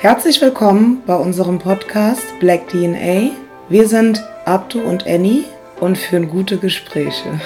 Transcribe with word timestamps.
Herzlich 0.00 0.40
willkommen 0.40 1.02
bei 1.04 1.14
unserem 1.14 1.58
Podcast 1.58 2.22
Black 2.40 2.68
DNA. 2.68 3.32
Wir 3.68 3.86
sind 3.86 4.26
Abdu 4.46 4.80
und 4.80 5.06
Annie 5.06 5.44
und 5.78 5.98
führen 5.98 6.30
gute 6.30 6.56
Gespräche. 6.56 7.38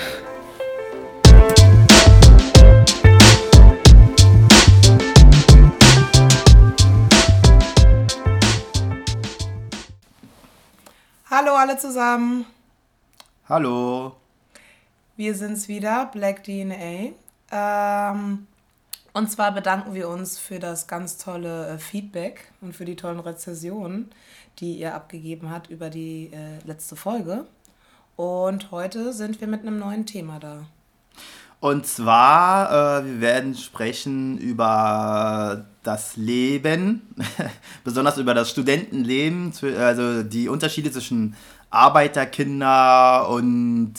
Hallo 11.29 11.55
alle 11.57 11.77
zusammen. 11.77 12.46
Hallo. 13.48 14.12
Wir 15.16 15.34
sind's 15.34 15.66
wieder, 15.66 16.09
Black 16.12 16.45
DNA. 16.45 17.14
Ähm, 17.50 18.46
und 19.14 19.30
zwar 19.30 19.52
bedanken 19.52 19.94
wir 19.94 20.08
uns 20.08 20.38
für 20.38 20.58
das 20.58 20.88
ganz 20.88 21.18
tolle 21.18 21.68
äh, 21.68 21.78
Feedback 21.78 22.50
und 22.60 22.74
für 22.74 22.84
die 22.84 22.96
tollen 22.96 23.20
Rezensionen, 23.20 24.10
die 24.59 24.74
ihr 24.74 24.92
abgegeben 24.92 25.50
habt 25.50 25.70
über 25.70 25.88
die 25.88 26.32
äh, 26.32 26.66
letzte 26.66 26.96
Folge. 26.96 27.46
Und 28.16 28.72
heute 28.72 29.12
sind 29.12 29.41
wir 29.41 29.46
mit 29.46 29.62
einem 29.62 29.78
neuen 29.78 30.05
Thema 30.05 30.41
da. 30.41 30.66
Und 31.60 31.86
zwar, 31.86 33.02
äh, 33.02 33.05
wir 33.06 33.20
werden 33.20 33.55
sprechen 33.55 34.36
über 34.36 35.64
das 35.84 36.16
Leben, 36.16 37.14
besonders 37.84 38.19
über 38.19 38.34
das 38.34 38.50
Studentenleben, 38.50 39.52
also 39.78 40.24
die 40.24 40.48
Unterschiede 40.48 40.91
zwischen 40.91 41.36
Arbeiterkinder 41.70 43.28
und 43.28 43.94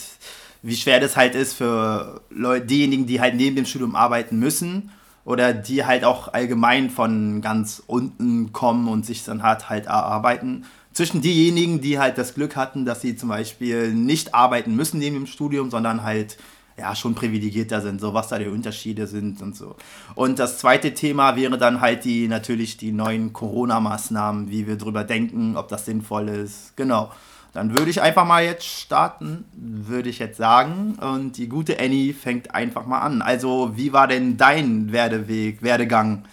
wie 0.61 0.75
schwer 0.75 0.99
das 0.99 1.15
halt 1.15 1.35
ist 1.35 1.53
für 1.53 2.21
Leute, 2.29 2.65
diejenigen, 2.65 3.05
die 3.05 3.21
halt 3.21 3.35
neben 3.35 3.55
dem 3.55 3.65
Studium 3.65 3.95
arbeiten 3.95 4.39
müssen 4.39 4.91
oder 5.25 5.53
die 5.53 5.83
halt 5.85 6.05
auch 6.05 6.33
allgemein 6.33 6.89
von 6.89 7.41
ganz 7.41 7.83
unten 7.85 8.53
kommen 8.53 8.87
und 8.87 9.05
sich 9.05 9.23
dann 9.25 9.43
halt 9.43 9.69
halt 9.69 9.87
erarbeiten. 9.87 10.65
Zwischen 10.93 11.21
diejenigen, 11.21 11.81
die 11.81 11.99
halt 11.99 12.17
das 12.17 12.35
Glück 12.35 12.55
hatten, 12.55 12.85
dass 12.85 13.01
sie 13.01 13.17
zum 13.17 13.29
Beispiel 13.29 13.93
nicht 13.93 14.33
arbeiten 14.33 14.75
müssen 14.75 14.99
neben 14.99 15.15
dem 15.15 15.27
Studium, 15.27 15.69
sondern 15.69 16.03
halt 16.03 16.37
ja 16.77 16.95
schon 16.95 17.15
privilegierter 17.15 17.81
sind, 17.81 17.99
so 18.01 18.13
was 18.13 18.27
da 18.27 18.37
die 18.37 18.47
Unterschiede 18.47 19.07
sind 19.07 19.41
und 19.41 19.55
so. 19.55 19.75
Und 20.13 20.39
das 20.39 20.59
zweite 20.59 20.93
Thema 20.93 21.35
wäre 21.35 21.57
dann 21.57 21.81
halt 21.81 22.05
die 22.05 22.27
natürlich 22.27 22.77
die 22.77 22.91
neuen 22.91 23.33
Corona-Maßnahmen, 23.33 24.49
wie 24.49 24.67
wir 24.67 24.77
drüber 24.77 25.03
denken, 25.03 25.57
ob 25.57 25.69
das 25.69 25.85
sinnvoll 25.85 26.29
ist. 26.29 26.75
Genau. 26.75 27.11
Dann 27.55 27.73
würde 27.73 27.89
ich 27.89 28.01
einfach 28.01 28.25
mal 28.25 28.43
jetzt 28.43 28.65
starten, 28.65 29.45
würde 29.53 30.09
ich 30.09 30.19
jetzt 30.19 30.35
sagen. 30.35 30.95
Und 30.95 31.37
die 31.37 31.47
gute 31.47 31.79
Annie 31.79 32.13
fängt 32.13 32.53
einfach 32.53 32.85
mal 32.85 32.99
an. 32.99 33.21
Also, 33.21 33.77
wie 33.77 33.93
war 33.93 34.09
denn 34.09 34.35
dein 34.35 34.91
Werdeweg, 34.91 35.63
Werdegang? 35.63 36.25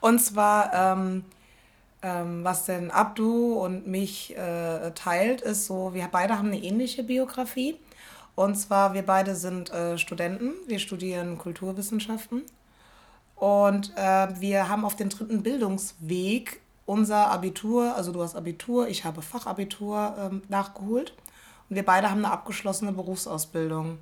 Und 0.00 0.18
zwar, 0.20 0.72
ähm, 0.72 1.24
ähm, 2.02 2.42
was 2.42 2.64
denn 2.64 2.90
Abdu 2.90 3.52
und 3.52 3.86
mich 3.86 4.34
äh, 4.34 4.92
teilt, 4.92 5.42
ist 5.42 5.66
so, 5.66 5.92
wir 5.92 6.08
beide 6.10 6.38
haben 6.38 6.48
eine 6.48 6.62
ähnliche 6.62 7.02
Biografie. 7.02 7.76
Und 8.34 8.54
zwar, 8.54 8.94
wir 8.94 9.02
beide 9.02 9.34
sind 9.34 9.70
äh, 9.74 9.98
Studenten, 9.98 10.54
wir 10.66 10.78
studieren 10.78 11.36
Kulturwissenschaften. 11.36 12.44
Und 13.34 13.92
äh, 13.98 14.28
wir 14.40 14.70
haben 14.70 14.86
auf 14.86 14.96
dem 14.96 15.10
dritten 15.10 15.42
Bildungsweg 15.42 16.62
unser 16.86 17.30
Abitur, 17.30 17.94
also 17.94 18.12
du 18.12 18.22
hast 18.22 18.36
Abitur, 18.36 18.88
ich 18.88 19.04
habe 19.04 19.20
Fachabitur 19.20 20.14
ähm, 20.18 20.42
nachgeholt 20.48 21.12
und 21.68 21.76
wir 21.76 21.84
beide 21.84 22.10
haben 22.10 22.24
eine 22.24 22.32
abgeschlossene 22.32 22.92
Berufsausbildung. 22.92 23.98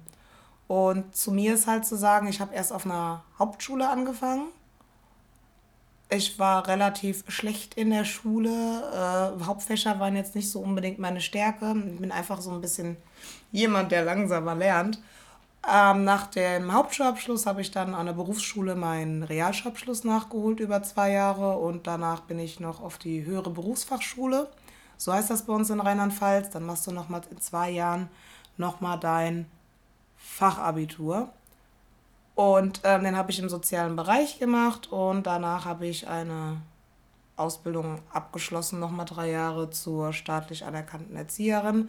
Und 0.68 1.14
zu 1.14 1.32
mir 1.32 1.54
ist 1.54 1.66
halt 1.66 1.84
zu 1.84 1.96
sagen, 1.96 2.28
ich 2.28 2.40
habe 2.40 2.54
erst 2.54 2.72
auf 2.72 2.86
einer 2.86 3.22
Hauptschule 3.38 3.88
angefangen. 3.88 4.46
Ich 6.10 6.38
war 6.38 6.66
relativ 6.68 7.24
schlecht 7.28 7.74
in 7.74 7.90
der 7.90 8.04
Schule. 8.04 8.50
Äh, 8.50 9.44
Hauptfächer 9.44 9.98
waren 9.98 10.16
jetzt 10.16 10.34
nicht 10.34 10.50
so 10.50 10.60
unbedingt 10.60 10.98
meine 10.98 11.20
Stärke. 11.20 11.74
Ich 11.92 12.00
bin 12.00 12.12
einfach 12.12 12.40
so 12.40 12.50
ein 12.50 12.60
bisschen 12.60 12.96
jemand, 13.50 13.92
der 13.92 14.04
langsamer 14.04 14.54
lernt. 14.54 15.00
Ähm, 15.72 16.04
nach 16.04 16.26
dem 16.26 16.72
Hauptschulabschluss 16.72 17.46
habe 17.46 17.62
ich 17.62 17.70
dann 17.70 17.94
an 17.94 18.06
der 18.06 18.12
Berufsschule 18.12 18.74
meinen 18.74 19.22
Realschulabschluss 19.22 20.04
nachgeholt 20.04 20.60
über 20.60 20.82
zwei 20.82 21.12
Jahre 21.12 21.56
und 21.56 21.86
danach 21.86 22.20
bin 22.20 22.38
ich 22.38 22.60
noch 22.60 22.82
auf 22.82 22.98
die 22.98 23.24
höhere 23.24 23.50
Berufsfachschule. 23.50 24.50
So 24.98 25.12
heißt 25.12 25.30
das 25.30 25.46
bei 25.46 25.54
uns 25.54 25.70
in 25.70 25.80
Rheinland-Pfalz. 25.80 26.50
Dann 26.50 26.66
machst 26.66 26.86
du 26.86 26.92
nochmal 26.92 27.22
in 27.30 27.40
zwei 27.40 27.70
Jahren 27.70 28.08
nochmal 28.58 28.98
dein 28.98 29.46
Fachabitur. 30.16 31.30
Und 32.34 32.80
ähm, 32.84 33.04
den 33.04 33.16
habe 33.16 33.30
ich 33.30 33.38
im 33.38 33.48
sozialen 33.48 33.96
Bereich 33.96 34.38
gemacht 34.38 34.90
und 34.90 35.26
danach 35.26 35.64
habe 35.64 35.86
ich 35.86 36.08
eine 36.08 36.60
Ausbildung 37.36 38.00
abgeschlossen, 38.12 38.80
nochmal 38.80 39.06
drei 39.06 39.30
Jahre 39.30 39.70
zur 39.70 40.12
staatlich 40.12 40.64
anerkannten 40.64 41.16
Erzieherin 41.16 41.88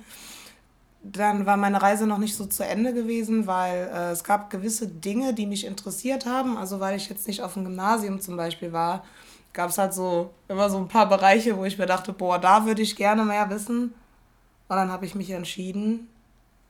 dann 1.12 1.46
war 1.46 1.56
meine 1.56 1.82
Reise 1.82 2.08
noch 2.08 2.18
nicht 2.18 2.36
so 2.36 2.48
zu 2.48 2.66
Ende 2.66 2.92
gewesen, 2.92 3.46
weil 3.46 3.90
äh, 3.94 4.12
es 4.12 4.24
gab 4.24 4.50
gewisse 4.50 4.88
Dinge, 4.88 5.36
die 5.36 5.46
mich 5.46 5.66
interessiert 5.66 6.26
haben. 6.26 6.58
Also 6.58 6.80
weil 6.80 6.98
ich 6.98 7.10
jetzt 7.10 7.28
nicht 7.28 7.44
auf 7.44 7.54
dem 7.54 7.66
Gymnasium 7.66 8.20
zum 8.20 8.38
Beispiel 8.38 8.74
war, 8.74 9.04
gab 9.54 9.70
es 9.70 9.78
halt 9.78 9.94
so 9.94 10.32
immer 10.48 10.68
so 10.68 10.78
ein 10.78 10.88
paar 10.88 11.08
Bereiche, 11.08 11.58
wo 11.58 11.64
ich 11.64 11.78
mir 11.78 11.86
dachte, 11.86 12.12
boah, 12.12 12.40
da 12.40 12.66
würde 12.66 12.82
ich 12.82 12.96
gerne 12.96 13.24
mehr 13.24 13.48
wissen. 13.52 13.94
Und 14.68 14.76
dann 14.76 14.92
habe 14.92 15.06
ich 15.06 15.14
mich 15.14 15.30
entschieden, 15.30 16.08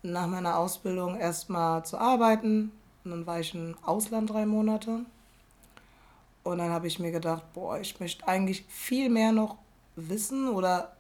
nach 0.04 0.28
meiner 0.28 0.58
Ausbildung 0.58 1.18
erstmal 1.18 1.86
zu 1.86 1.98
arbeiten. 1.98 2.74
Und 3.06 3.12
dann 3.12 3.26
war 3.26 3.40
ich 3.40 3.56
im 3.56 3.78
Ausland 3.86 4.32
drei 4.32 4.46
Monate. 4.46 5.00
Und 6.44 6.58
dann 6.58 6.72
habe 6.72 6.88
ich 6.88 7.00
mir 7.00 7.12
gedacht, 7.12 7.44
boah, 7.54 7.80
ich 7.80 8.02
möchte 8.02 8.28
eigentlich 8.28 8.66
viel 8.68 9.10
mehr 9.10 9.32
noch 9.32 9.56
wissen 9.96 10.50
oder 10.50 10.92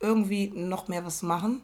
irgendwie 0.00 0.48
noch 0.48 0.88
mehr 0.88 1.06
was 1.06 1.22
machen. 1.22 1.62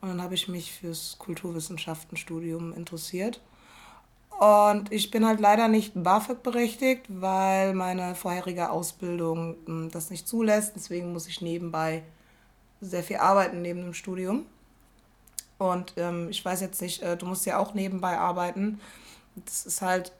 Und 0.00 0.08
dann 0.08 0.22
habe 0.22 0.34
ich 0.34 0.48
mich 0.48 0.72
fürs 0.72 1.16
Kulturwissenschaftenstudium 1.18 2.72
interessiert. 2.72 3.40
Und 4.38 4.92
ich 4.92 5.10
bin 5.10 5.26
halt 5.26 5.40
leider 5.40 5.66
nicht 5.68 5.92
BAföG 5.94 6.42
berechtigt, 6.42 7.06
weil 7.08 7.72
meine 7.72 8.14
vorherige 8.14 8.70
Ausbildung 8.70 9.56
hm, 9.64 9.90
das 9.90 10.10
nicht 10.10 10.28
zulässt. 10.28 10.74
Deswegen 10.76 11.12
muss 11.12 11.26
ich 11.26 11.40
nebenbei 11.40 12.02
sehr 12.80 13.02
viel 13.02 13.16
arbeiten 13.16 13.62
neben 13.62 13.80
dem 13.80 13.94
Studium. 13.94 14.44
Und 15.58 15.94
ähm, 15.96 16.28
ich 16.28 16.44
weiß 16.44 16.60
jetzt 16.60 16.82
nicht, 16.82 17.02
äh, 17.02 17.16
du 17.16 17.24
musst 17.24 17.46
ja 17.46 17.58
auch 17.58 17.72
nebenbei 17.72 18.18
arbeiten. 18.18 18.78
Das 19.36 19.64
ist 19.64 19.80
halt, 19.80 20.12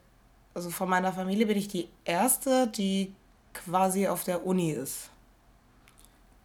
also 0.55 0.71
von 0.71 0.89
meiner 0.89 1.13
Familie 1.13 1.47
bin 1.47 1.59
ich 1.59 1.69
die 1.69 1.89
Erste, 2.05 2.69
die 2.69 3.15
quasi 3.53 4.09
auf 4.09 4.25
der 4.25 4.47
Uni 4.47 4.71
ist. 4.71 5.11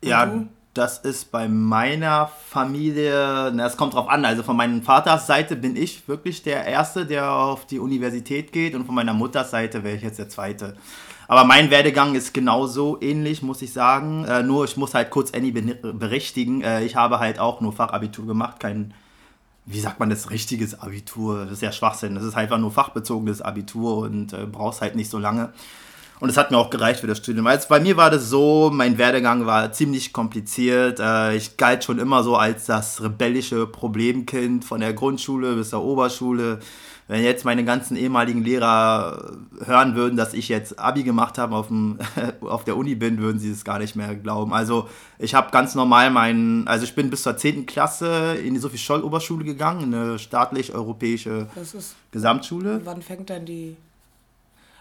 Und 0.02 0.10
ja, 0.10 0.26
du? 0.26 0.50
Das 0.74 1.00
ist 1.00 1.32
bei 1.32 1.50
meiner 1.50 2.30
Familie, 2.48 3.52
na, 3.54 3.66
es 3.66 3.76
kommt 3.76 3.94
drauf 3.94 4.08
an, 4.08 4.24
also 4.24 4.42
von 4.42 4.56
meinem 4.56 4.82
Vaters 4.82 5.28
Seite 5.28 5.58
bin 5.58 5.76
ich 5.76 6.08
wirklich 6.08 6.44
der 6.44 6.66
Erste, 6.66 7.06
der 7.06 7.32
auf 7.32 7.66
die 7.66 7.80
Universität 7.80 8.54
geht 8.54 8.74
und 8.74 8.86
von 8.86 8.96
meiner 8.96 9.14
Mutters 9.14 9.52
Seite 9.52 9.84
wäre 9.84 9.98
ich 9.98 10.02
jetzt 10.02 10.20
der 10.20 10.30
Zweite. 10.30 10.78
Aber 11.28 11.46
mein 11.46 11.72
Werdegang 11.72 12.16
ist 12.16 12.34
genauso 12.34 12.98
ähnlich, 13.02 13.42
muss 13.42 13.62
ich 13.62 13.72
sagen. 13.72 14.26
Äh, 14.26 14.44
nur 14.44 14.66
ich 14.66 14.76
muss 14.76 14.94
halt 14.94 15.12
kurz 15.12 15.34
Annie 15.34 15.54
berichtigen. 15.54 16.62
Äh, 16.62 16.84
ich 16.84 16.98
habe 16.98 17.20
halt 17.20 17.40
auch 17.40 17.62
nur 17.62 17.72
Fachabitur 17.72 18.28
gemacht, 18.28 18.60
kein, 18.60 18.94
wie 19.66 19.80
sagt 19.80 20.02
man 20.02 20.10
das, 20.10 20.30
richtiges 20.30 20.82
Abitur. 20.82 21.46
Das 21.46 21.54
ist 21.54 21.62
ja 21.62 21.72
Schwachsinn. 21.72 22.16
Das 22.16 22.26
ist 22.26 22.36
einfach 22.36 22.58
nur 22.58 22.72
fachbezogenes 22.72 23.42
Abitur 23.42 24.00
und 24.00 24.34
äh, 24.34 24.46
brauchst 24.46 24.82
halt 24.82 24.96
nicht 24.96 25.10
so 25.10 25.20
lange. 25.20 25.54
Und 26.22 26.30
es 26.30 26.38
hat 26.38 26.52
mir 26.52 26.58
auch 26.58 26.70
gereicht 26.70 27.00
für 27.00 27.08
das 27.08 27.18
Studium. 27.18 27.48
Also 27.48 27.68
bei 27.68 27.80
mir 27.80 27.98
war 27.98 28.12
das 28.12 28.30
so, 28.30 28.70
mein 28.72 29.00
Werdegang 29.00 29.48
war 29.48 29.72
ziemlich 29.72 30.14
kompliziert. 30.14 31.00
Äh, 31.00 31.36
ich 31.36 31.58
galt 31.58 31.84
schon 31.84 31.98
immer 31.98 32.24
so 32.24 32.36
als 32.36 32.68
das 32.68 33.02
rebellische 33.02 33.66
Problemkind 33.66 34.64
von 34.64 34.82
der 34.82 34.94
Grundschule 34.94 35.56
bis 35.56 35.72
der 35.72 35.82
Oberschule. 35.82 36.60
Wenn 37.08 37.24
jetzt 37.24 37.44
meine 37.44 37.66
ganzen 37.66 37.98
ehemaligen 37.98 38.44
Lehrer 38.44 39.32
hören 39.66 39.96
würden, 39.96 40.16
dass 40.16 40.36
ich 40.36 40.48
jetzt 40.48 40.78
Abi 40.78 41.02
gemacht 41.02 41.40
habe, 41.40 41.56
auf, 41.56 41.70
dem, 41.70 41.98
auf 42.42 42.66
der 42.66 42.78
Uni 42.78 42.94
bin, 42.94 43.18
würden 43.18 43.40
sie 43.40 43.50
es 43.50 43.66
gar 43.66 43.80
nicht 43.80 43.96
mehr 43.96 44.16
glauben. 44.16 44.54
Also 44.54 44.88
ich 45.18 45.34
habe 45.34 45.50
ganz 45.50 45.74
normal 45.74 46.12
meinen, 46.12 46.68
also 46.68 46.84
ich 46.84 46.94
bin 46.94 47.10
bis 47.10 47.24
zur 47.24 47.36
10. 47.36 47.66
Klasse 47.66 48.36
in 48.36 48.54
die 48.54 48.60
Sophie-Scholl-Oberschule 48.60 49.44
gegangen, 49.44 49.92
eine 49.92 50.20
staatlich-europäische 50.20 51.48
Gesamtschule. 52.12 52.82
Wann 52.84 53.02
fängt 53.02 53.32
dann 53.32 53.48
die... 53.48 53.76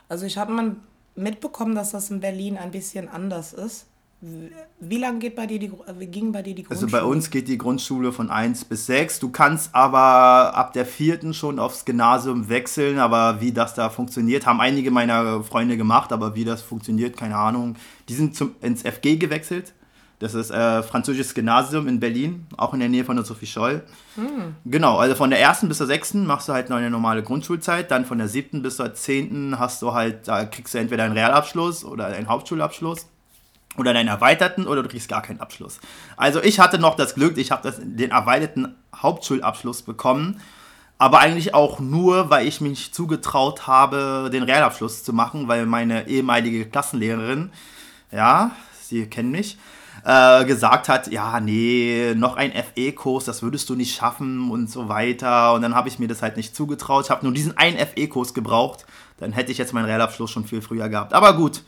Also 0.06 0.26
ich 0.26 0.36
habe 0.36 0.52
man 0.52 0.76
mitbekommen, 1.20 1.74
dass 1.74 1.92
das 1.92 2.10
in 2.10 2.20
Berlin 2.20 2.56
ein 2.56 2.70
bisschen 2.70 3.08
anders 3.08 3.52
ist. 3.52 3.86
Wie 4.80 4.98
lange 4.98 5.18
geht 5.18 5.34
bei 5.34 5.46
dir 5.46 5.58
die, 5.58 5.72
wie 5.98 6.06
ging 6.06 6.30
bei 6.30 6.42
dir 6.42 6.54
die 6.54 6.62
Grundschule? 6.62 6.92
Also 6.92 6.98
bei 6.98 7.02
uns 7.02 7.30
geht 7.30 7.48
die 7.48 7.56
Grundschule 7.56 8.12
von 8.12 8.28
1 8.28 8.66
bis 8.66 8.84
6. 8.84 9.18
Du 9.18 9.30
kannst 9.30 9.74
aber 9.74 10.54
ab 10.54 10.74
der 10.74 10.84
vierten 10.84 11.32
schon 11.32 11.58
aufs 11.58 11.86
Gymnasium 11.86 12.50
wechseln, 12.50 12.98
aber 12.98 13.40
wie 13.40 13.52
das 13.52 13.72
da 13.72 13.88
funktioniert, 13.88 14.44
haben 14.44 14.60
einige 14.60 14.90
meiner 14.90 15.42
Freunde 15.42 15.78
gemacht, 15.78 16.12
aber 16.12 16.34
wie 16.34 16.44
das 16.44 16.60
funktioniert, 16.60 17.16
keine 17.16 17.36
Ahnung. 17.36 17.76
Die 18.10 18.14
sind 18.14 18.36
zum, 18.36 18.56
ins 18.60 18.82
FG 18.82 19.16
gewechselt. 19.16 19.72
Das 20.20 20.34
ist 20.34 20.50
äh, 20.50 20.82
französisches 20.82 21.32
Gymnasium 21.32 21.88
in 21.88 21.98
Berlin, 21.98 22.46
auch 22.58 22.74
in 22.74 22.80
der 22.80 22.90
Nähe 22.90 23.06
von 23.06 23.16
der 23.16 23.24
Sophie 23.24 23.46
Scholl. 23.46 23.82
Hm. 24.16 24.54
Genau, 24.66 24.98
also 24.98 25.14
von 25.14 25.30
der 25.30 25.40
ersten 25.40 25.66
bis 25.66 25.78
zur 25.78 25.86
sechsten 25.86 26.26
machst 26.26 26.46
du 26.46 26.52
halt 26.52 26.68
noch 26.68 26.76
eine 26.76 26.90
normale 26.90 27.22
Grundschulzeit, 27.22 27.90
dann 27.90 28.04
von 28.04 28.18
der 28.18 28.28
siebten 28.28 28.62
bis 28.62 28.76
zur 28.76 28.92
zehnten 28.92 29.58
hast 29.58 29.80
du 29.80 29.94
halt, 29.94 30.28
da 30.28 30.44
kriegst 30.44 30.74
du 30.74 30.78
entweder 30.78 31.04
einen 31.04 31.14
Realabschluss 31.14 31.86
oder 31.86 32.08
einen 32.08 32.28
Hauptschulabschluss 32.28 33.06
oder 33.78 33.94
deinen 33.94 34.08
erweiterten 34.08 34.66
oder 34.66 34.82
du 34.82 34.90
kriegst 34.90 35.08
gar 35.08 35.22
keinen 35.22 35.40
Abschluss. 35.40 35.80
Also 36.18 36.42
ich 36.42 36.60
hatte 36.60 36.78
noch 36.78 36.96
das 36.96 37.14
Glück, 37.14 37.38
ich 37.38 37.50
habe 37.50 37.72
den 37.82 38.10
erweiterten 38.10 38.74
Hauptschulabschluss 38.94 39.80
bekommen, 39.80 40.42
aber 40.98 41.20
eigentlich 41.20 41.54
auch 41.54 41.80
nur, 41.80 42.28
weil 42.28 42.46
ich 42.46 42.60
mich 42.60 42.92
zugetraut 42.92 43.66
habe, 43.66 44.28
den 44.30 44.42
Realabschluss 44.42 45.02
zu 45.02 45.14
machen, 45.14 45.48
weil 45.48 45.64
meine 45.64 46.08
ehemalige 46.08 46.66
Klassenlehrerin, 46.66 47.52
ja, 48.12 48.50
Sie 48.82 49.06
kennen 49.06 49.30
mich, 49.30 49.56
äh, 50.04 50.44
gesagt 50.44 50.88
hat, 50.88 51.10
ja, 51.10 51.40
nee, 51.40 52.14
noch 52.14 52.36
ein 52.36 52.52
FE-Kurs, 52.52 53.24
das 53.24 53.42
würdest 53.42 53.68
du 53.68 53.74
nicht 53.74 53.94
schaffen 53.94 54.50
und 54.50 54.70
so 54.70 54.88
weiter. 54.88 55.54
Und 55.54 55.62
dann 55.62 55.74
habe 55.74 55.88
ich 55.88 55.98
mir 55.98 56.08
das 56.08 56.22
halt 56.22 56.36
nicht 56.36 56.54
zugetraut. 56.54 57.04
Ich 57.04 57.10
habe 57.10 57.24
nur 57.24 57.34
diesen 57.34 57.56
einen 57.56 57.78
FE-Kurs 57.78 58.34
gebraucht. 58.34 58.86
Dann 59.18 59.32
hätte 59.32 59.52
ich 59.52 59.58
jetzt 59.58 59.72
meinen 59.72 59.84
Realabschluss 59.84 60.30
schon 60.30 60.44
viel 60.44 60.62
früher 60.62 60.88
gehabt. 60.88 61.12
Aber 61.12 61.34
gut, 61.34 61.62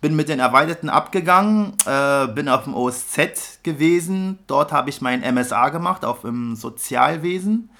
bin 0.00 0.16
mit 0.16 0.28
den 0.28 0.40
Erweiterten 0.40 0.88
abgegangen, 0.88 1.74
äh, 1.86 2.26
bin 2.28 2.48
auf 2.48 2.64
dem 2.64 2.74
OSZ 2.74 3.62
gewesen. 3.62 4.38
Dort 4.46 4.72
habe 4.72 4.90
ich 4.90 5.00
mein 5.00 5.20
MSA 5.34 5.68
gemacht, 5.68 6.04
auf 6.04 6.22
dem 6.22 6.56
Sozialwesen. 6.56 7.70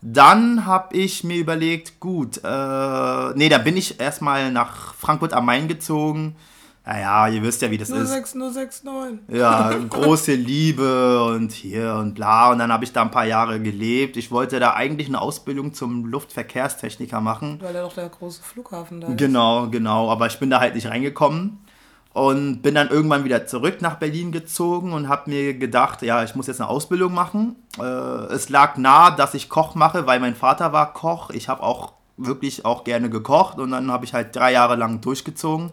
Dann 0.00 0.64
habe 0.64 0.96
ich 0.96 1.24
mir 1.24 1.38
überlegt, 1.38 1.98
gut, 1.98 2.38
äh, 2.44 3.34
nee, 3.34 3.48
da 3.48 3.58
bin 3.58 3.76
ich 3.76 3.98
erstmal 3.98 4.52
nach 4.52 4.94
Frankfurt 4.94 5.32
am 5.32 5.46
Main 5.46 5.66
gezogen 5.66 6.36
naja, 6.88 7.28
ihr 7.28 7.42
wisst 7.42 7.60
ja, 7.60 7.70
wie 7.70 7.76
das 7.76 7.88
06, 7.88 8.30
ist. 8.30 8.34
069. 8.34 9.18
Ja, 9.28 9.74
große 9.90 10.32
Liebe 10.32 11.22
und 11.22 11.52
hier 11.52 11.96
und 11.96 12.14
bla. 12.14 12.50
Und 12.50 12.60
dann 12.60 12.72
habe 12.72 12.82
ich 12.82 12.94
da 12.94 13.02
ein 13.02 13.10
paar 13.10 13.26
Jahre 13.26 13.60
gelebt. 13.60 14.16
Ich 14.16 14.30
wollte 14.30 14.58
da 14.58 14.72
eigentlich 14.72 15.08
eine 15.08 15.20
Ausbildung 15.20 15.74
zum 15.74 16.06
Luftverkehrstechniker 16.06 17.20
machen. 17.20 17.58
Weil 17.60 17.74
ja 17.74 17.82
doch 17.82 17.92
der 17.92 18.08
große 18.08 18.42
Flughafen 18.42 19.02
da 19.02 19.08
ist. 19.08 19.18
Genau, 19.18 19.68
genau. 19.68 20.10
Aber 20.10 20.28
ich 20.28 20.38
bin 20.38 20.48
da 20.48 20.60
halt 20.60 20.74
nicht 20.76 20.86
reingekommen. 20.86 21.58
Und 22.14 22.62
bin 22.62 22.74
dann 22.74 22.88
irgendwann 22.88 23.22
wieder 23.22 23.46
zurück 23.46 23.82
nach 23.82 23.96
Berlin 23.96 24.32
gezogen 24.32 24.94
und 24.94 25.10
habe 25.10 25.28
mir 25.28 25.54
gedacht, 25.54 26.00
ja, 26.00 26.24
ich 26.24 26.34
muss 26.34 26.46
jetzt 26.46 26.62
eine 26.62 26.70
Ausbildung 26.70 27.12
machen. 27.12 27.56
Äh, 27.78 27.82
es 27.82 28.48
lag 28.48 28.78
nah, 28.78 29.10
dass 29.10 29.34
ich 29.34 29.50
Koch 29.50 29.74
mache, 29.74 30.06
weil 30.06 30.20
mein 30.20 30.34
Vater 30.34 30.72
war 30.72 30.94
Koch. 30.94 31.28
Ich 31.30 31.50
habe 31.50 31.62
auch 31.62 31.92
wirklich 32.16 32.64
auch 32.64 32.82
gerne 32.82 33.10
gekocht 33.10 33.58
und 33.58 33.72
dann 33.72 33.92
habe 33.92 34.06
ich 34.06 34.14
halt 34.14 34.34
drei 34.34 34.52
Jahre 34.52 34.76
lang 34.76 35.02
durchgezogen. 35.02 35.70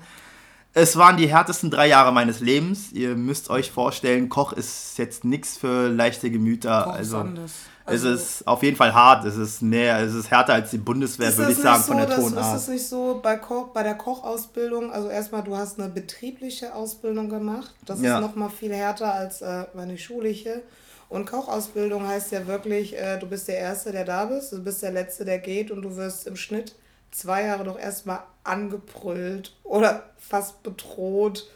Es 0.77 0.97
waren 0.97 1.15
die 1.15 1.29
härtesten 1.29 1.71
drei 1.71 1.87
Jahre 1.87 2.11
meines 2.11 2.41
Lebens. 2.41 2.91
Ihr 2.91 3.15
müsst 3.15 3.49
euch 3.49 3.71
vorstellen, 3.71 4.27
Koch 4.27 4.51
ist 4.51 4.97
jetzt 4.97 5.23
nichts 5.23 5.57
für 5.57 5.87
leichte 5.87 6.29
Gemüter. 6.29 6.83
Koch 6.83 6.93
also, 6.93 7.21
ist 7.21 7.53
also 7.85 8.09
es 8.09 8.21
ist 8.21 8.47
auf 8.47 8.61
jeden 8.61 8.75
Fall 8.75 8.93
hart. 8.93 9.23
Es 9.23 9.37
ist 9.37 9.61
mehr, 9.61 9.99
es 9.99 10.13
ist 10.13 10.31
härter 10.31 10.53
als 10.53 10.71
die 10.71 10.77
Bundeswehr, 10.77 11.35
würde 11.37 11.53
ich 11.53 11.57
sagen, 11.59 11.81
so, 11.81 11.93
von 11.93 11.97
der 11.97 12.09
Tonart. 12.13 12.57
Ist 12.57 12.63
es 12.63 12.67
nicht 12.67 12.85
so 12.85 13.21
bei, 13.23 13.37
Koch, 13.37 13.69
bei 13.69 13.83
der 13.83 13.95
Kochausbildung? 13.95 14.91
Also 14.91 15.07
erstmal, 15.07 15.43
du 15.43 15.55
hast 15.55 15.79
eine 15.79 15.87
betriebliche 15.87 16.75
Ausbildung 16.75 17.29
gemacht. 17.29 17.73
Das 17.85 18.01
ja. 18.01 18.15
ist 18.15 18.21
nochmal 18.21 18.49
viel 18.49 18.73
härter 18.73 19.13
als 19.13 19.41
äh, 19.41 19.67
meine 19.75 19.97
schulische. 19.97 20.61
Und 21.07 21.25
Kochausbildung 21.25 22.05
heißt 22.05 22.33
ja 22.33 22.47
wirklich, 22.47 22.97
äh, 22.97 23.17
du 23.17 23.27
bist 23.27 23.47
der 23.47 23.59
Erste, 23.59 23.93
der 23.93 24.03
da 24.03 24.25
bist, 24.25 24.51
du 24.51 24.61
bist 24.61 24.83
der 24.83 24.91
Letzte, 24.91 25.23
der 25.23 25.39
geht 25.39 25.71
und 25.71 25.83
du 25.83 25.95
wirst 25.95 26.27
im 26.27 26.35
Schnitt 26.35 26.75
zwei 27.11 27.45
Jahre 27.45 27.63
doch 27.63 27.79
erstmal 27.79 28.19
angebrüllt 28.45 29.53
oder 29.63 30.03
fast 30.17 30.63
bedroht, 30.63 31.47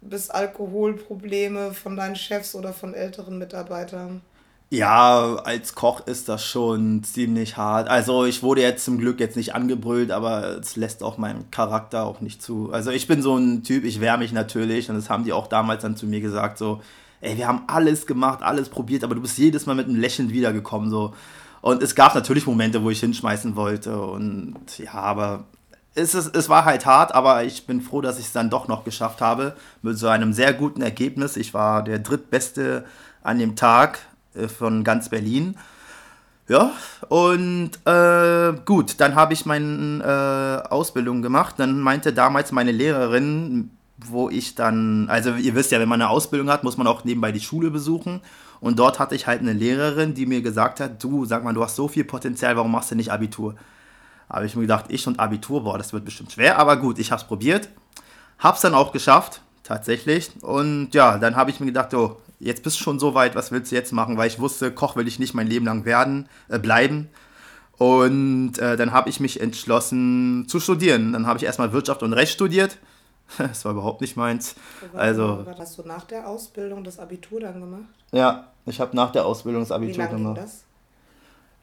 bis 0.00 0.30
Alkoholprobleme 0.30 1.72
von 1.72 1.96
deinen 1.96 2.16
Chefs 2.16 2.54
oder 2.54 2.72
von 2.72 2.94
älteren 2.94 3.38
Mitarbeitern. 3.38 4.20
Ja, 4.68 5.36
als 5.44 5.76
Koch 5.76 6.06
ist 6.08 6.28
das 6.28 6.44
schon 6.44 7.04
ziemlich 7.04 7.56
hart. 7.56 7.88
Also 7.88 8.24
ich 8.24 8.42
wurde 8.42 8.62
jetzt 8.62 8.84
zum 8.84 8.98
Glück 8.98 9.20
jetzt 9.20 9.36
nicht 9.36 9.54
angebrüllt, 9.54 10.10
aber 10.10 10.58
es 10.58 10.74
lässt 10.74 11.04
auch 11.04 11.18
meinen 11.18 11.50
Charakter 11.52 12.04
auch 12.04 12.20
nicht 12.20 12.42
zu. 12.42 12.72
Also 12.72 12.90
ich 12.90 13.06
bin 13.06 13.22
so 13.22 13.36
ein 13.36 13.62
Typ, 13.62 13.84
ich 13.84 14.00
wehre 14.00 14.18
mich 14.18 14.32
natürlich 14.32 14.90
und 14.90 14.96
das 14.96 15.08
haben 15.08 15.22
die 15.22 15.32
auch 15.32 15.46
damals 15.46 15.82
dann 15.82 15.96
zu 15.96 16.06
mir 16.06 16.20
gesagt, 16.20 16.58
so, 16.58 16.80
ey, 17.20 17.36
wir 17.36 17.46
haben 17.46 17.62
alles 17.68 18.06
gemacht, 18.06 18.42
alles 18.42 18.68
probiert, 18.68 19.04
aber 19.04 19.14
du 19.14 19.20
bist 19.20 19.38
jedes 19.38 19.66
Mal 19.66 19.74
mit 19.74 19.86
einem 19.86 20.00
Lächeln 20.00 20.30
wiedergekommen, 20.30 20.90
so. 20.90 21.14
Und 21.62 21.82
es 21.82 21.94
gab 21.94 22.14
natürlich 22.14 22.46
Momente, 22.46 22.82
wo 22.82 22.90
ich 22.90 23.00
hinschmeißen 23.00 23.56
wollte. 23.56 24.00
Und 24.00 24.78
ja, 24.78 24.92
aber 24.92 25.44
es, 25.96 26.14
ist, 26.14 26.36
es 26.36 26.48
war 26.48 26.64
halt 26.64 26.86
hart, 26.86 27.14
aber 27.14 27.44
ich 27.44 27.66
bin 27.66 27.80
froh, 27.80 28.00
dass 28.00 28.18
ich 28.18 28.26
es 28.26 28.32
dann 28.32 28.50
doch 28.50 28.68
noch 28.68 28.84
geschafft 28.84 29.20
habe. 29.20 29.56
Mit 29.82 29.98
so 29.98 30.08
einem 30.08 30.32
sehr 30.32 30.52
guten 30.52 30.82
Ergebnis. 30.82 31.36
Ich 31.36 31.54
war 31.54 31.82
der 31.82 31.98
drittbeste 31.98 32.84
an 33.22 33.38
dem 33.38 33.56
Tag 33.56 33.98
äh, 34.34 34.48
von 34.48 34.84
ganz 34.84 35.08
Berlin. 35.08 35.56
Ja, 36.48 36.70
und 37.08 37.70
äh, 37.86 38.52
gut, 38.64 39.00
dann 39.00 39.16
habe 39.16 39.32
ich 39.32 39.46
meine 39.46 40.62
äh, 40.64 40.68
Ausbildung 40.68 41.20
gemacht. 41.22 41.56
Dann 41.58 41.80
meinte 41.80 42.12
damals 42.12 42.52
meine 42.52 42.70
Lehrerin, 42.70 43.70
wo 43.96 44.28
ich 44.28 44.54
dann, 44.54 45.08
also 45.08 45.34
ihr 45.34 45.56
wisst 45.56 45.72
ja, 45.72 45.80
wenn 45.80 45.88
man 45.88 46.00
eine 46.00 46.10
Ausbildung 46.10 46.48
hat, 46.50 46.62
muss 46.62 46.76
man 46.76 46.86
auch 46.86 47.02
nebenbei 47.04 47.32
die 47.32 47.40
Schule 47.40 47.70
besuchen. 47.70 48.20
Und 48.60 48.78
dort 48.78 49.00
hatte 49.00 49.16
ich 49.16 49.26
halt 49.26 49.40
eine 49.40 49.54
Lehrerin, 49.54 50.14
die 50.14 50.26
mir 50.26 50.40
gesagt 50.40 50.78
hat, 50.78 51.02
du, 51.02 51.24
sag 51.24 51.42
mal, 51.42 51.52
du 51.52 51.64
hast 51.64 51.74
so 51.74 51.88
viel 51.88 52.04
Potenzial, 52.04 52.56
warum 52.56 52.70
machst 52.70 52.92
du 52.92 52.94
nicht 52.94 53.10
Abitur? 53.10 53.56
Habe 54.28 54.46
ich 54.46 54.56
mir 54.56 54.62
gedacht, 54.62 54.86
ich 54.88 55.06
und 55.06 55.20
Abitur, 55.20 55.64
boah, 55.64 55.78
das 55.78 55.92
wird 55.92 56.04
bestimmt 56.04 56.32
schwer, 56.32 56.58
aber 56.58 56.76
gut, 56.76 56.98
ich 56.98 57.12
habe 57.12 57.20
es 57.20 57.26
probiert. 57.28 57.68
Hab's 58.38 58.60
dann 58.60 58.74
auch 58.74 58.92
geschafft, 58.92 59.40
tatsächlich. 59.62 60.30
Und 60.42 60.90
ja, 60.92 61.18
dann 61.18 61.36
habe 61.36 61.50
ich 61.50 61.60
mir 61.60 61.66
gedacht, 61.66 61.94
oh, 61.94 62.16
jetzt 62.40 62.62
bist 62.62 62.78
du 62.78 62.82
schon 62.82 62.98
so 62.98 63.14
weit, 63.14 63.34
was 63.34 63.52
willst 63.52 63.70
du 63.70 63.76
jetzt 63.76 63.92
machen? 63.92 64.16
Weil 64.16 64.28
ich 64.28 64.38
wusste, 64.38 64.72
Koch 64.72 64.96
will 64.96 65.08
ich 65.08 65.18
nicht 65.18 65.34
mein 65.34 65.46
Leben 65.46 65.66
lang 65.66 65.84
werden, 65.84 66.28
äh, 66.48 66.58
bleiben. 66.58 67.08
Und 67.78 68.58
äh, 68.58 68.76
dann 68.76 68.92
habe 68.92 69.10
ich 69.10 69.20
mich 69.20 69.40
entschlossen 69.40 70.46
zu 70.48 70.60
studieren. 70.60 71.12
Dann 71.12 71.26
habe 71.26 71.38
ich 71.38 71.44
erstmal 71.44 71.72
Wirtschaft 71.72 72.02
und 72.02 72.12
Recht 72.12 72.32
studiert. 72.32 72.78
Das 73.38 73.64
war 73.64 73.72
überhaupt 73.72 74.02
nicht 74.02 74.16
meins. 74.16 74.54
Also, 74.94 75.44
hast 75.58 75.76
du 75.78 75.82
nach 75.82 76.04
der 76.04 76.28
Ausbildung 76.28 76.84
das 76.84 77.00
Abitur 77.00 77.40
dann 77.40 77.60
gemacht? 77.60 77.82
Ja, 78.12 78.52
ich 78.66 78.80
habe 78.80 78.94
nach 78.94 79.10
der 79.10 79.26
Ausbildung 79.26 79.62
das 79.62 79.72
Abitur 79.72 79.94
Wie 79.94 79.98
lange 79.98 80.16
gemacht. 80.16 80.36
Ging 80.36 80.44
das? 80.44 80.65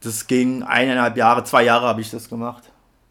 Das 0.04 0.28
ging 0.28 0.64
eineinhalb 0.64 1.18
Jahre, 1.18 1.44
zwei 1.44 1.64
Jahre 1.64 1.88
habe 1.88 2.02
ich 2.02 2.12
das 2.12 2.30
gemacht. 2.30 2.64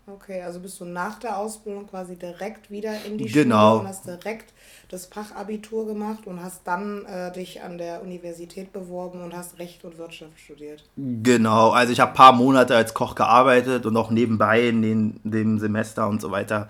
Okay, 0.07 0.43
also 0.43 0.59
bist 0.59 0.81
du 0.81 0.85
nach 0.85 1.19
der 1.21 1.39
Ausbildung 1.39 1.87
quasi 1.87 2.17
direkt 2.17 2.71
wieder 2.71 2.93
in 3.07 3.19
die 3.19 3.27
genau. 3.27 3.71
Schule 3.71 3.81
und 3.81 3.89
hast 3.89 4.07
direkt 4.07 4.53
das 4.89 5.07
Fachabitur 5.07 5.87
gemacht 5.87 6.27
und 6.27 6.43
hast 6.43 6.67
dann 6.67 7.05
äh, 7.07 7.33
dich 7.33 7.63
an 7.63 7.79
der 7.79 8.03
Universität 8.03 8.73
beworben 8.73 9.23
und 9.23 9.35
hast 9.35 9.59
Recht 9.59 9.85
und 9.85 9.99
Wirtschaft 9.99 10.39
studiert. 10.39 10.85
Genau, 10.97 11.71
also 11.71 11.93
ich 11.93 12.01
habe 12.01 12.11
ein 12.11 12.17
paar 12.17 12.33
Monate 12.33 12.75
als 12.75 12.95
Koch 12.95 13.15
gearbeitet 13.15 13.87
und 13.87 13.97
auch 13.97 14.11
nebenbei 14.11 14.69
in 14.69 14.83
den, 14.83 15.21
dem 15.23 15.59
Semester 15.59 16.09
und 16.09 16.21
so 16.21 16.31
weiter 16.31 16.69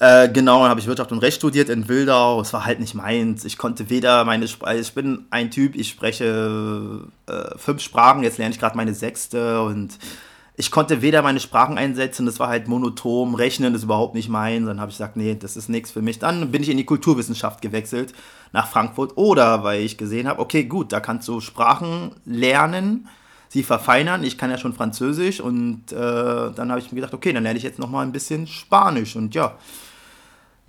äh, 0.00 0.30
genau, 0.30 0.60
dann 0.60 0.70
habe 0.70 0.80
ich 0.80 0.86
Wirtschaft 0.86 1.12
und 1.12 1.18
Recht 1.18 1.36
studiert 1.36 1.68
in 1.68 1.86
Wildau. 1.86 2.40
Es 2.40 2.54
war 2.54 2.64
halt 2.64 2.80
nicht 2.80 2.94
meins. 2.94 3.44
Ich 3.44 3.58
konnte 3.58 3.90
weder 3.90 4.24
meine 4.24 4.48
Sprache, 4.48 4.70
also 4.70 4.80
ich 4.80 4.94
bin 4.94 5.26
ein 5.28 5.50
Typ, 5.50 5.76
ich 5.76 5.90
spreche 5.90 7.02
äh, 7.26 7.58
fünf 7.58 7.82
Sprachen, 7.82 8.22
jetzt 8.22 8.38
lerne 8.38 8.54
ich 8.54 8.58
gerade 8.58 8.78
meine 8.78 8.94
sechste 8.94 9.60
und 9.60 9.98
ich 10.56 10.70
konnte 10.70 11.02
weder 11.02 11.20
meine 11.20 11.38
Sprachen 11.38 11.76
einsetzen, 11.76 12.24
das 12.24 12.40
war 12.40 12.48
halt 12.48 12.66
monoton, 12.66 13.34
Rechnen 13.34 13.74
ist 13.74 13.84
überhaupt 13.84 14.14
nicht 14.14 14.30
meins. 14.30 14.66
Dann 14.66 14.80
habe 14.80 14.90
ich 14.90 14.96
gesagt, 14.96 15.16
nee, 15.16 15.34
das 15.34 15.56
ist 15.56 15.68
nichts 15.68 15.90
für 15.90 16.02
mich. 16.02 16.18
Dann 16.18 16.50
bin 16.50 16.62
ich 16.62 16.70
in 16.70 16.78
die 16.78 16.86
Kulturwissenschaft 16.86 17.60
gewechselt 17.60 18.14
nach 18.52 18.68
Frankfurt 18.68 19.18
oder 19.18 19.64
weil 19.64 19.82
ich 19.82 19.98
gesehen 19.98 20.28
habe, 20.28 20.40
okay, 20.40 20.64
gut, 20.64 20.92
da 20.92 21.00
kannst 21.00 21.28
du 21.28 21.40
Sprachen 21.40 22.12
lernen, 22.24 23.06
sie 23.48 23.62
verfeinern. 23.62 24.24
Ich 24.24 24.38
kann 24.38 24.50
ja 24.50 24.56
schon 24.56 24.72
Französisch 24.72 25.40
und 25.40 25.92
äh, 25.92 25.96
dann 25.96 26.70
habe 26.70 26.80
ich 26.80 26.90
mir 26.90 26.96
gedacht, 26.96 27.14
okay, 27.14 27.34
dann 27.34 27.42
lerne 27.42 27.58
ich 27.58 27.64
jetzt 27.64 27.78
noch 27.78 27.90
mal 27.90 28.02
ein 28.02 28.12
bisschen 28.12 28.46
Spanisch 28.46 29.14
und 29.14 29.34
ja, 29.34 29.56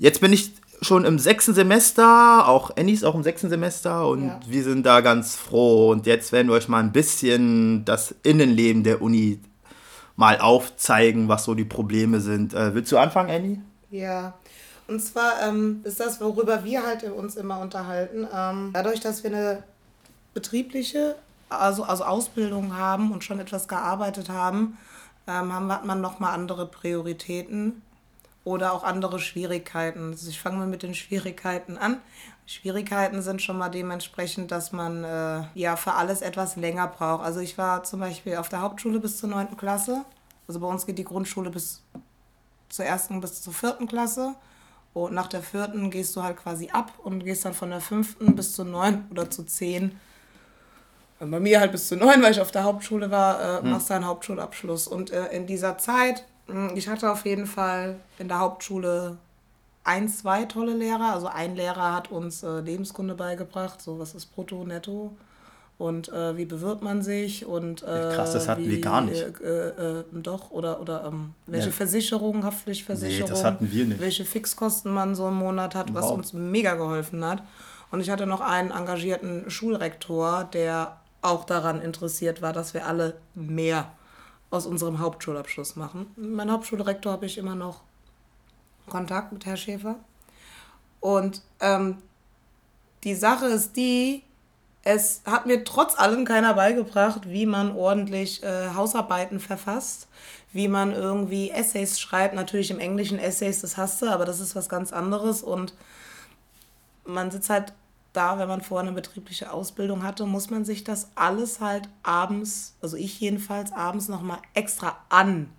Jetzt 0.02 0.20
bin 0.20 0.34
ich 0.34 0.52
schon 0.82 1.06
im 1.06 1.20
sechsten 1.20 1.54
Semester, 1.54 2.48
auch 2.48 2.76
Annie 2.76 2.96
ist 2.96 3.04
auch 3.04 3.14
im 3.14 3.22
sechsten 3.22 3.50
Semester 3.50 4.08
und 4.08 4.30
ja. 4.30 4.40
wir 4.48 4.64
sind 4.64 4.84
da 4.84 5.02
ganz 5.02 5.36
froh. 5.36 5.92
Und 5.92 6.08
jetzt 6.08 6.32
werden 6.32 6.48
wir 6.48 6.56
euch 6.56 6.68
mal 6.68 6.80
ein 6.80 6.92
bisschen 6.92 7.86
das 7.86 8.16
Innenleben 8.24 8.84
der 8.84 9.04
Uni 9.04 9.40
mal 10.16 10.40
aufzeigen, 10.40 11.28
was 11.28 11.44
so 11.44 11.54
die 11.54 11.66
Probleme 11.66 12.20
sind. 12.20 12.56
Äh, 12.56 12.74
willst 12.74 12.92
du 12.92 12.98
anfangen, 12.98 13.30
Annie? 13.30 13.62
Ja. 13.92 14.34
Und 14.88 15.02
zwar 15.02 15.34
ähm, 15.48 15.82
ist 15.84 16.00
das, 16.00 16.20
worüber 16.20 16.64
wir 16.64 16.84
halt 16.84 17.04
uns 17.04 17.36
immer 17.36 17.60
unterhalten. 17.60 18.28
Ähm, 18.36 18.72
dadurch, 18.74 19.02
dass 19.02 19.24
wir 19.24 19.30
eine 19.30 19.62
betriebliche, 20.34 21.16
also, 21.50 21.84
also 21.84 22.06
Ausbildung 22.06 22.76
haben 22.76 23.12
und 23.12 23.24
schon 23.24 23.40
etwas 23.40 23.68
gearbeitet 23.68 24.30
haben, 24.30 24.80
ähm, 25.28 25.54
haben, 25.54 25.72
hat 25.72 25.86
man 25.86 26.02
nochmal 26.02 26.34
andere 26.34 26.66
Prioritäten 26.66 27.84
oder 28.44 28.74
auch 28.74 28.84
andere 28.84 29.20
Schwierigkeiten. 29.20 30.12
Also 30.12 30.30
ich 30.30 30.40
fange 30.40 30.58
mal 30.58 30.68
mit 30.68 30.84
den 30.84 30.96
Schwierigkeiten 30.96 31.78
an. 31.78 31.98
Schwierigkeiten 32.46 33.22
sind 33.22 33.42
schon 33.42 33.58
mal 33.58 33.70
dementsprechend, 33.70 34.52
dass 34.52 34.72
man 34.72 35.04
äh, 35.04 35.44
ja 35.54 35.76
für 35.76 35.94
alles 35.94 36.22
etwas 36.22 36.56
länger 36.56 36.88
braucht. 36.88 37.24
Also 37.24 37.40
ich 37.40 37.58
war 37.58 37.84
zum 37.84 38.00
Beispiel 38.00 38.38
auf 38.38 38.50
der 38.50 38.62
Hauptschule 38.62 39.00
bis 39.00 39.18
zur 39.18 39.30
9. 39.30 39.58
Klasse. 39.58 40.04
Also 40.48 40.60
bei 40.60 40.68
uns 40.68 40.86
geht 40.86 40.98
die 40.98 41.04
Grundschule 41.04 41.50
bis 41.50 41.84
zur 42.70 42.86
ersten 42.86 43.22
bis 43.22 43.42
zur 43.42 43.54
vierten 43.54 43.88
Klasse. 43.88 44.36
Und 44.94 45.14
nach 45.14 45.28
der 45.28 45.42
vierten 45.42 45.90
gehst 45.90 46.16
du 46.16 46.24
halt 46.24 46.38
quasi 46.38 46.70
ab 46.72 46.92
und 47.04 47.24
gehst 47.24 47.46
dann 47.46 47.54
von 47.54 47.70
der 47.70 47.80
fünften 47.80 48.36
bis 48.36 48.54
zur 48.54 48.66
neun 48.66 49.06
oder 49.10 49.30
zu 49.30 49.44
zehn. 49.44 49.98
Bei 51.20 51.40
mir 51.40 51.60
halt 51.60 51.72
bis 51.72 51.88
zu 51.88 51.96
neun, 51.96 52.22
weil 52.22 52.32
ich 52.32 52.42
auf 52.42 52.52
der 52.52 52.64
Hauptschule 52.64 53.12
war, 53.12 53.40
äh, 53.40 53.62
hm. 53.62 53.70
machst 53.70 53.90
du 53.90 53.94
einen 53.94 54.08
Hauptschulabschluss. 54.08 54.88
Und 54.88 55.12
äh, 55.12 55.28
in 55.28 55.46
dieser 55.46 55.78
Zeit, 55.78 56.26
ich 56.76 56.88
hatte 56.88 57.12
auf 57.12 57.26
jeden 57.26 57.46
Fall 57.46 58.00
in 58.20 58.28
der 58.28 58.40
Hauptschule 58.40 59.18
ein, 59.84 60.10
zwei 60.10 60.46
tolle 60.46 60.76
Lehrer. 60.76 61.14
Also 61.14 61.28
ein 61.28 61.56
Lehrer 61.56 61.94
hat 61.94 62.12
uns 62.12 62.44
äh, 62.44 62.60
Lebenskunde 62.60 63.16
beigebracht, 63.16 63.82
so 63.82 64.00
was 64.00 64.14
ist 64.14 64.28
Brutto, 64.36 64.64
Netto 64.64 65.12
und 65.82 66.10
äh, 66.10 66.38
wie 66.38 66.46
bewirbt 66.46 66.84
man 66.84 67.02
sich 67.02 67.46
und 67.46 67.82
äh, 67.82 67.86
krass, 67.86 68.34
das 68.34 68.48
hatten 68.48 68.64
wie, 68.64 68.70
wir 68.70 68.82
gar 68.82 69.02
nicht. 69.02 69.20
Äh, 69.42 69.70
äh 69.70 70.04
doch 70.14 70.52
oder 70.52 70.80
oder 70.80 71.06
ähm, 71.06 71.34
welche 71.48 71.70
ja. 71.70 71.72
Versicherungen, 71.72 72.44
Haftpflichtversicherung, 72.44 73.30
nee, 73.30 73.36
das 73.36 73.44
hatten 73.44 73.72
wir 73.72 73.86
nicht. 73.86 74.00
welche 74.00 74.24
Fixkosten 74.24 74.94
man 74.94 75.16
so 75.16 75.28
im 75.28 75.36
Monat 75.36 75.74
hat, 75.74 75.90
wow. 75.90 75.96
was 75.96 76.12
uns 76.12 76.34
mega 76.34 76.76
geholfen 76.76 77.26
hat. 77.26 77.42
Und 77.90 78.00
ich 78.00 78.10
hatte 78.10 78.28
noch 78.28 78.42
einen 78.42 78.72
engagierten 78.72 79.50
Schulrektor, 79.50 80.48
der 80.54 80.98
auch 81.22 81.46
daran 81.46 81.82
interessiert 81.82 82.42
war, 82.42 82.54
dass 82.54 82.74
wir 82.74 82.86
alle 82.86 83.16
mehr 83.34 83.92
aus 84.52 84.66
unserem 84.66 85.00
Hauptschulabschluss 85.00 85.76
machen. 85.76 86.12
Mein 86.18 86.52
Hauptschulrektor 86.52 87.14
habe 87.14 87.26
ich 87.26 87.38
immer 87.38 87.56
noch 87.56 87.82
Kontakt 88.88 89.32
mit 89.32 89.46
Herrn 89.46 89.58
Schäfer. 89.58 89.96
Und 91.00 91.42
ähm, 91.62 91.98
die 93.04 93.16
Sache 93.16 93.48
ist 93.48 93.76
die, 93.78 94.24
es 94.84 95.22
hat 95.26 95.46
mir 95.46 95.64
trotz 95.64 95.98
allem 95.98 96.26
keiner 96.26 96.54
beigebracht, 96.54 97.30
wie 97.30 97.46
man 97.46 97.76
ordentlich 97.76 98.44
äh, 98.44 98.74
Hausarbeiten 98.76 99.40
verfasst, 99.40 100.08
wie 100.52 100.68
man 100.68 100.92
irgendwie 100.92 101.50
Essays 101.50 102.00
schreibt. 102.00 102.36
Natürlich 102.36 102.72
im 102.72 102.80
Englischen 102.80 103.20
Essays, 103.20 103.62
das 103.62 103.78
hast 103.78 104.02
du, 104.02 104.08
aber 104.08 104.26
das 104.26 104.40
ist 104.40 104.56
was 104.56 104.70
ganz 104.70 104.92
anderes. 104.92 105.44
Und 105.44 105.74
man 107.06 107.32
sitzt 107.32 107.50
halt 107.50 107.74
da, 108.14 108.38
wenn 108.38 108.48
man 108.48 108.62
vorher 108.62 108.88
eine 108.88 108.96
betriebliche 108.96 109.52
Ausbildung 109.52 110.04
hatte, 110.04 110.26
muss 110.26 110.50
man 110.50 110.66
sich 110.66 110.84
das 110.84 111.10
alles 111.16 111.62
halt 111.62 111.88
abends, 112.04 112.76
also 112.82 112.98
ich 112.98 113.20
jedenfalls 113.20 113.72
abends 113.72 114.10
nochmal 114.10 114.40
extra 114.54 114.98
an, 115.10 115.50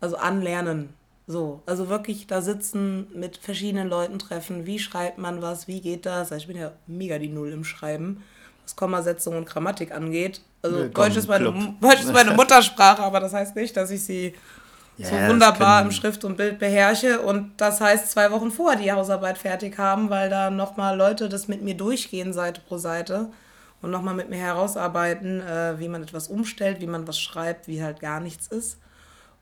also 0.00 0.16
anlernen. 0.16 0.90
So, 1.28 1.62
also 1.66 1.88
wirklich 1.88 2.28
da 2.28 2.40
sitzen, 2.40 3.08
mit 3.12 3.36
verschiedenen 3.38 3.88
Leuten 3.88 4.20
treffen, 4.20 4.64
wie 4.64 4.78
schreibt 4.78 5.18
man 5.18 5.42
was, 5.42 5.66
wie 5.66 5.80
geht 5.80 6.06
das? 6.06 6.30
Also 6.30 6.36
ich 6.36 6.46
bin 6.46 6.56
ja 6.56 6.72
mega 6.86 7.18
die 7.18 7.28
Null 7.28 7.50
im 7.50 7.64
Schreiben, 7.64 8.22
was 8.62 8.76
Kommasetzung 8.76 9.36
und 9.36 9.46
Grammatik 9.46 9.90
angeht. 9.90 10.40
Also 10.62 10.84
nee, 10.84 10.88
Deutsch, 10.88 11.16
ist 11.16 11.26
meine, 11.26 11.74
Deutsch 11.80 12.00
ist 12.00 12.12
meine 12.12 12.30
Muttersprache, 12.30 13.02
aber 13.02 13.18
das 13.18 13.32
heißt 13.32 13.56
nicht, 13.56 13.76
dass 13.76 13.90
ich 13.90 14.04
sie 14.04 14.34
ja, 14.96 15.08
so 15.08 15.32
wunderbar 15.32 15.82
im 15.82 15.90
Schrift 15.90 16.24
und 16.24 16.36
Bild 16.36 16.58
beherrsche. 16.58 17.20
Und 17.20 17.52
das 17.58 17.80
heißt, 17.80 18.10
zwei 18.10 18.30
Wochen 18.30 18.50
vorher 18.50 18.80
die 18.80 18.92
Hausarbeit 18.92 19.38
fertig 19.38 19.78
haben, 19.78 20.10
weil 20.10 20.30
da 20.30 20.50
nochmal 20.50 20.96
Leute 20.96 21.28
das 21.28 21.48
mit 21.48 21.62
mir 21.62 21.76
durchgehen, 21.76 22.32
Seite 22.32 22.60
pro 22.66 22.78
Seite. 22.78 23.30
Und 23.82 23.90
nochmal 23.90 24.14
mit 24.14 24.30
mir 24.30 24.38
herausarbeiten, 24.38 25.42
äh, 25.42 25.78
wie 25.78 25.88
man 25.88 26.02
etwas 26.02 26.28
umstellt, 26.28 26.80
wie 26.80 26.86
man 26.86 27.06
was 27.06 27.20
schreibt, 27.20 27.68
wie 27.68 27.82
halt 27.82 28.00
gar 28.00 28.20
nichts 28.20 28.46
ist. 28.46 28.78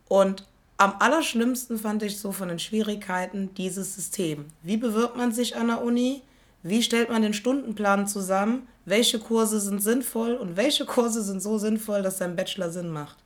Und 0.09 0.45
am 0.77 0.95
allerschlimmsten 0.99 1.79
fand 1.79 2.03
ich 2.03 2.19
so 2.19 2.33
von 2.33 2.49
den 2.49 2.59
Schwierigkeiten 2.59 3.55
dieses 3.55 3.95
System. 3.95 4.47
Wie 4.63 4.77
bewirbt 4.77 5.17
man 5.17 5.33
sich 5.33 5.57
an 5.57 5.69
der 5.69 5.83
Uni? 5.83 6.23
Wie 6.65 6.83
stellt 6.83 7.11
man 7.11 7.23
den 7.23 7.33
Stundenplan 7.33 8.09
zusammen? 8.09 8.67
Welche 8.85 9.21
Kurse 9.21 9.61
sind 9.61 9.81
sinnvoll 9.81 10.35
und 10.35 10.57
welche 10.57 10.85
Kurse 10.85 11.23
sind 11.23 11.41
so 11.41 11.59
sinnvoll, 11.59 12.03
dass 12.03 12.19
dein 12.19 12.37
Bachelor 12.37 12.71
Sinn 12.71 12.91
macht? 12.91 13.17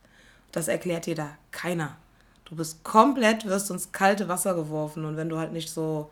Das 0.51 0.67
erklärt 0.67 1.05
dir 1.05 1.15
da 1.15 1.31
keiner. 1.51 1.97
Du 2.49 2.55
bist 2.55 2.83
komplett, 2.83 3.45
wirst 3.45 3.69
ins 3.69 3.91
kalte 3.91 4.27
Wasser 4.27 4.55
geworfen 4.55 5.05
und 5.05 5.17
wenn 5.17 5.29
du 5.29 5.37
halt 5.37 5.53
nicht 5.53 5.69
so 5.69 6.09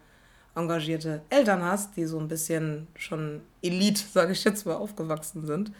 engagierte 0.56 1.22
Eltern 1.30 1.64
hast, 1.64 1.98
die 1.98 2.06
so 2.06 2.20
ein 2.20 2.28
bisschen 2.28 2.88
schon 2.96 3.42
Elite, 3.62 4.02
sage 4.12 4.34
ich 4.34 4.44
jetzt 4.44 4.66
mal, 4.66 4.76
aufgewachsen 4.76 5.46
sind, 5.46 5.72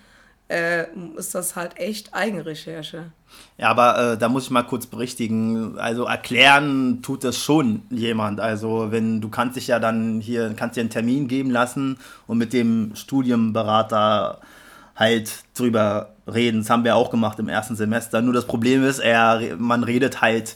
äh, 0.50 0.86
ist 1.18 1.36
das 1.36 1.56
halt 1.56 1.78
echt 1.78 2.14
Eigenrecherche. 2.14 3.12
Ja, 3.58 3.70
aber 3.70 4.14
äh, 4.14 4.18
da 4.18 4.30
muss 4.30 4.46
ich 4.46 4.50
mal 4.50 4.64
kurz 4.64 4.86
berichtigen. 4.86 5.78
Also 5.78 6.06
erklären 6.06 7.02
tut 7.02 7.26
das 7.26 7.38
schon 7.38 7.82
jemand. 7.90 8.40
Also 8.40 8.92
wenn 8.92 9.20
du 9.20 9.30
kannst 9.30 9.58
dich 9.58 9.68
ja 9.68 9.80
dann 9.80 10.22
hier, 10.22 10.54
kannst 10.56 10.78
dir 10.78 10.82
einen 10.82 10.90
Termin 10.90 11.28
geben 11.28 11.52
lassen 11.52 11.98
und 12.28 12.38
mit 12.38 12.54
dem 12.54 12.96
Studienberater 12.96 14.40
halt 14.98 15.32
drüber 15.56 16.10
reden. 16.28 16.60
Das 16.60 16.70
haben 16.70 16.84
wir 16.84 16.96
auch 16.96 17.10
gemacht 17.10 17.40
im 17.40 17.48
ersten 17.48 17.76
Semester. 17.76 18.22
Nur 18.22 18.34
das 18.34 18.46
Problem 18.46 18.84
ist, 18.84 19.00
er, 19.00 19.56
man 19.58 19.84
redet 19.84 20.22
halt 20.22 20.56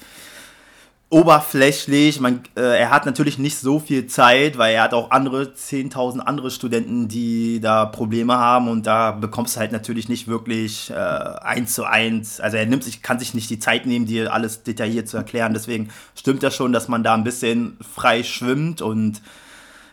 oberflächlich. 1.11 2.21
Man, 2.21 2.41
äh, 2.55 2.79
er 2.79 2.89
hat 2.89 3.05
natürlich 3.05 3.37
nicht 3.37 3.57
so 3.57 3.79
viel 3.79 4.07
Zeit, 4.07 4.57
weil 4.57 4.75
er 4.75 4.83
hat 4.83 4.93
auch 4.93 5.11
andere 5.11 5.43
10.000 5.43 6.19
andere 6.19 6.49
Studenten, 6.49 7.09
die 7.09 7.59
da 7.59 7.85
Probleme 7.85 8.37
haben 8.37 8.69
und 8.69 8.87
da 8.87 9.11
bekommst 9.11 9.55
du 9.55 9.59
halt 9.59 9.73
natürlich 9.73 10.07
nicht 10.07 10.29
wirklich 10.29 10.89
äh, 10.89 10.93
eins 10.93 11.75
zu 11.75 11.83
eins. 11.83 12.39
Also 12.39 12.55
er 12.55 12.65
nimmt 12.65 12.85
sich, 12.85 13.01
kann 13.01 13.19
sich 13.19 13.33
nicht 13.33 13.49
die 13.49 13.59
Zeit 13.59 13.85
nehmen, 13.85 14.05
dir 14.05 14.33
alles 14.33 14.63
detailliert 14.63 15.09
zu 15.09 15.17
erklären. 15.17 15.53
Deswegen 15.53 15.89
stimmt 16.15 16.43
das 16.43 16.55
schon, 16.55 16.71
dass 16.71 16.87
man 16.87 17.03
da 17.03 17.13
ein 17.13 17.25
bisschen 17.25 17.77
frei 17.93 18.23
schwimmt 18.23 18.81
und 18.81 19.21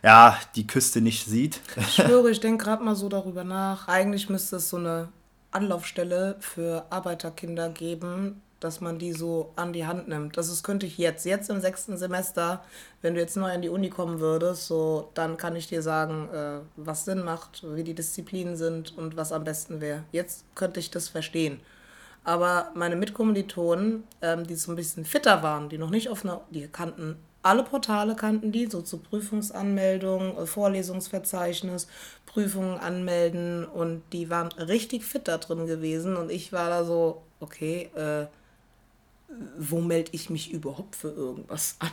ja, 0.03 0.39
die 0.55 0.67
Küste 0.67 1.01
nicht 1.01 1.27
sieht. 1.27 1.61
Ich 1.77 1.95
schwöre, 1.95 2.31
ich 2.31 2.41
denke 2.41 2.65
gerade 2.65 2.83
mal 2.85 2.97
so 2.97 3.09
darüber 3.09 3.45
nach. 3.45 3.89
Eigentlich 3.89 4.29
müsste 4.29 4.57
es 4.57 4.71
so 4.71 4.77
eine 4.77 5.09
Anlaufstelle 5.51 6.37
für 6.41 6.87
Arbeiterkinder 6.91 7.71
geben, 7.71 8.43
dass 8.61 8.81
man 8.81 8.99
die 8.99 9.13
so 9.13 9.53
an 9.57 9.73
die 9.73 9.87
Hand 9.87 10.09
nimmt. 10.09 10.37
Das 10.37 10.49
ist, 10.49 10.63
könnte 10.63 10.87
ich 10.87 10.99
jetzt, 10.99 11.25
jetzt 11.25 11.49
im 11.49 11.61
sechsten 11.61 11.97
Semester, 11.97 12.65
wenn 13.03 13.15
du 13.15 13.21
jetzt 13.21 13.37
neu 13.37 13.53
in 13.53 13.63
die 13.63 13.69
Uni 13.69 13.89
kommen 13.89 14.21
würdest, 14.21 14.67
so, 14.67 15.11
dann 15.15 15.37
kann 15.37 15.57
ich 15.57 15.69
dir 15.69 15.83
sagen, 15.83 16.29
äh, 16.33 16.61
was 16.77 17.05
Sinn 17.05 17.25
macht, 17.25 17.65
wie 17.75 17.85
die 17.85 17.95
Disziplinen 17.95 18.57
sind 18.57 18.97
und 18.99 19.17
was 19.17 19.33
am 19.33 19.45
besten 19.45 19.81
wäre. 19.81 20.05
Jetzt 20.13 20.45
könnte 20.55 20.81
ich 20.81 20.91
das 20.91 21.09
verstehen. 21.09 21.61
Aber 22.25 22.73
meine 22.75 22.97
Mitkommilitonen, 22.97 24.05
ähm, 24.21 24.47
die 24.47 24.57
so 24.57 24.73
ein 24.73 24.77
bisschen 24.77 25.05
fitter 25.05 25.43
waren, 25.43 25.69
die 25.69 25.79
noch 25.79 25.91
nicht 25.91 26.09
auf 26.09 26.25
einer, 26.25 26.43
die 26.51 26.67
kannten 26.69 27.17
alle 27.43 27.63
Portale 27.63 28.17
kannten 28.17 28.53
die, 28.53 28.67
so 28.67 28.83
zur 28.83 29.03
Prüfungsanmeldung, 29.03 30.37
äh, 30.39 30.47
Vorlesungsverzeichnis, 30.47 31.87
Prüfungen 32.27 32.79
anmelden 32.79 33.65
und 33.65 34.03
die 34.13 34.31
waren 34.31 34.49
richtig 34.53 35.05
fit 35.05 35.29
da 35.29 35.39
drin 35.39 35.67
gewesen 35.67 36.17
und 36.17 36.31
ich 36.31 36.53
war 36.53 36.69
da 36.69 36.85
so, 36.85 37.23
okay, 37.41 37.91
äh, 37.95 38.27
wo 39.59 39.81
melde 39.81 40.11
ich 40.13 40.31
mich 40.31 40.53
überhaupt 40.53 40.97
für 40.97 41.11
irgendwas 41.11 41.77
an? 41.81 41.91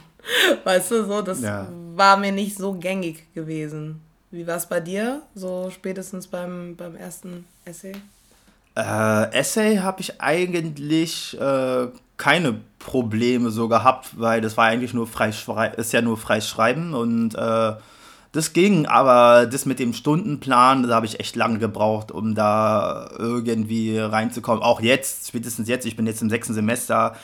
Weißt 0.64 0.92
du, 0.92 1.06
so, 1.06 1.22
das 1.22 1.42
ja. 1.42 1.68
war 1.96 2.18
mir 2.18 2.32
nicht 2.32 2.58
so 2.58 2.74
gängig 2.74 3.34
gewesen. 3.34 4.02
Wie 4.32 4.48
war 4.48 4.58
es 4.58 4.66
bei 4.66 4.80
dir, 4.80 5.22
so 5.36 5.70
spätestens 5.70 6.28
beim, 6.28 6.76
beim 6.76 6.96
ersten 6.96 7.46
Essay? 7.64 7.94
Äh, 8.76 9.32
Essay 9.32 9.78
habe 9.78 10.02
ich 10.02 10.20
eigentlich 10.20 11.40
äh, 11.40 11.88
keine 12.18 12.60
Probleme 12.80 13.50
so 13.52 13.68
gehabt, 13.68 14.20
weil 14.20 14.42
das 14.42 14.58
war 14.58 14.66
eigentlich 14.66 14.94
nur 14.94 15.08
frei 15.08 15.32
ist 15.78 15.94
ja 15.94 16.02
nur 16.02 16.18
frei 16.18 16.42
schreiben 16.42 16.94
und 16.94 17.36
äh, 17.36 17.74
das 18.32 18.52
ging, 18.52 18.86
aber 18.86 19.46
das 19.46 19.66
mit 19.66 19.80
dem 19.80 19.94
Stundenplan, 19.94 20.84
da 20.84 20.96
habe 20.96 21.06
ich 21.06 21.22
echt 21.22 21.38
lange 21.38 21.58
gebraucht, 21.58 22.12
um 22.12 22.36
da 22.36 23.10
irgendwie 23.18 23.98
reinzukommen. 23.98 24.62
Auch 24.62 24.82
jetzt, 24.82 25.30
spätestens 25.30 25.70
jetzt, 25.70 25.86
ich 25.86 25.96
bin 25.96 26.06
jetzt 26.06 26.22
im 26.22 26.30
sechsten 26.30 26.54
Semester, 26.54 27.16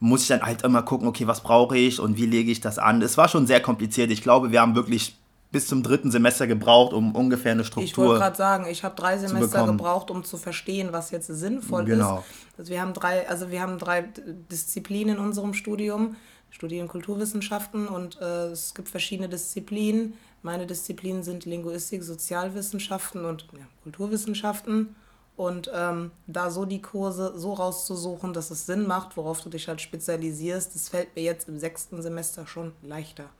muss 0.00 0.22
ich 0.22 0.28
dann 0.28 0.42
halt 0.42 0.62
immer 0.62 0.82
gucken, 0.82 1.08
okay, 1.08 1.26
was 1.26 1.42
brauche 1.42 1.78
ich 1.78 1.98
und 1.98 2.18
wie 2.18 2.26
lege 2.26 2.50
ich 2.50 2.60
das 2.60 2.78
an. 2.78 3.00
Es 3.00 3.16
war 3.16 3.28
schon 3.28 3.46
sehr 3.46 3.60
kompliziert. 3.60 4.10
Ich 4.10 4.22
glaube, 4.22 4.52
wir 4.52 4.60
haben 4.60 4.74
wirklich 4.74 5.19
bis 5.50 5.66
zum 5.66 5.82
dritten 5.82 6.10
Semester 6.10 6.46
gebraucht, 6.46 6.92
um 6.92 7.14
ungefähr 7.14 7.52
eine 7.52 7.64
Struktur. 7.64 7.84
Ich 7.84 7.98
wollte 7.98 8.20
gerade 8.20 8.36
sagen, 8.36 8.66
ich 8.70 8.84
habe 8.84 8.94
drei 8.94 9.18
Semester 9.18 9.66
gebraucht, 9.66 10.10
um 10.10 10.22
zu 10.24 10.36
verstehen, 10.36 10.88
was 10.92 11.10
jetzt 11.10 11.26
sinnvoll 11.26 11.84
genau. 11.84 12.18
ist. 12.18 12.58
Also 12.58 12.70
wir 12.70 12.80
haben 12.80 12.94
drei, 12.94 13.28
also 13.28 13.50
wir 13.50 13.60
haben 13.60 13.78
drei 13.78 14.02
Disziplinen 14.50 15.16
in 15.16 15.22
unserem 15.22 15.54
Studium. 15.54 16.16
Studieren 16.52 16.88
Kulturwissenschaften 16.88 17.86
und 17.86 18.20
äh, 18.20 18.48
es 18.48 18.74
gibt 18.74 18.88
verschiedene 18.88 19.28
Disziplinen. 19.28 20.14
Meine 20.42 20.66
Disziplinen 20.66 21.22
sind 21.22 21.44
Linguistik, 21.44 22.02
Sozialwissenschaften 22.02 23.24
und 23.24 23.46
ja, 23.52 23.66
Kulturwissenschaften. 23.84 24.96
Und 25.36 25.70
ähm, 25.72 26.10
da 26.26 26.50
so 26.50 26.64
die 26.64 26.82
Kurse 26.82 27.32
so 27.36 27.54
rauszusuchen, 27.54 28.32
dass 28.32 28.50
es 28.50 28.66
Sinn 28.66 28.86
macht, 28.86 29.16
worauf 29.16 29.40
du 29.42 29.48
dich 29.48 29.68
halt 29.68 29.80
spezialisierst, 29.80 30.74
das 30.74 30.88
fällt 30.88 31.14
mir 31.14 31.22
jetzt 31.22 31.48
im 31.48 31.58
sechsten 31.58 32.02
Semester 32.02 32.46
schon 32.46 32.72
leichter. 32.82 33.30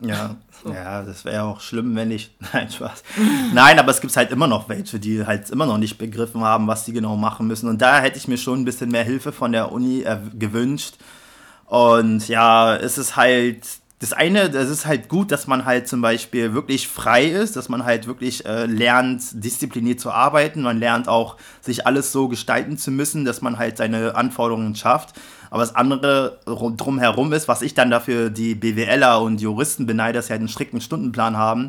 Ja, 0.00 0.36
so. 0.64 0.72
ja, 0.72 1.02
das 1.02 1.24
wäre 1.24 1.44
auch 1.44 1.60
schlimm, 1.60 1.94
wenn 1.96 2.10
ich. 2.10 2.34
Nein, 2.52 2.70
Spaß. 2.70 3.02
Nein, 3.52 3.78
aber 3.78 3.90
es 3.90 4.00
gibt 4.00 4.16
halt 4.16 4.30
immer 4.30 4.46
noch 4.46 4.68
welche, 4.68 4.98
die 4.98 5.26
halt 5.26 5.50
immer 5.50 5.66
noch 5.66 5.78
nicht 5.78 5.98
begriffen 5.98 6.42
haben, 6.42 6.66
was 6.66 6.84
sie 6.84 6.92
genau 6.92 7.16
machen 7.16 7.46
müssen. 7.46 7.68
Und 7.68 7.82
da 7.82 8.00
hätte 8.00 8.18
ich 8.18 8.28
mir 8.28 8.38
schon 8.38 8.60
ein 8.60 8.64
bisschen 8.64 8.90
mehr 8.90 9.04
Hilfe 9.04 9.32
von 9.32 9.52
der 9.52 9.72
Uni 9.72 10.02
äh, 10.02 10.18
gewünscht. 10.34 10.96
Und 11.66 12.26
ja, 12.28 12.76
es 12.76 12.98
ist 12.98 13.16
halt 13.16 13.64
das 14.00 14.14
eine, 14.14 14.48
das 14.48 14.70
ist 14.70 14.86
halt 14.86 15.10
gut, 15.10 15.30
dass 15.30 15.46
man 15.46 15.66
halt 15.66 15.86
zum 15.86 16.00
Beispiel 16.00 16.54
wirklich 16.54 16.88
frei 16.88 17.26
ist, 17.26 17.54
dass 17.56 17.68
man 17.68 17.84
halt 17.84 18.06
wirklich 18.06 18.46
äh, 18.46 18.64
lernt, 18.64 19.22
diszipliniert 19.44 20.00
zu 20.00 20.10
arbeiten. 20.10 20.62
Man 20.62 20.78
lernt 20.78 21.06
auch, 21.06 21.36
sich 21.60 21.86
alles 21.86 22.10
so 22.10 22.26
gestalten 22.26 22.78
zu 22.78 22.90
müssen, 22.90 23.26
dass 23.26 23.42
man 23.42 23.58
halt 23.58 23.76
seine 23.76 24.14
Anforderungen 24.14 24.74
schafft. 24.74 25.14
Aber 25.50 25.60
das 25.60 25.76
andere 25.76 26.40
drumherum 26.46 27.34
ist, 27.34 27.46
was 27.46 27.60
ich 27.60 27.74
dann 27.74 27.90
dafür 27.90 28.30
die 28.30 28.54
BWLer 28.54 29.20
und 29.20 29.38
Juristen 29.42 29.84
beneide, 29.84 30.14
dass 30.14 30.28
sie 30.28 30.32
halt 30.32 30.40
einen 30.40 30.48
strikten 30.48 30.80
Stundenplan 30.80 31.36
haben. 31.36 31.68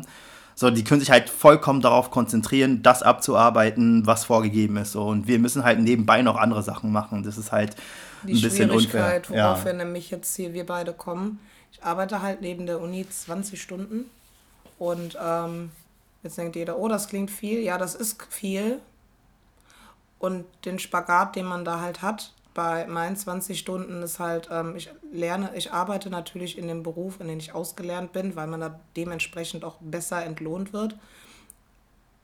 So, 0.54 0.70
die 0.70 0.84
können 0.84 1.00
sich 1.00 1.10
halt 1.10 1.28
vollkommen 1.28 1.82
darauf 1.82 2.10
konzentrieren, 2.10 2.82
das 2.82 3.02
abzuarbeiten, 3.02 4.06
was 4.06 4.24
vorgegeben 4.24 4.78
ist. 4.78 4.92
So. 4.92 5.04
Und 5.04 5.26
wir 5.26 5.38
müssen 5.38 5.64
halt 5.64 5.80
nebenbei 5.80 6.22
noch 6.22 6.36
andere 6.36 6.62
Sachen 6.62 6.92
machen. 6.92 7.24
Das 7.24 7.36
ist 7.36 7.52
halt 7.52 7.76
die 8.22 8.32
ein 8.32 8.40
bisschen 8.40 8.70
unfair. 8.70 9.20
worauf 9.28 9.58
ja. 9.58 9.64
wir 9.66 9.72
nämlich 9.74 10.10
jetzt 10.10 10.34
hier, 10.34 10.54
wir 10.54 10.64
beide 10.64 10.94
kommen 10.94 11.38
ich 11.72 11.82
arbeite 11.82 12.22
halt 12.22 12.40
neben 12.40 12.66
der 12.66 12.80
Uni 12.80 13.08
20 13.08 13.60
Stunden 13.60 14.10
und 14.78 15.16
ähm, 15.20 15.70
jetzt 16.22 16.38
denkt 16.38 16.56
jeder, 16.56 16.78
oh, 16.78 16.88
das 16.88 17.08
klingt 17.08 17.30
viel. 17.30 17.60
Ja, 17.60 17.78
das 17.78 17.94
ist 17.94 18.22
viel. 18.30 18.80
Und 20.18 20.44
den 20.64 20.78
Spagat, 20.78 21.34
den 21.34 21.46
man 21.46 21.64
da 21.64 21.80
halt 21.80 22.02
hat, 22.02 22.32
bei 22.54 22.86
meinen 22.86 23.16
20 23.16 23.58
Stunden 23.58 24.02
ist 24.02 24.18
halt, 24.18 24.48
ähm, 24.52 24.76
ich 24.76 24.90
lerne, 25.12 25.50
ich 25.54 25.72
arbeite 25.72 26.10
natürlich 26.10 26.58
in 26.58 26.68
dem 26.68 26.82
Beruf, 26.82 27.20
in 27.20 27.28
dem 27.28 27.38
ich 27.38 27.54
ausgelernt 27.54 28.12
bin, 28.12 28.36
weil 28.36 28.46
man 28.46 28.60
da 28.60 28.78
dementsprechend 28.96 29.64
auch 29.64 29.76
besser 29.80 30.22
entlohnt 30.24 30.72
wird. 30.72 30.96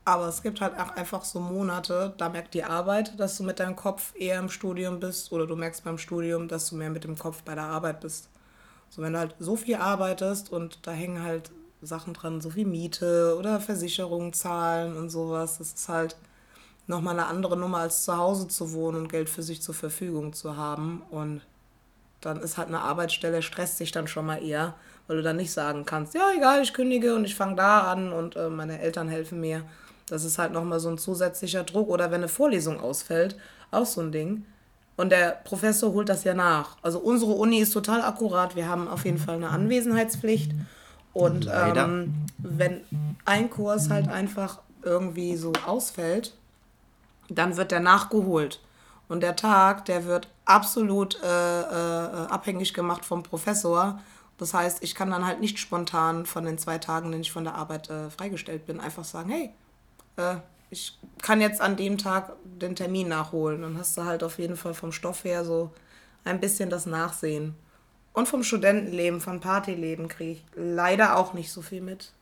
Aber 0.05 0.27
es 0.27 0.43
gibt 0.43 0.61
halt 0.61 0.79
auch 0.79 0.97
einfach 0.97 1.25
so 1.25 1.39
Monate, 1.39 2.15
da 2.17 2.29
merkt 2.29 2.55
die 2.55 2.65
Arbeit, 2.65 3.19
dass 3.21 3.37
du 3.37 3.43
mit 3.43 3.61
deinem 3.61 3.77
Kopf 3.77 4.15
eher 4.17 4.39
im 4.39 4.49
Studium 4.49 5.01
bist 5.01 5.33
oder 5.33 5.47
du 5.47 5.55
merkst 5.55 5.85
beim 5.85 5.99
Studium, 5.99 6.49
dass 6.49 6.71
du 6.71 6.77
mehr 6.77 6.91
mit 6.91 7.05
dem 7.05 7.19
Kopf 7.19 7.43
bei 7.43 7.55
der 7.55 7.65
Arbeit 7.65 8.01
bist. 8.01 8.29
So, 8.91 9.03
wenn 9.03 9.13
du 9.13 9.19
halt 9.19 9.35
so 9.39 9.57
viel 9.57 9.77
arbeitest 9.77 10.51
und 10.53 10.87
da 10.87 10.93
hängen 10.93 11.23
halt 11.23 11.51
Sachen 11.83 12.15
dran, 12.15 12.41
so 12.41 12.55
wie 12.55 12.65
Miete 12.65 13.37
oder 13.39 13.61
Versicherung 13.61 14.33
zahlen 14.33 14.97
und 14.97 15.11
sowas, 15.11 15.59
das 15.59 15.73
ist 15.73 15.89
halt 15.89 16.17
nochmal 16.87 17.15
eine 17.15 17.27
andere 17.27 17.57
Nummer, 17.57 17.79
als 17.79 18.05
zu 18.05 18.17
Hause 18.17 18.49
zu 18.49 18.73
wohnen 18.73 19.03
und 19.03 19.09
Geld 19.09 19.29
für 19.29 19.43
sich 19.43 19.63
zur 19.63 19.75
Verfügung 19.75 20.33
zu 20.33 20.57
haben. 20.57 21.03
Und 21.11 21.43
dann 22.21 22.41
ist 22.41 22.59
halt 22.59 22.69
eine 22.69 22.81
Arbeitsstelle, 22.81 23.43
stresst 23.43 23.79
sich 23.79 23.93
dann 23.93 24.09
schon 24.09 24.27
mal 24.27 24.43
eher, 24.43 24.75
weil 25.07 25.19
du 25.19 25.23
dann 25.23 25.37
nicht 25.37 25.53
sagen 25.53 25.85
kannst, 25.85 26.15
ja, 26.15 26.31
egal, 26.37 26.63
ich 26.63 26.73
kündige 26.73 27.15
und 27.15 27.25
ich 27.25 27.35
fange 27.35 27.57
da 27.57 27.93
an 27.93 28.13
und 28.13 28.37
äh, 28.37 28.49
meine 28.49 28.81
Eltern 28.81 29.09
helfen 29.09 29.41
mir. 29.41 29.63
Das 30.09 30.25
ist 30.25 30.39
halt 30.39 30.53
nochmal 30.53 30.81
so 30.81 30.89
ein 30.89 30.99
zusätzlicher 30.99 31.65
Druck. 31.65 31.89
Oder 31.89 32.07
wenn 32.07 32.23
eine 32.23 32.29
Vorlesung 32.29 32.81
ausfällt, 32.81 33.37
auch 33.71 33.87
so 33.87 34.01
ein 34.01 34.11
Ding. 34.11 34.47
Und 34.99 35.11
der 35.11 35.41
Professor 35.45 35.93
holt 35.93 36.09
das 36.09 36.25
ja 36.25 36.35
nach. 36.35 36.77
Also 36.83 36.99
unsere 36.99 37.31
Uni 37.31 37.61
ist 37.61 37.71
total 37.71 38.03
akkurat. 38.03 38.57
Wir 38.57 38.69
haben 38.69 38.89
auf 38.89 39.05
jeden 39.05 39.19
Fall 39.19 39.37
eine 39.37 39.51
Anwesenheitspflicht. 39.51 40.51
Und 41.13 41.49
ähm, 41.55 42.27
wenn 42.39 42.81
ein 43.25 43.49
Kurs 43.49 43.91
halt 43.91 44.09
einfach 44.09 44.59
irgendwie 44.83 45.37
so 45.37 45.53
ausfällt, 45.65 46.35
dann 47.29 47.57
wird 47.57 47.71
der 47.71 47.79
nachgeholt. 47.79 48.61
Und 49.09 49.21
der 49.21 49.37
Tag, 49.37 49.85
der 49.85 50.05
wird 50.05 50.29
absolut 50.45 51.23
äh, 51.23 51.61
äh, 51.61 52.27
abhängig 52.27 52.75
gemacht 52.75 53.05
vom 53.05 53.23
Professor. 53.23 54.01
Das 54.37 54.53
heißt, 54.53 54.83
ich 54.83 54.97
kann 54.97 55.13
dann 55.13 55.25
halt 55.25 55.41
nicht 55.41 55.61
spontan 55.61 56.27
von 56.27 56.45
den 56.45 56.59
zwei 56.59 56.79
Tagen, 56.79 57.13
den 57.13 57.21
ich 57.21 57.31
von 57.31 57.45
der 57.45 57.55
Arbeit 57.55 57.89
äh, 57.89 58.11
freigestellt 58.11 58.67
bin, 58.67 58.81
einfach 58.81 59.05
sagen, 59.05 59.31
hey, 59.31 59.51
äh, 60.17 60.39
ich 60.71 60.99
kann 61.23 61.41
jetzt 61.41 61.61
an 61.61 61.77
dem 61.77 61.99
Tag 61.99 62.33
den 62.45 62.77
Termin 62.77 63.09
nachholen. 63.09 63.63
Dann 63.63 63.79
hast 63.79 63.97
du 63.97 64.05
halt 64.05 64.23
auf 64.23 64.39
jeden 64.39 64.57
Fall 64.57 64.75
vom 64.75 64.93
Stoff 64.93 65.25
her 65.25 65.45
so 65.45 65.71
ein 66.25 66.41
bisschen 66.41 66.71
das 66.71 66.87
Nachsehen. 66.87 67.55
Und 68.13 68.29
vom 68.29 68.43
Studentenleben, 68.43 69.21
von 69.21 69.41
Partyleben 69.41 70.09
kriege 70.09 70.33
ich 70.33 70.45
leider 70.57 71.17
auch 71.17 71.35
nicht 71.35 71.53
so 71.53 71.63
viel 71.63 71.81
mit. 71.81 72.13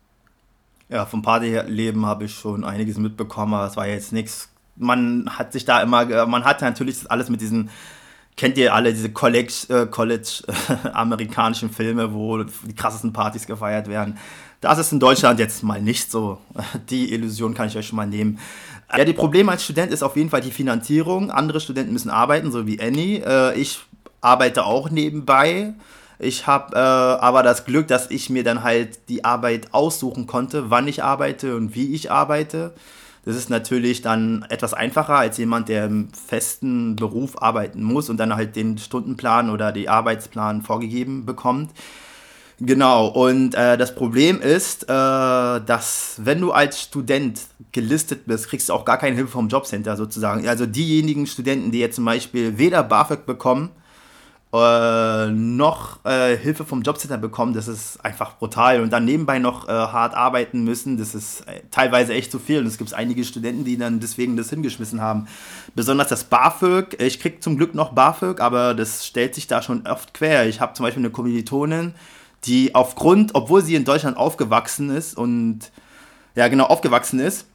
Ja, 0.89 1.05
vom 1.05 1.21
Partyleben 1.21 2.05
habe 2.05 2.25
ich 2.25 2.33
schon 2.33 2.63
einiges 2.63 2.97
mitbekommen, 2.97 3.53
aber 3.53 3.67
es 3.67 3.75
war 3.75 3.87
jetzt 3.87 4.13
nichts. 4.13 4.49
Man 4.75 5.27
hat 5.37 5.53
sich 5.53 5.65
da 5.65 5.81
immer, 5.81 6.27
man 6.27 6.45
hat 6.45 6.61
natürlich 6.61 7.09
alles 7.09 7.29
mit 7.29 7.41
diesen, 7.41 7.69
kennt 8.37 8.57
ihr 8.57 8.73
alle 8.73 8.93
diese 8.93 9.11
College, 9.11 9.65
äh, 9.67 9.85
College 9.87 10.43
äh, 10.47 10.89
amerikanischen 10.93 11.69
Filme, 11.69 12.13
wo 12.13 12.43
die 12.43 12.75
krassesten 12.75 13.11
Partys 13.11 13.45
gefeiert 13.45 13.89
werden. 13.89 14.17
Das 14.61 14.79
ist 14.79 14.91
in 14.91 14.99
Deutschland 14.99 15.39
jetzt 15.39 15.63
mal 15.63 15.81
nicht 15.81 16.09
so. 16.09 16.39
Die 16.89 17.13
Illusion 17.13 17.53
kann 17.53 17.67
ich 17.67 17.77
euch 17.77 17.87
schon 17.87 17.97
mal 17.97 18.07
nehmen. 18.07 18.39
Ja, 18.95 19.03
die 19.03 19.13
Probleme 19.13 19.51
als 19.51 19.65
Student 19.65 19.91
ist 19.91 20.01
auf 20.01 20.15
jeden 20.15 20.29
Fall 20.29 20.39
die 20.39 20.51
Finanzierung. 20.51 21.29
Andere 21.29 21.59
Studenten 21.59 21.91
müssen 21.91 22.09
arbeiten, 22.09 22.53
so 22.53 22.65
wie 22.65 22.79
Annie. 22.79 23.19
Äh, 23.19 23.59
ich 23.59 23.81
arbeite 24.21 24.63
auch 24.63 24.89
nebenbei. 24.89 25.73
Ich 26.19 26.47
habe 26.47 26.75
äh, 26.75 26.79
aber 26.79 27.43
das 27.43 27.65
Glück, 27.65 27.87
dass 27.87 28.09
ich 28.09 28.29
mir 28.29 28.43
dann 28.43 28.63
halt 28.63 29.09
die 29.09 29.25
Arbeit 29.25 29.73
aussuchen 29.73 30.25
konnte, 30.25 30.69
wann 30.69 30.87
ich 30.87 31.03
arbeite 31.03 31.55
und 31.55 31.75
wie 31.75 31.93
ich 31.93 32.11
arbeite. 32.11 32.73
Das 33.27 33.35
ist 33.35 33.49
natürlich 33.49 34.01
dann 34.01 34.45
etwas 34.47 34.73
einfacher 34.73 35.15
als 35.15 35.37
jemand, 35.37 35.67
der 35.67 35.87
im 35.87 36.07
festen 36.13 36.95
Beruf 36.95 37.41
arbeiten 37.41 37.83
muss 37.83 38.09
und 38.09 38.15
dann 38.15 38.33
halt 38.33 38.55
den 38.55 38.77
Stundenplan 38.77 39.49
oder 39.49 39.73
den 39.73 39.89
Arbeitsplan 39.89 40.61
vorgegeben 40.61 41.25
bekommt. 41.25 41.71
Genau, 42.61 43.07
und 43.07 43.53
äh, 43.53 43.77
das 43.77 43.95
Problem 43.95 44.39
ist, 44.39 44.83
äh, 44.83 44.87
dass 44.87 46.21
wenn 46.23 46.39
du 46.39 46.53
als 46.53 46.81
Student 46.81 47.41
gelistet 47.73 48.27
bist, 48.27 48.47
kriegst 48.47 48.69
du 48.69 48.73
auch 48.73 48.85
gar 48.85 48.97
keine 48.97 49.17
Hilfe 49.17 49.31
vom 49.31 49.49
Jobcenter 49.49 49.97
sozusagen. 49.97 50.47
Also 50.47 50.65
diejenigen 50.65 51.27
Studenten, 51.27 51.71
die 51.71 51.79
jetzt 51.79 51.97
zum 51.97 52.05
Beispiel 52.05 52.57
weder 52.57 52.81
BAföG 52.81 53.25
bekommen, 53.25 53.71
äh, 54.53 55.27
noch 55.27 56.05
äh, 56.05 56.37
Hilfe 56.37 56.63
vom 56.63 56.81
Jobcenter 56.81 57.17
bekommen, 57.17 57.53
das 57.53 57.67
ist 57.67 58.03
einfach 58.03 58.37
brutal. 58.37 58.81
Und 58.81 58.91
dann 58.91 59.03
nebenbei 59.03 59.39
noch 59.39 59.67
äh, 59.67 59.71
hart 59.71 60.15
arbeiten 60.15 60.63
müssen, 60.63 60.97
das 60.97 61.15
ist 61.15 61.41
äh, 61.41 61.61
teilweise 61.69 62.13
echt 62.13 62.31
zu 62.31 62.39
viel. 62.39 62.59
Und 62.59 62.67
es 62.67 62.77
gibt 62.77 62.93
einige 62.93 63.25
Studenten, 63.25 63.65
die 63.65 63.77
dann 63.77 63.99
deswegen 63.99 64.37
das 64.37 64.49
hingeschmissen 64.49 65.01
haben. 65.01 65.27
Besonders 65.75 66.07
das 66.07 66.23
BAföG. 66.23 67.01
Ich 67.01 67.19
krieg 67.19 67.43
zum 67.43 67.57
Glück 67.57 67.75
noch 67.75 67.91
BAföG, 67.91 68.39
aber 68.39 68.73
das 68.73 69.05
stellt 69.05 69.35
sich 69.35 69.47
da 69.47 69.61
schon 69.61 69.85
oft 69.85 70.13
quer. 70.13 70.47
Ich 70.47 70.61
habe 70.61 70.73
zum 70.73 70.85
Beispiel 70.85 71.01
eine 71.01 71.11
Kommilitonin, 71.11 71.93
die 72.45 72.73
aufgrund, 72.73 73.35
obwohl 73.35 73.61
sie 73.61 73.75
in 73.75 73.83
Deutschland 73.83 74.15
aufgewachsen 74.15 74.89
ist 74.89 75.17
und 75.17 75.71
ja 76.35 76.47
genau 76.47 76.65
aufgewachsen 76.65 77.19
ist, 77.19 77.47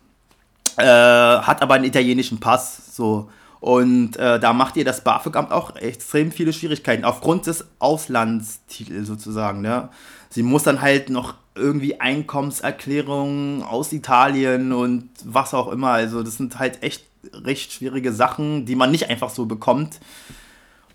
äh, 0.77 0.85
hat 0.85 1.63
aber 1.63 1.75
einen 1.75 1.85
italienischen 1.85 2.39
Pass 2.39 2.95
so 2.95 3.31
und 3.63 4.17
äh, 4.17 4.41
da 4.41 4.53
macht 4.53 4.77
ihr 4.77 4.85
das 4.85 5.05
BAföG-Amt 5.05 5.53
auch 5.53 5.77
extrem 5.77 6.33
viele 6.33 6.53
Schwierigkeiten 6.53 7.05
aufgrund 7.05 7.47
des 7.47 7.65
Auslandstitels 7.79 9.07
sozusagen. 9.07 9.61
Ne? 9.61 9.89
Sie 10.31 10.43
muss 10.43 10.65
dann 10.65 10.83
halt 10.83 11.11
noch 11.11 11.35
irgendwie 11.55 12.01
Einkommenserklärungen 12.01 13.63
aus 13.63 13.93
Italien 13.93 14.73
und 14.73 15.11
was 15.23 15.55
auch 15.55 15.71
immer. 15.71 15.91
Also 15.91 16.25
das 16.25 16.39
sind 16.39 16.59
halt 16.59 16.83
echt 16.83 17.05
recht 17.33 17.71
schwierige 17.71 18.13
Sachen, 18.13 18.67
die 18.67 18.75
man 18.75 18.91
nicht 18.91 19.09
einfach 19.09 19.31
so 19.31 19.47
bekommt. 19.47 20.01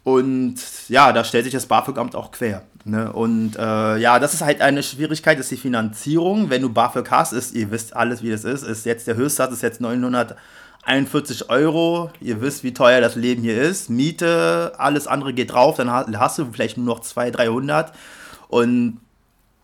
Und 0.03 0.56
ja, 0.89 1.13
da 1.13 1.23
stellt 1.23 1.45
sich 1.45 1.53
das 1.53 1.67
BAföG-Amt 1.67 2.17
auch 2.17 2.32
quer. 2.32 2.63
Ne? 2.84 3.13
Und 3.13 3.56
äh, 3.56 3.97
ja, 3.97 4.19
das 4.19 4.34
ist 4.34 4.41
halt 4.41 4.60
eine 4.60 4.84
Schwierigkeit, 4.84 5.39
ist 5.39 5.51
die 5.51 5.56
Finanzierung. 5.56 6.49
Wenn 6.49 6.63
du 6.63 6.69
BAföG 6.69 7.12
hast, 7.12 7.32
ist, 7.32 7.56
ihr 7.56 7.71
wisst 7.71 7.95
alles, 7.95 8.23
wie 8.23 8.30
das 8.30 8.43
ist, 8.43 8.63
ist 8.63 8.86
jetzt 8.86 9.08
der 9.08 9.15
Höchstsatz 9.15 9.53
ist 9.53 9.63
jetzt 9.63 9.80
941 10.86 11.50
Euro. 11.50 12.12
Ihr 12.22 12.42
wisst, 12.42 12.63
wie 12.63 12.74
teuer 12.74 13.02
das 13.02 13.16
Leben 13.16 13.42
hier 13.42 13.62
ist. 13.62 13.90
Miete, 13.90 14.74
alles 14.78 15.08
andere 15.08 15.34
geht 15.34 15.52
drauf, 15.52 15.78
dann 15.78 15.92
hast 15.92 16.40
du 16.40 16.46
vielleicht 16.52 16.78
nur 16.78 16.86
noch 16.86 17.02
200, 17.02 17.40
300. 17.40 17.94
Und 18.48 19.00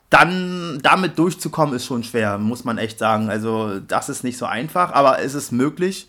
dann 0.10 0.80
damit 0.84 1.18
durchzukommen, 1.18 1.76
ist 1.76 1.86
schon 1.86 2.04
schwer, 2.04 2.38
muss 2.38 2.66
man 2.66 2.78
echt 2.78 3.00
sagen. 3.00 3.30
Also, 3.30 3.80
das 3.80 4.10
ist 4.10 4.24
nicht 4.24 4.38
so 4.38 4.46
einfach, 4.46 4.92
aber 4.94 5.20
es 5.20 5.34
ist 5.34 5.52
möglich. 5.52 6.08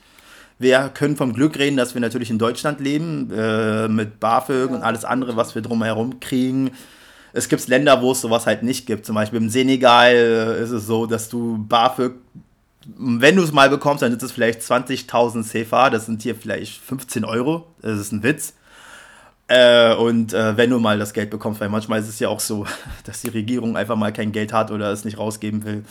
Wir 0.59 0.91
können 0.93 1.17
vom 1.17 1.33
Glück 1.33 1.59
reden, 1.59 1.77
dass 1.77 1.95
wir 1.95 2.01
natürlich 2.01 2.31
in 2.31 2.39
Deutschland 2.39 2.81
leben, 2.81 3.31
äh, 3.35 3.89
mit 3.89 4.21
BAföG 4.21 4.71
und 4.71 4.83
alles 4.83 5.05
andere, 5.05 5.37
was 5.37 5.55
wir 5.55 5.63
drumherum 5.63 6.21
kriegen. 6.21 6.71
Es 7.33 7.49
gibt 7.49 7.67
Länder, 7.67 8.01
wo 8.03 8.13
es 8.13 8.21
sowas 8.21 8.47
halt 8.47 8.63
nicht 8.63 8.87
gibt. 8.87 9.07
Zum 9.07 9.17
Beispiel 9.17 9.41
im 9.41 9.49
Senegal 9.49 10.13
äh, 10.13 10.63
ist 10.63 10.71
es 10.71 10.87
so, 10.87 11.07
dass 11.07 11.29
du 11.29 11.65
BAföG, 11.67 12.13
wenn 12.87 13.37
du 13.37 13.43
es 13.43 13.53
mal 13.53 13.71
bekommst, 13.71 14.03
dann 14.03 14.13
ist 14.13 14.23
es 14.23 14.33
vielleicht 14.33 14.61
20.000 14.61 15.43
CFA. 15.43 15.91
Das 15.91 16.07
sind 16.07 16.23
hier 16.23 16.35
vielleicht 16.35 16.81
15 16.83 17.25
Euro. 17.25 17.67
Das 17.81 17.99
ist 17.99 18.13
ein 18.13 18.23
Witz. 18.23 18.55
Äh, 19.47 19.95
und 19.95 20.33
äh, 20.33 20.57
wenn 20.57 20.71
du 20.71 20.79
mal 20.79 20.99
das 20.99 21.13
Geld 21.13 21.29
bekommst, 21.31 21.61
weil 21.61 21.69
manchmal 21.69 22.01
ist 22.01 22.09
es 22.09 22.19
ja 22.19 22.29
auch 22.29 22.41
so, 22.41 22.67
dass 23.05 23.21
die 23.21 23.29
Regierung 23.29 23.77
einfach 23.77 23.97
mal 23.97 24.13
kein 24.13 24.33
Geld 24.33 24.53
hat 24.53 24.71
oder 24.71 24.91
es 24.91 25.05
nicht 25.05 25.19
rausgeben 25.19 25.65
will. 25.65 25.85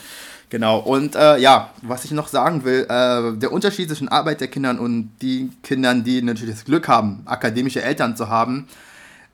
Genau, 0.50 0.78
und 0.78 1.16
äh, 1.16 1.38
ja, 1.38 1.70
was 1.82 2.04
ich 2.04 2.10
noch 2.10 2.28
sagen 2.28 2.64
will, 2.64 2.86
äh, 2.88 3.36
der 3.38 3.52
Unterschied 3.52 3.88
zwischen 3.88 4.08
Arbeiterkindern 4.08 4.78
und 4.78 5.10
die 5.22 5.50
Kindern, 5.62 6.04
die 6.04 6.22
natürlich 6.22 6.54
das 6.54 6.64
Glück 6.64 6.86
haben, 6.88 7.22
akademische 7.24 7.82
Eltern 7.82 8.16
zu 8.16 8.28
haben, 8.28 8.68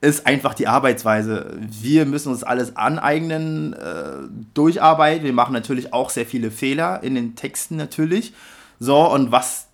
ist 0.01 0.27
einfach 0.27 0.55
die 0.55 0.67
Arbeitsweise. 0.67 1.59
Wir 1.59 2.07
müssen 2.07 2.31
uns 2.31 2.43
alles 2.43 2.77
aneignen, 2.77 3.75
äh, 3.75 4.29
durcharbeiten. 4.55 5.25
Wir 5.25 5.33
machen 5.33 5.53
natürlich 5.53 5.93
auch 5.93 6.11
sehr 6.11 6.27
viele 6.27 6.51
Fehler 6.51 7.03
in 7.03 7.15
den 7.15 7.37
Texten 7.37 7.77
natürlich. 7.77 8.33
So, 8.79 9.11
und 9.13 9.31
was 9.31 9.67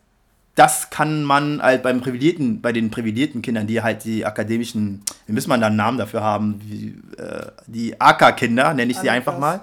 das 0.57 0.89
kann 0.89 1.23
man 1.23 1.63
halt 1.63 1.83
beim 1.83 2.01
privilegierten, 2.01 2.63
bei 2.63 2.73
den 2.73 2.91
privilegierten 2.91 3.43
Kindern, 3.43 3.67
die 3.67 3.83
halt 3.83 4.05
die 4.05 4.25
akademischen, 4.25 5.03
wie 5.27 5.33
müssen 5.33 5.51
man 5.51 5.61
da 5.61 5.67
einen 5.67 5.77
Namen 5.77 5.99
dafür 5.99 6.23
haben, 6.23 6.61
wie, 6.65 6.99
äh, 7.19 7.47
die 7.67 8.01
AK-Kinder, 8.01 8.73
nenne 8.73 8.91
ich 8.91 8.99
sie 8.99 9.11
einfach 9.11 9.39
mal. 9.39 9.61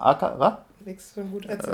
AK, 0.00 0.38
was? 0.38 0.54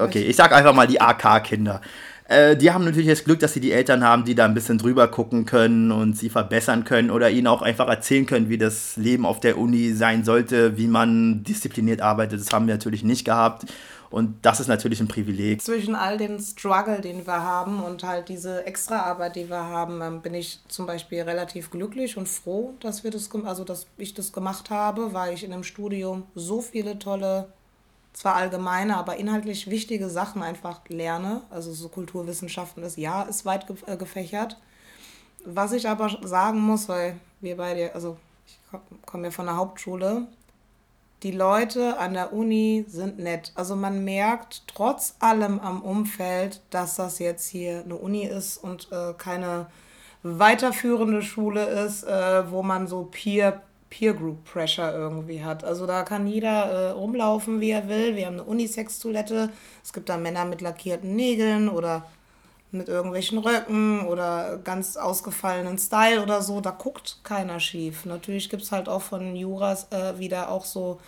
Okay, 0.01 0.23
ich 0.23 0.37
sag 0.37 0.53
einfach 0.53 0.73
mal 0.73 0.87
die 0.87 1.01
AK-Kinder. 1.01 1.83
Äh, 2.31 2.57
die 2.57 2.71
haben 2.71 2.85
natürlich 2.85 3.09
das 3.09 3.25
Glück, 3.25 3.41
dass 3.41 3.55
sie 3.55 3.61
die 3.61 3.73
Eltern 3.73 4.05
haben, 4.05 4.25
die 4.25 4.37
da 4.37 4.45
ein 4.45 4.55
bisschen 4.55 4.79
drüber 4.79 5.09
gucken 5.09 5.47
können 5.47 5.91
und 5.91 6.17
sie 6.17 6.31
verbessern 6.31 6.85
können 6.85 7.11
oder 7.11 7.29
ihnen 7.29 7.49
auch 7.49 7.61
einfach 7.61 7.89
erzählen 7.89 8.25
können, 8.25 8.49
wie 8.49 8.57
das 8.57 8.97
Leben 8.97 9.27
auf 9.27 9.41
der 9.41 9.59
Uni 9.59 9.93
sein 9.93 10.23
sollte, 10.23 10.79
wie 10.79 10.87
man 10.87 11.43
diszipliniert 11.43 12.01
arbeitet. 12.01 12.41
Das 12.41 12.53
haben 12.53 12.69
wir 12.69 12.75
natürlich 12.75 13.03
nicht 13.03 13.25
gehabt. 13.25 13.65
Und 14.11 14.37
das 14.43 14.61
ist 14.61 14.69
natürlich 14.69 15.01
ein 15.01 15.09
Privileg. 15.09 15.61
Zwischen 15.61 15.97
all 15.97 16.19
den 16.19 16.39
Struggle, 16.39 17.01
den 17.01 17.27
wir 17.27 17.43
haben 17.43 17.83
und 17.83 18.05
halt 18.05 18.29
diese 18.29 18.65
Extraarbeit, 18.65 19.35
die 19.35 19.49
wir 19.49 19.65
haben, 19.65 20.01
ähm, 20.01 20.21
bin 20.21 20.35
ich 20.35 20.61
zum 20.69 20.87
Beispiel 20.87 21.23
relativ 21.23 21.71
glücklich 21.71 22.17
und 22.17 22.29
froh, 22.29 22.75
dass 22.81 23.03
wir 23.03 23.11
das, 23.11 23.29
also 23.45 23.65
dass 23.65 23.87
ich 23.99 24.15
das 24.15 24.33
gemacht 24.33 24.71
habe, 24.71 25.13
weil 25.13 25.35
ich 25.35 25.45
in 25.45 25.53
einem 25.53 25.65
Studium 25.65 26.25
so 26.37 26.61
viele 26.61 26.99
tolle, 26.99 27.53
zwar 28.13 28.35
allgemeine, 28.35 28.97
aber 28.97 29.17
inhaltlich 29.17 29.71
wichtige 29.71 30.09
Sachen 30.09 30.43
einfach 30.43 30.81
lerne. 30.89 31.43
Also 31.51 31.73
so 31.73 31.89
Kulturwissenschaften 31.89 32.83
ist 32.83 32.97
ja 32.97 33.23
ist 33.23 33.45
weit 33.45 33.67
äh, 33.87 33.97
gefächert. 33.97 34.57
Was 35.45 35.73
ich 35.73 35.89
aber 35.89 36.11
sagen 36.23 36.61
muss, 36.61 36.89
weil 36.89 37.19
wir 37.41 37.57
beide, 37.57 37.95
also 37.95 38.19
ich 38.47 38.59
komme 39.07 39.25
ja 39.25 39.31
von 39.31 39.47
der 39.47 39.57
Hauptschule, 39.57 40.27
die 41.23 41.33
Leute 41.33 41.99
an 41.99 42.15
der 42.15 42.33
Uni 42.33 42.85
sind 42.89 43.19
nett. 43.19 43.53
Also 43.55 43.77
man 43.77 44.05
merkt 44.05 44.63
trotz 44.67 45.17
allem 45.19 45.61
am 45.61 45.83
Umfeld, 45.83 46.63
dass 46.71 46.97
das 46.97 47.19
jetzt 47.19 47.47
hier 47.49 47.83
eine 47.85 47.97
Uni 47.97 48.25
ist 48.25 48.57
und 48.57 48.91
äh, 48.91 49.13
keine 49.17 49.67
weiterführende 50.23 51.23
Schule 51.23 51.65
ist, 51.67 52.05
äh, 52.05 52.51
wo 52.51 52.63
man 52.63 52.87
so 52.87 53.09
Peer, 53.11 53.63
Peer 53.91 54.15
Group 54.15 54.45
Pressure 54.45 54.93
irgendwie 54.95 55.43
hat. 55.45 55.65
Also 55.65 55.87
da 55.87 56.05
kann 56.05 56.27
jeder 56.27 56.71
äh, 56.71 56.91
rumlaufen, 56.91 57.61
wie 57.61 57.71
er 57.71 57.89
will. 57.89 58.17
Wir 58.17 58.27
haben 58.27 58.35
eine 58.35 58.45
Unisex-Toilette. 58.45 59.51
Es 59.85 59.93
gibt 59.93 60.09
da 60.09 60.17
Männer 60.17 60.45
mit 60.45 60.61
lackierten 60.61 61.17
Nägeln 61.17 61.69
oder 61.69 62.07
mit 62.73 62.89
irgendwelchen 62.89 63.39
Röcken 63.39 64.07
oder 64.07 64.59
ganz 64.63 64.97
ausgefallenen 64.97 65.77
Style 65.77 66.23
oder 66.23 66.41
so, 66.41 66.61
da 66.61 66.71
guckt 66.71 67.19
keiner 67.25 67.59
schief. 67.59 68.05
Natürlich 68.05 68.49
gibt 68.49 68.63
es 68.63 68.71
halt 68.71 68.89
auch 68.89 69.03
von 69.03 69.35
Juras 69.35 69.89
äh, 69.91 70.19
wieder 70.21 70.51
auch 70.51 70.65
so 70.65 71.01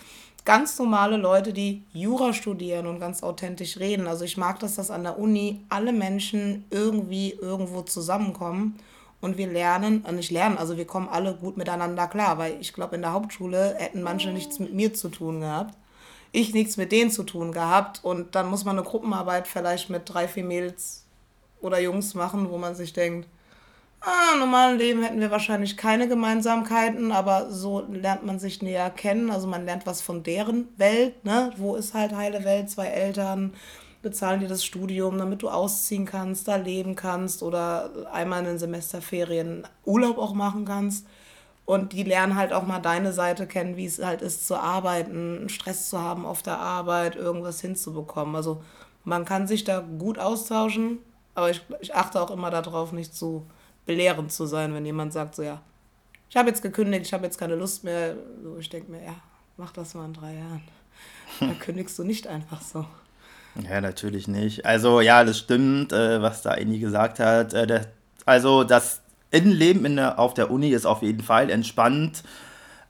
ganz 0.44 0.76
normale 0.78 1.16
Leute, 1.16 1.52
die 1.52 1.84
Jura 1.92 2.32
studieren 2.32 2.86
und 2.86 2.98
ganz 2.98 3.22
authentisch 3.22 3.78
reden. 3.78 4.08
Also 4.08 4.24
ich 4.24 4.36
mag 4.36 4.58
das, 4.58 4.74
dass 4.74 4.90
an 4.90 5.04
der 5.04 5.20
Uni 5.20 5.64
alle 5.68 5.92
Menschen 5.92 6.64
irgendwie 6.70 7.30
irgendwo 7.30 7.82
zusammenkommen 7.82 8.76
und 9.22 9.38
wir 9.38 9.46
lernen, 9.46 10.04
und 10.06 10.16
nicht 10.16 10.30
lernen, 10.30 10.58
also 10.58 10.76
wir 10.76 10.84
kommen 10.84 11.08
alle 11.08 11.34
gut 11.34 11.56
miteinander 11.56 12.08
klar, 12.08 12.36
weil 12.36 12.56
ich 12.60 12.74
glaube, 12.74 12.96
in 12.96 13.02
der 13.02 13.12
Hauptschule 13.12 13.76
hätten 13.78 14.02
manche 14.02 14.30
nichts 14.30 14.58
mit 14.58 14.74
mir 14.74 14.92
zu 14.92 15.08
tun 15.08 15.40
gehabt. 15.40 15.74
Ich 16.32 16.52
nichts 16.52 16.76
mit 16.76 16.92
denen 16.92 17.10
zu 17.10 17.22
tun 17.22 17.52
gehabt 17.52 18.00
und 18.02 18.34
dann 18.34 18.48
muss 18.50 18.64
man 18.64 18.76
eine 18.76 18.86
Gruppenarbeit 18.86 19.46
vielleicht 19.46 19.90
mit 19.90 20.02
drei, 20.06 20.28
vier 20.28 20.44
Mädels 20.44 21.04
oder 21.60 21.78
Jungs 21.80 22.14
machen, 22.14 22.50
wo 22.50 22.58
man 22.58 22.74
sich 22.74 22.92
denkt, 22.92 23.28
ah, 24.00 24.32
im 24.34 24.40
normalen 24.40 24.78
Leben 24.78 25.02
hätten 25.02 25.20
wir 25.20 25.30
wahrscheinlich 25.30 25.76
keine 25.76 26.08
Gemeinsamkeiten, 26.08 27.12
aber 27.12 27.50
so 27.50 27.86
lernt 27.88 28.26
man 28.26 28.38
sich 28.38 28.62
näher 28.62 28.90
kennen. 28.90 29.30
Also 29.30 29.46
man 29.46 29.64
lernt 29.64 29.86
was 29.86 30.00
von 30.00 30.22
deren 30.22 30.68
Welt, 30.78 31.24
ne? 31.24 31.52
Wo 31.56 31.76
ist 31.76 31.94
halt 31.94 32.14
heile 32.16 32.44
Welt? 32.44 32.70
Zwei 32.70 32.86
Eltern 32.86 33.54
bezahlen 34.02 34.40
dir 34.40 34.48
das 34.48 34.64
Studium, 34.64 35.16
damit 35.18 35.42
du 35.42 35.48
ausziehen 35.48 36.04
kannst, 36.04 36.48
da 36.48 36.56
leben 36.56 36.96
kannst 36.96 37.42
oder 37.42 37.90
einmal 38.12 38.40
in 38.40 38.46
den 38.46 38.58
Semesterferien 38.58 39.66
Urlaub 39.84 40.18
auch 40.18 40.34
machen 40.34 40.64
kannst. 40.64 41.06
Und 41.64 41.92
die 41.92 42.02
lernen 42.02 42.34
halt 42.34 42.52
auch 42.52 42.66
mal 42.66 42.80
deine 42.80 43.12
Seite 43.12 43.46
kennen, 43.46 43.76
wie 43.76 43.86
es 43.86 44.02
halt 44.02 44.20
ist 44.20 44.46
zu 44.46 44.56
arbeiten, 44.56 45.48
Stress 45.48 45.88
zu 45.88 46.00
haben 46.00 46.26
auf 46.26 46.42
der 46.42 46.58
Arbeit, 46.58 47.14
irgendwas 47.14 47.60
hinzubekommen. 47.60 48.34
Also 48.34 48.62
man 49.04 49.24
kann 49.24 49.46
sich 49.46 49.62
da 49.62 49.80
gut 49.80 50.18
austauschen, 50.18 50.98
aber 51.34 51.50
ich, 51.50 51.62
ich 51.80 51.94
achte 51.94 52.20
auch 52.20 52.30
immer 52.32 52.50
darauf, 52.50 52.92
nicht 52.92 53.14
zu 53.14 53.46
belehrend 53.86 54.32
zu 54.32 54.46
sein, 54.46 54.74
wenn 54.74 54.84
jemand 54.84 55.12
sagt, 55.12 55.36
so 55.36 55.42
ja, 55.42 55.62
ich 56.28 56.36
habe 56.36 56.48
jetzt 56.48 56.62
gekündigt, 56.62 57.06
ich 57.06 57.12
habe 57.12 57.24
jetzt 57.24 57.38
keine 57.38 57.56
Lust 57.56 57.84
mehr. 57.84 58.16
So, 58.42 58.56
ich 58.56 58.68
denke 58.68 58.90
mir, 58.90 59.04
ja, 59.04 59.14
mach 59.56 59.72
das 59.72 59.94
mal 59.94 60.06
in 60.06 60.14
drei 60.14 60.34
Jahren. 60.34 60.62
Da 61.40 61.52
kündigst 61.60 61.98
du 61.98 62.04
nicht 62.04 62.26
einfach 62.26 62.60
so. 62.60 62.86
Ja, 63.60 63.80
natürlich 63.80 64.28
nicht. 64.28 64.64
Also 64.64 65.00
ja, 65.00 65.24
das 65.24 65.38
stimmt, 65.38 65.92
äh, 65.92 66.22
was 66.22 66.42
da 66.42 66.54
Eni 66.54 66.78
gesagt 66.78 67.18
hat. 67.18 67.52
Äh, 67.52 67.66
der, 67.66 67.86
also 68.24 68.64
das 68.64 69.02
Innenleben 69.30 69.84
in 69.84 69.96
der, 69.96 70.18
auf 70.18 70.34
der 70.34 70.50
Uni 70.50 70.70
ist 70.70 70.86
auf 70.86 71.02
jeden 71.02 71.22
Fall 71.22 71.50
entspannt. 71.50 72.22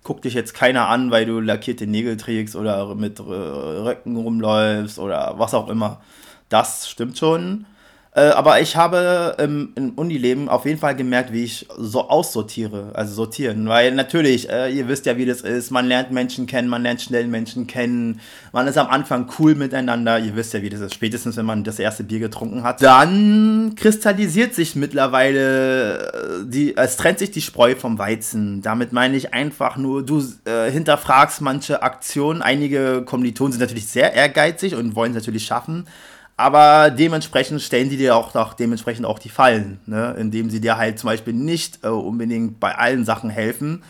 Guck 0.05 0.23
dich 0.23 0.35
jetzt 0.35 0.55
keiner 0.55 0.89
an, 0.89 1.11
weil 1.11 1.27
du 1.27 1.41
lackierte 1.41 1.87
Nägel 1.87 2.17
trägst 2.17 2.57
oder 2.57 2.95
mit 2.95 3.21
Röcken 3.21 4.17
rumläufst 4.17 4.99
oder 4.99 5.35
was 5.39 5.55
auch 5.55 5.69
immer. 5.69 6.01
Das 6.49 6.89
stimmt 6.91 7.19
schon. 7.19 7.67
Äh, 8.15 8.25
aber 8.25 8.61
ich 8.61 8.77
habe 8.77 9.37
ähm, 9.39 9.73
im 9.75 9.93
Unileben 9.93 10.51
auf 10.51 10.67
jeden 10.67 10.79
Fall 10.79 10.95
gemerkt, 10.95 11.33
wie 11.33 11.45
ich 11.45 11.67
so 11.79 12.11
aussortiere, 12.11 12.91
also 12.93 13.15
sortieren. 13.15 13.67
Weil 13.67 13.95
natürlich, 13.95 14.51
äh, 14.51 14.71
ihr 14.71 14.87
wisst 14.87 15.07
ja, 15.07 15.17
wie 15.17 15.25
das 15.25 15.41
ist, 15.41 15.71
man 15.71 15.87
lernt 15.87 16.11
Menschen 16.11 16.47
kennen, 16.47 16.69
man 16.69 16.83
lernt 16.83 17.01
schnell 17.01 17.27
Menschen 17.27 17.67
kennen, 17.67 18.21
man 18.53 18.67
ist 18.67 18.77
am 18.77 18.89
Anfang 18.89 19.31
cool 19.39 19.55
miteinander, 19.55 20.19
ihr 20.19 20.37
wisst 20.37 20.53
ja, 20.53 20.61
wie 20.61 20.69
das 20.69 20.81
ist, 20.81 20.93
spätestens 20.93 21.39
wenn 21.39 21.47
man 21.47 21.65
das 21.65 21.79
erste 21.79 22.05
Bier 22.05 22.19
getrunken 22.19 22.65
hat. 22.65 22.83
Dann 22.83 23.77
kristallisiert 23.77 24.55
sich 24.55 24.77
mittlerweile, 24.77 26.13
äh, 26.13 26.45
die, 26.45 26.77
es 26.77 26.99
trennt 26.99 27.19
sich 27.19 27.31
die 27.31 27.41
Spreu 27.41 27.77
vom 27.77 27.99
Weizen. 27.99 28.61
Damit 28.61 28.93
meine 28.93 29.17
ich 29.17 29.33
einfach 29.33 29.79
nur, 29.79 30.05
du 30.05 30.23
äh, 30.45 30.71
hinterfragst 30.71 31.41
manche 31.41 31.83
Aktionen. 31.83 32.43
Einige 32.43 33.05
Kommilitonen 33.07 33.53
sind 33.53 33.63
natürlich 33.63 33.87
sehr 33.87 34.13
ehrgeizig 34.13 34.75
und 34.75 34.95
wollen 34.97 35.13
es 35.13 35.17
natürlich 35.17 35.47
schaffen. 35.47 35.87
Aber 36.43 36.91
dementsprechend 36.91 37.63
stellen 37.63 37.89
die 37.89 37.97
dir 37.97 38.17
auch, 38.17 38.35
auch 38.35 38.55
dementsprechend 38.55 39.07
auch 39.07 39.21
die 39.21 39.29
Fallen, 39.29 39.79
ne? 39.87 40.17
indem 40.19 40.51
sie 40.51 40.61
dir 40.61 40.77
halt 40.77 40.99
zum 40.99 41.07
Beispiel 41.07 41.33
nicht 41.33 41.85
äh, 41.85 41.87
unbedingt 41.87 42.59
bei 42.59 42.75
allen 42.75 43.05
Sachen 43.05 43.31
helfen. 43.31 43.85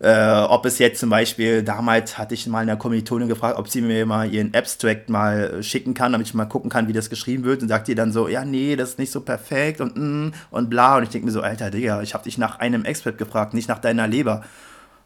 Äh, 0.00 0.40
ob 0.48 0.66
es 0.66 0.80
jetzt 0.80 0.98
zum 0.98 1.10
Beispiel, 1.10 1.62
damals 1.62 2.18
hatte 2.18 2.34
ich 2.34 2.44
mal 2.48 2.62
in 2.62 2.66
der 2.66 2.76
Kommilitonin 2.76 3.28
gefragt, 3.28 3.56
ob 3.56 3.68
sie 3.68 3.82
mir 3.82 4.04
mal 4.04 4.28
ihren 4.28 4.52
Abstract 4.52 5.10
mal 5.10 5.62
schicken 5.62 5.94
kann, 5.94 6.10
damit 6.10 6.26
ich 6.26 6.34
mal 6.34 6.46
gucken 6.46 6.70
kann, 6.70 6.88
wie 6.88 6.92
das 6.92 7.08
geschrieben 7.08 7.44
wird. 7.44 7.62
Und 7.62 7.68
sagt 7.68 7.88
ihr 7.88 7.94
dann 7.94 8.10
so, 8.10 8.26
ja, 8.26 8.44
nee, 8.44 8.74
das 8.74 8.90
ist 8.90 8.98
nicht 8.98 9.12
so 9.12 9.20
perfekt 9.20 9.80
und 9.80 9.96
mm, 9.96 10.32
und 10.50 10.68
bla. 10.68 10.96
Und 10.96 11.04
ich 11.04 11.10
denke 11.10 11.26
mir 11.26 11.32
so, 11.32 11.40
Alter 11.40 11.70
Digga, 11.70 12.02
ich 12.02 12.14
habe 12.14 12.24
dich 12.24 12.36
nach 12.36 12.58
einem 12.58 12.84
Expert 12.84 13.16
gefragt, 13.16 13.54
nicht 13.54 13.68
nach 13.68 13.78
deiner 13.78 14.08
Leber. 14.08 14.42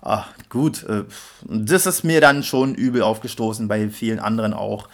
Ach, 0.00 0.28
gut. 0.48 0.84
Äh, 0.84 1.04
das 1.46 1.84
ist 1.84 2.04
mir 2.04 2.22
dann 2.22 2.42
schon 2.42 2.74
übel 2.74 3.02
aufgestoßen, 3.02 3.68
bei 3.68 3.90
vielen 3.90 4.18
anderen 4.18 4.54
auch. 4.54 4.88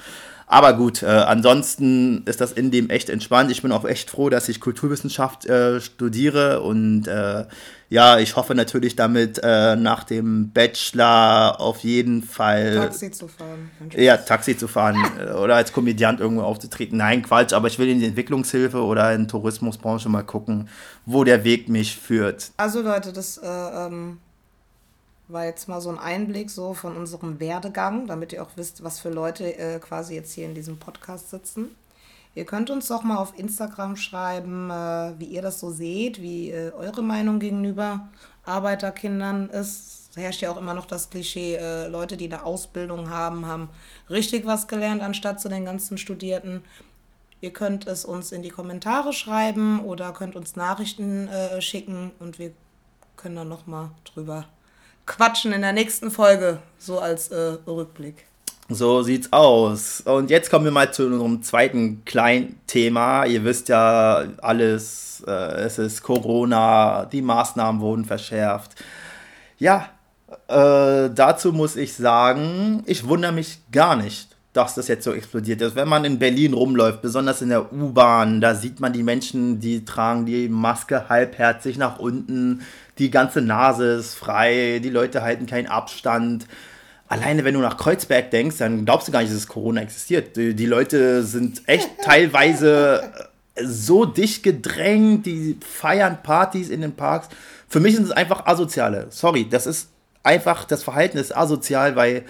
Aber 0.47 0.75
gut, 0.75 1.03
äh, 1.03 1.07
ansonsten 1.07 2.23
ist 2.25 2.41
das 2.41 2.53
in 2.53 2.71
dem 2.71 2.89
echt 2.89 3.11
entspannt. 3.11 3.51
Ich 3.51 3.63
bin 3.63 3.73
auch 3.73 3.85
echt 3.85 4.11
froh, 4.11 4.31
dass 4.31 4.49
ich 4.49 4.61
Kulturwissenschaft 4.61 5.45
äh, 5.47 5.81
studiere 5.81 6.61
und 6.61 7.09
äh, 7.09 7.47
ja, 7.89 8.19
ich 8.19 8.37
hoffe 8.37 8.55
natürlich 8.55 8.95
damit 8.97 9.41
äh, 9.43 9.75
nach 9.77 10.05
dem 10.05 10.53
Bachelor 10.53 11.61
auf 11.61 11.81
jeden 11.81 12.23
Fall. 12.23 12.75
Taxi 12.77 13.11
zu 13.11 13.29
fahren. 13.29 13.71
Ja, 13.97 14.17
Taxi 14.17 14.57
zu 14.57 14.69
fahren 14.69 15.05
äh, 15.21 15.33
oder 15.33 15.57
als 15.57 15.73
Komödiant 15.73 16.21
irgendwo 16.21 16.43
aufzutreten. 16.43 16.99
Nein, 16.99 17.23
Quatsch, 17.23 17.53
aber 17.53 17.67
ich 17.67 17.79
will 17.81 17.89
in 17.89 17.99
die 17.99 18.07
Entwicklungshilfe 18.07 18.83
oder 18.83 19.13
in 19.15 19.23
die 19.23 19.27
Tourismusbranche 19.27 20.09
mal 20.09 20.23
gucken, 20.23 20.69
wo 21.07 21.25
der 21.25 21.43
Weg 21.43 21.69
mich 21.69 21.97
führt. 21.97 22.53
Also 22.57 22.83
Leute, 22.83 23.13
das 23.13 23.39
äh, 23.39 23.47
ähm 23.47 24.19
war 25.29 25.45
jetzt 25.45 25.69
mal 25.69 25.81
so 25.81 25.91
ein 25.91 25.99
Einblick 25.99 26.51
so 26.51 26.75
von 26.75 26.97
unserem 26.97 27.41
Werdegang, 27.41 28.07
damit 28.07 28.33
ihr 28.33 28.43
auch 28.43 28.51
wisst, 28.57 28.85
was 28.85 29.01
für 29.01 29.11
Leute 29.11 29.59
äh, 29.59 29.79
quasi 29.79 30.15
jetzt 30.15 30.33
hier 30.33 30.47
in 30.47 30.55
diesem 30.55 30.79
Podcast 30.79 31.31
sitzen. 31.31 31.75
Ihr 32.35 32.45
könnt 32.45 32.69
uns 32.69 32.89
doch 32.89 33.03
mal 33.03 33.17
auf 33.17 33.39
Instagram 33.39 33.97
schreiben, 33.97 34.71
äh, 34.71 35.19
wie 35.19 35.25
ihr 35.25 35.43
das 35.43 35.59
so 35.59 35.71
seht, 35.71 36.21
wie 36.21 36.51
äh, 36.51 36.71
eure 36.73 37.03
Meinung 37.03 37.39
gegenüber 37.39 38.09
Arbeiterkindern 38.45 39.49
ist. 39.49 40.11
Es 40.11 40.17
herrscht 40.17 40.43
ja 40.43 40.51
auch 40.51 40.59
immer 40.59 40.75
noch 40.75 40.87
das 40.87 41.09
Klischee, 41.11 41.57
äh, 41.57 41.89
Leute, 41.89 42.17
die 42.17 42.27
eine 42.27 42.45
Ausbildung 42.45 43.11
haben, 43.11 43.47
haben 43.47 43.71
richtig 44.11 44.45
was 44.45 44.69
gelernt, 44.69 45.03
anstatt 45.03 45.41
zu 45.41 45.49
den 45.49 45.65
ganzen 45.65 45.99
Studierten. 45.99 46.63
Ihr 47.41 47.53
könnt 47.53 47.87
es 47.87 48.05
uns 48.05 48.33
in 48.33 48.43
die 48.43 48.51
Kommentare 48.51 49.13
schreiben 49.13 49.81
oder 49.81 50.13
könnt 50.13 50.37
uns 50.37 50.57
Nachrichten 50.57 51.29
äh, 51.29 51.61
schicken 51.61 52.13
und 52.19 52.39
wir 52.39 52.53
können 53.17 53.37
dann 53.37 53.49
nochmal 53.49 53.91
drüber 54.05 54.47
quatschen 55.07 55.53
in 55.53 55.63
der 55.63 55.73
nächsten 55.73 56.11
Folge, 56.11 56.59
so 56.79 56.99
als 56.99 57.29
äh, 57.29 57.57
Rückblick. 57.67 58.27
So 58.69 59.03
sieht's 59.03 59.33
aus. 59.33 60.01
Und 60.01 60.29
jetzt 60.29 60.51
kommen 60.51 60.65
wir 60.65 60.73
mal 60.73 60.93
zu 60.93 61.07
unserem 61.07 61.43
zweiten 61.43 62.05
kleinen 62.05 62.61
Thema. 62.67 63.25
Ihr 63.25 63.45
wisst 63.45 63.69
ja 63.69 64.25
alles, 64.43 65.23
äh, 65.27 65.31
es 65.31 65.79
ist 65.79 66.03
Corona, 66.03 67.05
die 67.05 67.23
Maßnahmen 67.23 67.81
wurden 67.81 68.05
verschärft. 68.05 68.75
Ja, 69.59 69.91
äh, 70.49 71.11
dazu 71.15 71.53
muss 71.53 71.77
ich 71.77 71.95
sagen, 71.95 72.83
ich 72.87 73.07
wundere 73.07 73.33
mich 73.33 73.61
gar 73.71 73.95
nicht 73.95 74.36
dass 74.57 74.75
das 74.75 74.89
jetzt 74.89 75.05
so 75.05 75.13
explodiert 75.13 75.61
ist. 75.61 75.77
Wenn 75.77 75.89
man 75.89 76.05
in 76.05 76.19
Berlin 76.19 76.55
rumläuft, 76.55 77.03
besonders 77.03 77.43
in 77.43 77.51
der 77.51 77.73
U-Bahn, 77.73 78.41
da 78.41 78.55
sieht 78.55 78.81
man 78.81 78.93
die 78.93 79.03
Menschen, 79.03 79.61
die 79.61 79.85
tragen 79.85 80.25
die 80.25 80.49
Maske 80.49 81.09
halbherzig 81.09 81.77
nach 81.77 81.99
unten, 81.99 82.63
die 82.99 83.11
ganze 83.11 83.43
Nase 83.43 83.93
ist 83.95 84.15
frei, 84.15 84.81
die 84.83 84.91
Leute 84.91 85.23
halten 85.23 85.47
keinen 85.47 85.67
Abstand. 85.67 86.47
Alleine 87.09 87.45
wenn 87.45 87.55
du 87.55 87.61
nach 87.61 87.77
Kreuzberg 87.77 88.31
denkst, 88.31 88.57
dann 88.59 88.85
glaubst 88.85 89.09
du 89.09 89.13
gar 89.13 89.21
nicht, 89.21 89.35
dass 89.35 89.47
Corona 89.47 89.83
existiert. 89.83 90.37
Die, 90.37 90.55
die 90.55 90.67
Leute 90.67 91.23
sind 91.23 91.63
echt 91.67 91.91
teilweise 92.03 93.13
so 93.63 94.05
dicht 94.05 94.43
gedrängt, 94.43 95.27
die 95.27 95.59
feiern 95.61 96.19
Partys 96.23 96.71
in 96.71 96.81
den 96.81 96.93
Parks. 96.95 97.29
Für 97.69 97.81
mich 97.81 97.95
sind 97.95 98.05
es 98.05 98.11
einfach 98.11 98.47
Asoziale. 98.47 99.09
Sorry, 99.11 99.47
das 99.49 99.67
ist 99.67 99.89
einfach, 100.23 100.65
das 100.65 100.83
Verhalten 100.83 101.19
ist 101.19 101.37
asozial, 101.37 101.97
weil 101.97 102.25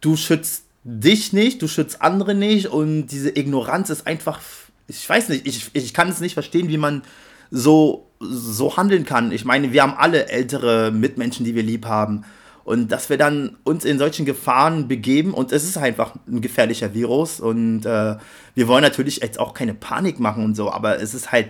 du 0.00 0.16
schützt 0.16 0.61
dich 0.84 1.32
nicht, 1.32 1.62
du 1.62 1.68
schützt 1.68 2.02
andere 2.02 2.34
nicht 2.34 2.68
und 2.68 3.06
diese 3.06 3.36
Ignoranz 3.36 3.90
ist 3.90 4.06
einfach, 4.06 4.40
ich 4.88 5.08
weiß 5.08 5.28
nicht, 5.28 5.46
ich, 5.46 5.70
ich 5.72 5.94
kann 5.94 6.08
es 6.08 6.20
nicht 6.20 6.34
verstehen, 6.34 6.68
wie 6.68 6.78
man 6.78 7.02
so, 7.50 8.08
so 8.20 8.76
handeln 8.76 9.04
kann. 9.04 9.30
Ich 9.30 9.44
meine, 9.44 9.72
wir 9.72 9.82
haben 9.82 9.94
alle 9.96 10.28
ältere 10.28 10.90
Mitmenschen, 10.90 11.44
die 11.44 11.54
wir 11.54 11.62
lieb 11.62 11.86
haben. 11.86 12.24
Und 12.64 12.92
dass 12.92 13.10
wir 13.10 13.18
dann 13.18 13.56
uns 13.64 13.84
in 13.84 13.98
solchen 13.98 14.24
Gefahren 14.24 14.86
begeben 14.86 15.34
und 15.34 15.50
es 15.50 15.64
ist 15.64 15.76
einfach 15.76 16.14
ein 16.28 16.40
gefährlicher 16.40 16.94
Virus 16.94 17.40
und 17.40 17.84
äh, 17.84 18.16
wir 18.54 18.68
wollen 18.68 18.82
natürlich 18.82 19.16
jetzt 19.16 19.40
auch 19.40 19.52
keine 19.52 19.74
Panik 19.74 20.20
machen 20.20 20.44
und 20.44 20.54
so, 20.54 20.70
aber 20.70 21.00
es 21.02 21.12
ist 21.12 21.32
halt 21.32 21.48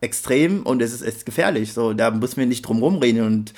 extrem 0.00 0.62
und 0.62 0.80
es 0.80 0.94
ist, 0.94 1.02
ist 1.02 1.26
gefährlich. 1.26 1.74
So, 1.74 1.92
da 1.92 2.10
müssen 2.10 2.38
wir 2.38 2.46
nicht 2.46 2.62
drum 2.62 2.82
rumreden 2.82 3.26
und 3.26 3.52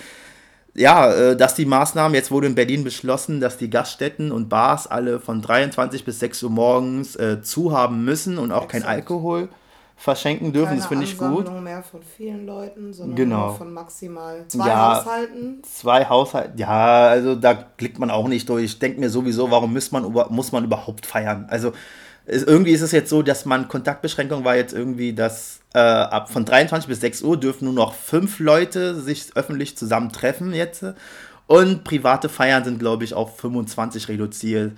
ja, 0.74 1.12
äh, 1.12 1.36
dass 1.36 1.54
die 1.54 1.66
Maßnahmen, 1.66 2.14
jetzt 2.14 2.30
wurde 2.30 2.46
in 2.46 2.54
Berlin 2.54 2.84
beschlossen, 2.84 3.40
dass 3.40 3.58
die 3.58 3.70
Gaststätten 3.70 4.32
und 4.32 4.48
Bars 4.48 4.86
alle 4.86 5.20
von 5.20 5.42
23 5.42 6.04
bis 6.04 6.20
6 6.20 6.42
Uhr 6.44 6.50
morgens 6.50 7.16
äh, 7.16 7.42
zu 7.42 7.72
haben 7.72 8.04
müssen 8.04 8.38
und 8.38 8.52
auch 8.52 8.64
Exakt. 8.64 8.84
kein 8.84 8.92
Alkohol 8.94 9.48
verschenken 9.96 10.52
dürfen. 10.52 10.68
Keine 10.68 10.78
das 10.78 10.86
finde 10.86 11.04
ich 11.04 11.18
gut. 11.18 11.62
mehr 11.62 11.82
von 11.82 12.02
vielen 12.02 12.46
Leuten, 12.46 12.92
sondern 12.92 13.16
genau. 13.16 13.52
von 13.54 13.72
maximal 13.72 14.44
zwei 14.46 14.68
ja, 14.68 14.96
Haushalten. 14.96 15.62
Zwei 15.64 16.04
Haushalten, 16.04 16.58
ja, 16.58 17.08
also 17.08 17.34
da 17.34 17.54
klickt 17.54 17.98
man 17.98 18.10
auch 18.10 18.28
nicht 18.28 18.48
durch. 18.48 18.64
Ich 18.64 18.78
denke 18.78 19.00
mir 19.00 19.10
sowieso, 19.10 19.50
warum 19.50 19.72
muss 19.72 19.90
man, 19.90 20.04
muss 20.30 20.52
man 20.52 20.64
überhaupt 20.64 21.04
feiern? 21.04 21.46
Also 21.50 21.72
ist, 22.28 22.46
irgendwie 22.46 22.72
ist 22.72 22.82
es 22.82 22.92
jetzt 22.92 23.10
so, 23.10 23.22
dass 23.22 23.44
man 23.44 23.68
Kontaktbeschränkung 23.68 24.44
war 24.44 24.56
jetzt 24.56 24.74
irgendwie, 24.74 25.14
dass 25.14 25.60
äh, 25.74 25.78
ab 25.78 26.30
von 26.30 26.44
23 26.44 26.88
bis 26.88 27.00
6 27.00 27.22
Uhr 27.22 27.38
dürfen 27.38 27.64
nur 27.64 27.74
noch 27.74 27.94
fünf 27.94 28.38
Leute 28.38 29.00
sich 29.00 29.30
öffentlich 29.34 29.76
zusammen 29.76 30.12
treffen 30.12 30.52
jetzt. 30.52 30.84
Und 31.46 31.84
private 31.84 32.28
Feiern 32.28 32.64
sind, 32.64 32.78
glaube 32.78 33.04
ich, 33.04 33.14
auf 33.14 33.38
25 33.38 34.08
reduziert. 34.08 34.72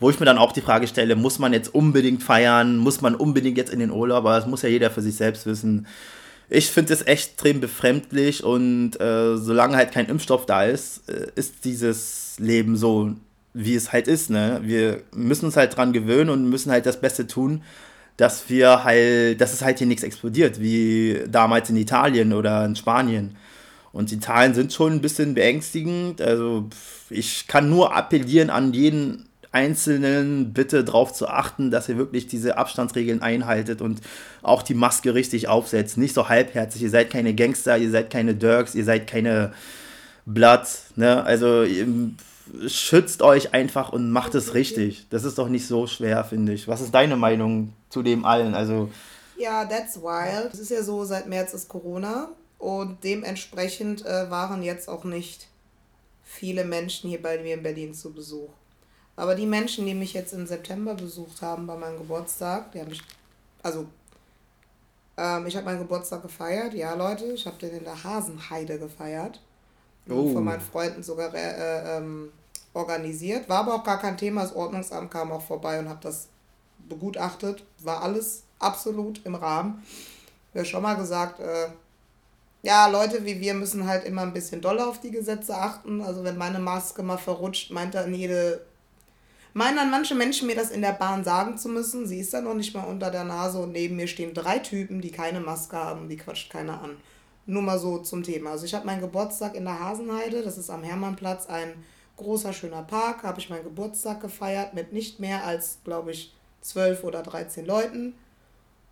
Wo 0.00 0.10
ich 0.10 0.18
mir 0.18 0.26
dann 0.26 0.38
auch 0.38 0.52
die 0.52 0.60
Frage 0.60 0.88
stelle, 0.88 1.14
muss 1.14 1.38
man 1.38 1.52
jetzt 1.52 1.72
unbedingt 1.72 2.22
feiern? 2.22 2.76
Muss 2.76 3.00
man 3.00 3.14
unbedingt 3.14 3.56
jetzt 3.56 3.72
in 3.72 3.78
den 3.78 3.92
Urlaub? 3.92 4.18
Aber 4.18 4.34
das 4.34 4.46
muss 4.46 4.62
ja 4.62 4.68
jeder 4.68 4.90
für 4.90 5.00
sich 5.00 5.14
selbst 5.14 5.46
wissen. 5.46 5.86
Ich 6.48 6.70
finde 6.70 6.92
es 6.92 7.02
extrem 7.02 7.60
befremdlich 7.60 8.42
und 8.44 9.00
äh, 9.00 9.36
solange 9.36 9.76
halt 9.76 9.92
kein 9.92 10.06
Impfstoff 10.06 10.46
da 10.46 10.64
ist, 10.64 11.08
äh, 11.08 11.28
ist 11.36 11.64
dieses 11.64 12.34
Leben 12.38 12.76
so, 12.76 13.14
wie 13.56 13.74
es 13.74 13.92
halt 13.92 14.06
ist. 14.06 14.30
Ne? 14.30 14.60
Wir 14.62 15.02
müssen 15.14 15.46
uns 15.46 15.56
halt 15.56 15.76
dran 15.76 15.92
gewöhnen 15.92 16.30
und 16.30 16.48
müssen 16.48 16.70
halt 16.70 16.84
das 16.84 17.00
Beste 17.00 17.26
tun, 17.26 17.62
dass 18.16 18.48
wir 18.48 18.84
halt, 18.84 19.40
dass 19.40 19.54
es 19.54 19.62
halt 19.62 19.78
hier 19.78 19.86
nichts 19.86 20.02
explodiert, 20.02 20.60
wie 20.60 21.22
damals 21.28 21.70
in 21.70 21.76
Italien 21.76 22.32
oder 22.32 22.64
in 22.64 22.76
Spanien. 22.76 23.36
Und 23.92 24.10
die 24.10 24.20
Zahlen 24.20 24.52
sind 24.52 24.74
schon 24.74 24.92
ein 24.92 25.00
bisschen 25.00 25.34
beängstigend. 25.34 26.20
Also 26.20 26.68
ich 27.08 27.46
kann 27.46 27.70
nur 27.70 27.96
appellieren 27.96 28.50
an 28.50 28.74
jeden 28.74 29.26
Einzelnen, 29.52 30.52
bitte 30.52 30.84
darauf 30.84 31.14
zu 31.14 31.28
achten, 31.28 31.70
dass 31.70 31.88
ihr 31.88 31.96
wirklich 31.96 32.26
diese 32.26 32.58
Abstandsregeln 32.58 33.22
einhaltet 33.22 33.80
und 33.80 34.02
auch 34.42 34.62
die 34.62 34.74
Maske 34.74 35.14
richtig 35.14 35.48
aufsetzt. 35.48 35.96
Nicht 35.96 36.14
so 36.14 36.28
halbherzig. 36.28 36.82
Ihr 36.82 36.90
seid 36.90 37.08
keine 37.08 37.34
Gangster, 37.34 37.78
ihr 37.78 37.90
seid 37.90 38.10
keine 38.10 38.34
Dirks, 38.34 38.74
ihr 38.74 38.84
seid 38.84 39.06
keine 39.06 39.54
Blood. 40.26 40.66
Ne? 40.96 41.24
Also 41.24 41.64
schützt 42.68 43.22
euch 43.22 43.54
einfach 43.54 43.92
und 43.92 44.10
macht 44.10 44.34
es 44.34 44.54
richtig. 44.54 45.06
Das 45.10 45.24
ist 45.24 45.38
doch 45.38 45.48
nicht 45.48 45.66
so 45.66 45.86
schwer, 45.86 46.24
finde 46.24 46.52
ich. 46.52 46.68
Was 46.68 46.80
ist 46.80 46.94
deine 46.94 47.16
Meinung 47.16 47.72
zu 47.88 48.02
dem 48.02 48.24
allen? 48.24 48.54
Also 48.54 48.90
ja, 49.36 49.64
that's 49.64 50.00
wild. 50.00 50.52
Es 50.54 50.60
ist 50.60 50.70
ja 50.70 50.82
so, 50.82 51.04
seit 51.04 51.28
März 51.28 51.52
ist 51.54 51.68
Corona 51.68 52.30
und 52.58 53.04
dementsprechend 53.04 54.04
äh, 54.06 54.30
waren 54.30 54.62
jetzt 54.62 54.88
auch 54.88 55.04
nicht 55.04 55.48
viele 56.24 56.64
Menschen 56.64 57.10
hier 57.10 57.20
bei 57.20 57.38
mir 57.38 57.54
in 57.54 57.62
Berlin 57.62 57.94
zu 57.94 58.12
Besuch. 58.12 58.50
Aber 59.14 59.34
die 59.34 59.46
Menschen, 59.46 59.86
die 59.86 59.94
mich 59.94 60.12
jetzt 60.12 60.32
im 60.32 60.46
September 60.46 60.94
besucht 60.94 61.40
haben 61.42 61.66
bei 61.66 61.76
meinem 61.76 61.98
Geburtstag, 61.98 62.72
die 62.72 62.80
haben 62.80 62.88
mich, 62.88 63.02
also 63.62 63.86
ähm, 65.16 65.46
ich 65.46 65.56
habe 65.56 65.64
meinen 65.64 65.78
Geburtstag 65.78 66.22
gefeiert, 66.22 66.74
ja 66.74 66.94
Leute, 66.94 67.24
ich 67.26 67.46
habe 67.46 67.56
den 67.58 67.78
in 67.78 67.84
der 67.84 68.04
Hasenheide 68.04 68.78
gefeiert. 68.78 69.40
Oh. 70.08 70.32
Von 70.32 70.44
meinen 70.44 70.60
Freunden 70.60 71.02
sogar 71.02 71.34
äh, 71.34 71.96
ähm, 71.96 72.30
organisiert. 72.74 73.48
War 73.48 73.60
aber 73.60 73.74
auch 73.74 73.84
gar 73.84 73.98
kein 73.98 74.16
Thema. 74.16 74.42
Das 74.42 74.54
Ordnungsamt 74.54 75.10
kam 75.10 75.32
auch 75.32 75.42
vorbei 75.42 75.78
und 75.78 75.88
hat 75.88 76.04
das 76.04 76.28
begutachtet. 76.88 77.64
War 77.80 78.02
alles 78.02 78.44
absolut 78.58 79.24
im 79.24 79.34
Rahmen. 79.34 79.82
Wir 80.52 80.60
haben 80.60 80.68
schon 80.68 80.82
mal 80.82 80.94
gesagt, 80.94 81.40
äh, 81.40 81.68
ja, 82.62 82.86
Leute 82.88 83.24
wie 83.24 83.40
wir 83.40 83.54
müssen 83.54 83.86
halt 83.86 84.04
immer 84.04 84.22
ein 84.22 84.32
bisschen 84.32 84.60
doller 84.60 84.88
auf 84.88 85.00
die 85.00 85.10
Gesetze 85.10 85.56
achten. 85.56 86.00
Also 86.00 86.24
wenn 86.24 86.36
meine 86.36 86.58
Maske 86.58 87.02
mal 87.02 87.18
verrutscht, 87.18 87.70
meint 87.70 87.94
dann 87.94 88.14
jede. 88.14 88.60
Meinen 89.54 89.76
dann 89.76 89.90
manche 89.90 90.14
Menschen 90.14 90.46
mir 90.46 90.56
das 90.56 90.70
in 90.70 90.82
der 90.82 90.92
Bahn 90.92 91.24
sagen 91.24 91.56
zu 91.56 91.68
müssen. 91.68 92.06
Sie 92.06 92.20
ist 92.20 92.34
dann 92.34 92.44
noch 92.44 92.54
nicht 92.54 92.74
mal 92.74 92.84
unter 92.84 93.10
der 93.10 93.24
Nase 93.24 93.58
und 93.58 93.72
neben 93.72 93.96
mir 93.96 94.06
stehen 94.06 94.34
drei 94.34 94.58
Typen, 94.58 95.00
die 95.00 95.10
keine 95.10 95.40
Maske 95.40 95.76
haben, 95.76 96.10
die 96.10 96.18
quatscht 96.18 96.50
keiner 96.50 96.82
an. 96.82 96.96
Nur 97.46 97.62
mal 97.62 97.78
so 97.78 97.98
zum 97.98 98.22
Thema. 98.22 98.50
Also 98.50 98.64
ich 98.64 98.74
habe 98.74 98.86
meinen 98.86 99.00
Geburtstag 99.00 99.54
in 99.54 99.64
der 99.64 99.80
Hasenheide, 99.80 100.42
das 100.42 100.58
ist 100.58 100.68
am 100.68 100.82
Hermannplatz 100.82 101.46
ein 101.46 101.72
großer, 102.16 102.52
schöner 102.52 102.82
Park, 102.82 103.22
habe 103.22 103.38
ich 103.38 103.50
meinen 103.50 103.64
Geburtstag 103.64 104.20
gefeiert 104.20 104.74
mit 104.74 104.92
nicht 104.92 105.20
mehr 105.20 105.44
als, 105.44 105.78
glaube 105.84 106.10
ich, 106.10 106.34
zwölf 106.60 107.04
oder 107.04 107.22
dreizehn 107.22 107.66
Leuten. 107.66 108.14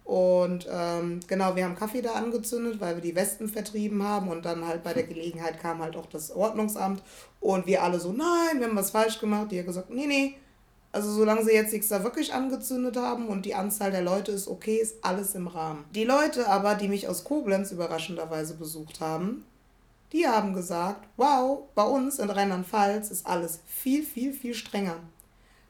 Und 0.05 0.69
ähm, 0.71 1.21
genau, 1.27 1.57
wir 1.57 1.65
haben 1.65 1.77
Kaffee 1.77 2.03
da 2.03 2.13
angezündet, 2.13 2.79
weil 2.79 2.97
wir 2.97 3.03
die 3.03 3.17
Westen 3.17 3.49
vertrieben 3.49 4.03
haben. 4.03 4.29
Und 4.29 4.45
dann 4.45 4.67
halt 4.67 4.85
bei 4.85 4.93
der 4.93 5.05
Gelegenheit 5.05 5.59
kam 5.59 5.81
halt 5.81 5.97
auch 5.97 6.07
das 6.07 6.31
Ordnungsamt. 6.31 7.03
Und 7.41 7.67
wir 7.67 7.83
alle 7.83 7.99
so, 7.99 8.13
nein, 8.13 8.59
wir 8.59 8.69
haben 8.69 8.77
was 8.77 8.91
falsch 8.91 9.19
gemacht. 9.19 9.51
Die 9.51 9.59
haben 9.59 9.67
gesagt, 9.67 9.91
nee, 9.91 10.07
nee, 10.07 10.37
also 10.95 11.11
solange 11.11 11.45
sie 11.45 11.53
jetzt 11.53 11.73
nichts 11.73 11.89
da 11.89 12.05
wirklich 12.05 12.33
angezündet 12.33 12.97
haben 12.97 13.27
und 13.27 13.45
die 13.45 13.57
Anzahl 13.57 13.91
der 13.91 14.03
Leute 14.03 14.31
ist 14.31 14.47
okay, 14.47 14.77
ist 14.77 14.97
alles 15.03 15.35
im 15.35 15.49
Rahmen. 15.49 15.85
Die 15.93 16.05
Leute 16.05 16.47
aber, 16.49 16.77
die 16.77 16.87
mich 16.87 17.09
aus 17.09 17.25
Koblenz 17.25 17.73
überraschenderweise 17.73 18.55
besucht 18.55 19.01
haben, 19.01 19.45
die 20.13 20.29
haben 20.29 20.55
gesagt, 20.55 21.09
wow, 21.17 21.65
bei 21.75 21.83
uns 21.83 22.21
in 22.21 22.31
Rheinland-Pfalz 22.31 23.11
ist 23.11 23.27
alles 23.27 23.59
viel, 23.67 24.05
viel, 24.05 24.33
viel 24.33 24.55
strenger. 24.55 25.01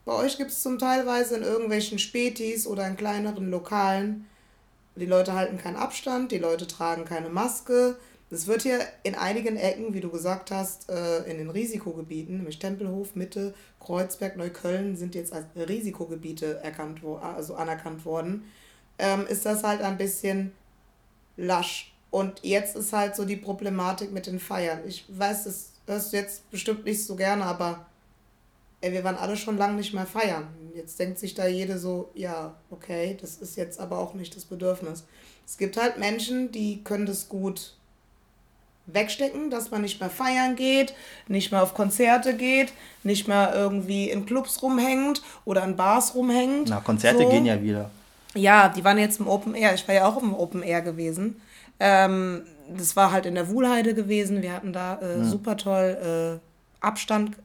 Bei 0.04 0.12
euch 0.12 0.36
gibt 0.36 0.50
es 0.50 0.62
zum 0.62 0.78
Teilweise 0.78 1.36
in 1.36 1.42
irgendwelchen 1.42 1.98
Spätis 1.98 2.66
oder 2.66 2.86
in 2.86 2.98
kleineren 2.98 3.50
Lokalen, 3.50 4.26
die 4.94 5.06
Leute 5.06 5.32
halten 5.32 5.56
keinen 5.56 5.76
Abstand, 5.76 6.32
die 6.32 6.38
Leute 6.38 6.66
tragen 6.66 7.06
keine 7.06 7.30
Maske, 7.30 7.96
es 8.34 8.46
wird 8.46 8.62
hier 8.62 8.80
in 9.02 9.14
einigen 9.14 9.56
Ecken, 9.56 9.94
wie 9.94 10.00
du 10.00 10.10
gesagt 10.10 10.50
hast, 10.50 10.90
äh, 10.90 11.22
in 11.30 11.38
den 11.38 11.50
Risikogebieten, 11.50 12.38
nämlich 12.38 12.58
Tempelhof, 12.58 13.14
Mitte, 13.14 13.54
Kreuzberg, 13.80 14.36
Neukölln, 14.36 14.96
sind 14.96 15.14
jetzt 15.14 15.32
als 15.32 15.46
Risikogebiete 15.56 16.58
erkannt, 16.62 17.00
also 17.22 17.54
anerkannt 17.54 18.04
worden, 18.04 18.44
ähm, 18.98 19.26
ist 19.28 19.46
das 19.46 19.62
halt 19.62 19.80
ein 19.82 19.96
bisschen 19.96 20.52
lasch. 21.36 21.94
Und 22.10 22.40
jetzt 22.42 22.76
ist 22.76 22.92
halt 22.92 23.16
so 23.16 23.24
die 23.24 23.36
Problematik 23.36 24.12
mit 24.12 24.26
den 24.26 24.38
Feiern. 24.38 24.80
Ich 24.86 25.04
weiß, 25.08 25.44
das 25.44 25.70
hörst 25.86 26.12
du 26.12 26.16
jetzt 26.16 26.50
bestimmt 26.50 26.84
nicht 26.84 27.04
so 27.04 27.16
gerne, 27.16 27.44
aber 27.44 27.86
ey, 28.80 28.92
wir 28.92 29.04
waren 29.04 29.16
alle 29.16 29.36
schon 29.36 29.56
lange 29.56 29.76
nicht 29.76 29.94
mehr 29.94 30.06
feiern. 30.06 30.48
Jetzt 30.74 30.98
denkt 30.98 31.18
sich 31.18 31.34
da 31.34 31.46
jede 31.46 31.78
so, 31.78 32.10
ja, 32.14 32.54
okay, 32.70 33.16
das 33.20 33.36
ist 33.36 33.56
jetzt 33.56 33.80
aber 33.80 33.98
auch 33.98 34.14
nicht 34.14 34.36
das 34.36 34.44
Bedürfnis. 34.44 35.04
Es 35.46 35.56
gibt 35.56 35.76
halt 35.76 35.98
Menschen, 35.98 36.52
die 36.52 36.82
können 36.82 37.06
das 37.06 37.28
gut 37.28 37.76
wegstecken, 38.86 39.50
dass 39.50 39.70
man 39.70 39.82
nicht 39.82 40.00
mehr 40.00 40.10
feiern 40.10 40.56
geht, 40.56 40.94
nicht 41.28 41.52
mehr 41.52 41.62
auf 41.62 41.74
Konzerte 41.74 42.34
geht, 42.34 42.72
nicht 43.02 43.28
mehr 43.28 43.52
irgendwie 43.54 44.10
in 44.10 44.26
Clubs 44.26 44.62
rumhängt 44.62 45.22
oder 45.44 45.64
in 45.64 45.76
Bars 45.76 46.14
rumhängt. 46.14 46.68
Na, 46.68 46.80
Konzerte 46.80 47.22
so. 47.22 47.28
gehen 47.30 47.46
ja 47.46 47.62
wieder. 47.62 47.90
Ja, 48.34 48.68
die 48.68 48.84
waren 48.84 48.98
jetzt 48.98 49.20
im 49.20 49.28
Open 49.28 49.54
Air. 49.54 49.74
Ich 49.74 49.86
war 49.86 49.94
ja 49.94 50.06
auch 50.06 50.20
im 50.20 50.34
Open 50.34 50.62
Air 50.62 50.82
gewesen. 50.82 51.40
Ähm, 51.80 52.42
das 52.76 52.96
war 52.96 53.12
halt 53.12 53.26
in 53.26 53.34
der 53.34 53.48
Wuhlheide 53.48 53.94
gewesen. 53.94 54.42
Wir 54.42 54.52
hatten 54.52 54.72
da 54.72 54.98
äh, 55.00 55.16
hm. 55.16 55.24
super 55.24 55.56
toll 55.56 56.40
äh, 56.42 56.84
Abstand 56.84 57.36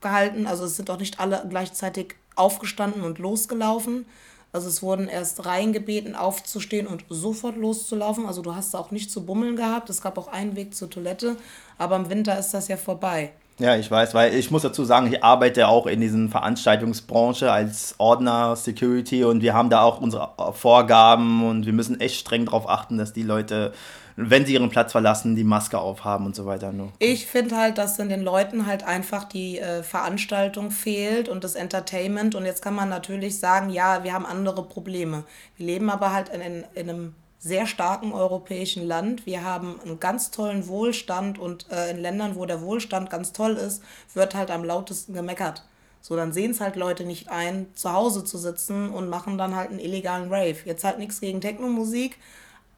gehalten. 0.00 0.46
Also 0.46 0.64
es 0.64 0.76
sind 0.76 0.90
auch 0.90 0.98
nicht 0.98 1.18
alle 1.18 1.44
gleichzeitig 1.48 2.14
aufgestanden 2.36 3.02
und 3.02 3.18
losgelaufen, 3.18 4.06
also 4.54 4.68
es 4.68 4.84
wurden 4.84 5.08
erst 5.08 5.44
Reihen 5.46 5.72
gebeten, 5.72 6.14
aufzustehen 6.14 6.86
und 6.86 7.04
sofort 7.08 7.56
loszulaufen. 7.56 8.24
Also 8.24 8.40
du 8.40 8.54
hast 8.54 8.76
auch 8.76 8.92
nicht 8.92 9.10
zu 9.10 9.26
bummeln 9.26 9.56
gehabt. 9.56 9.90
Es 9.90 10.00
gab 10.00 10.16
auch 10.16 10.28
einen 10.28 10.54
Weg 10.54 10.76
zur 10.76 10.88
Toilette, 10.88 11.36
aber 11.76 11.96
im 11.96 12.08
Winter 12.08 12.38
ist 12.38 12.54
das 12.54 12.68
ja 12.68 12.76
vorbei. 12.76 13.32
Ja, 13.58 13.74
ich 13.74 13.90
weiß, 13.90 14.14
weil 14.14 14.32
ich 14.32 14.52
muss 14.52 14.62
dazu 14.62 14.84
sagen, 14.84 15.12
ich 15.12 15.24
arbeite 15.24 15.66
auch 15.66 15.88
in 15.88 16.00
diesen 16.00 16.28
Veranstaltungsbranche 16.28 17.50
als 17.50 17.96
Ordner, 17.98 18.54
Security 18.54 19.24
und 19.24 19.42
wir 19.42 19.54
haben 19.54 19.70
da 19.70 19.82
auch 19.82 20.00
unsere 20.00 20.30
Vorgaben 20.52 21.48
und 21.48 21.66
wir 21.66 21.72
müssen 21.72 22.00
echt 22.00 22.20
streng 22.20 22.44
darauf 22.44 22.68
achten, 22.68 22.96
dass 22.96 23.12
die 23.12 23.22
Leute, 23.24 23.72
wenn 24.16 24.46
sie 24.46 24.54
ihren 24.54 24.70
Platz 24.70 24.92
verlassen, 24.92 25.34
die 25.34 25.44
Maske 25.44 25.78
aufhaben 25.78 26.26
und 26.26 26.36
so 26.36 26.46
weiter. 26.46 26.72
Nur. 26.72 26.92
Ich 26.98 27.26
finde 27.26 27.56
halt, 27.56 27.78
dass 27.78 27.96
dann 27.96 28.08
den 28.08 28.22
Leuten 28.22 28.66
halt 28.66 28.84
einfach 28.84 29.24
die 29.24 29.58
äh, 29.58 29.82
Veranstaltung 29.82 30.70
fehlt 30.70 31.28
und 31.28 31.44
das 31.44 31.54
Entertainment 31.54 32.34
und 32.34 32.44
jetzt 32.44 32.62
kann 32.62 32.74
man 32.74 32.88
natürlich 32.88 33.38
sagen, 33.38 33.70
ja, 33.70 34.04
wir 34.04 34.12
haben 34.12 34.26
andere 34.26 34.64
Probleme. 34.64 35.24
Wir 35.56 35.66
leben 35.66 35.90
aber 35.90 36.12
halt 36.12 36.28
in, 36.28 36.40
in, 36.40 36.64
in 36.74 36.90
einem 36.90 37.14
sehr 37.44 37.66
starken 37.66 38.12
europäischen 38.12 38.86
Land. 38.86 39.26
Wir 39.26 39.44
haben 39.44 39.78
einen 39.84 40.00
ganz 40.00 40.30
tollen 40.30 40.66
Wohlstand 40.66 41.38
und 41.38 41.70
äh, 41.70 41.90
in 41.90 41.98
Ländern, 41.98 42.36
wo 42.36 42.46
der 42.46 42.62
Wohlstand 42.62 43.10
ganz 43.10 43.32
toll 43.32 43.52
ist, 43.52 43.82
wird 44.14 44.34
halt 44.34 44.50
am 44.50 44.64
lautesten 44.64 45.12
gemeckert. 45.12 45.62
So, 46.00 46.16
dann 46.16 46.32
sehen 46.32 46.52
es 46.52 46.60
halt 46.60 46.76
Leute 46.76 47.04
nicht 47.04 47.30
ein, 47.30 47.66
zu 47.74 47.92
Hause 47.92 48.24
zu 48.24 48.38
sitzen 48.38 48.90
und 48.90 49.08
machen 49.08 49.36
dann 49.36 49.56
halt 49.56 49.70
einen 49.70 49.78
illegalen 49.78 50.32
Rave. 50.32 50.56
Jetzt 50.64 50.84
halt 50.84 50.98
nichts 50.98 51.20
gegen 51.20 51.40
Techno-Musik, 51.40 52.18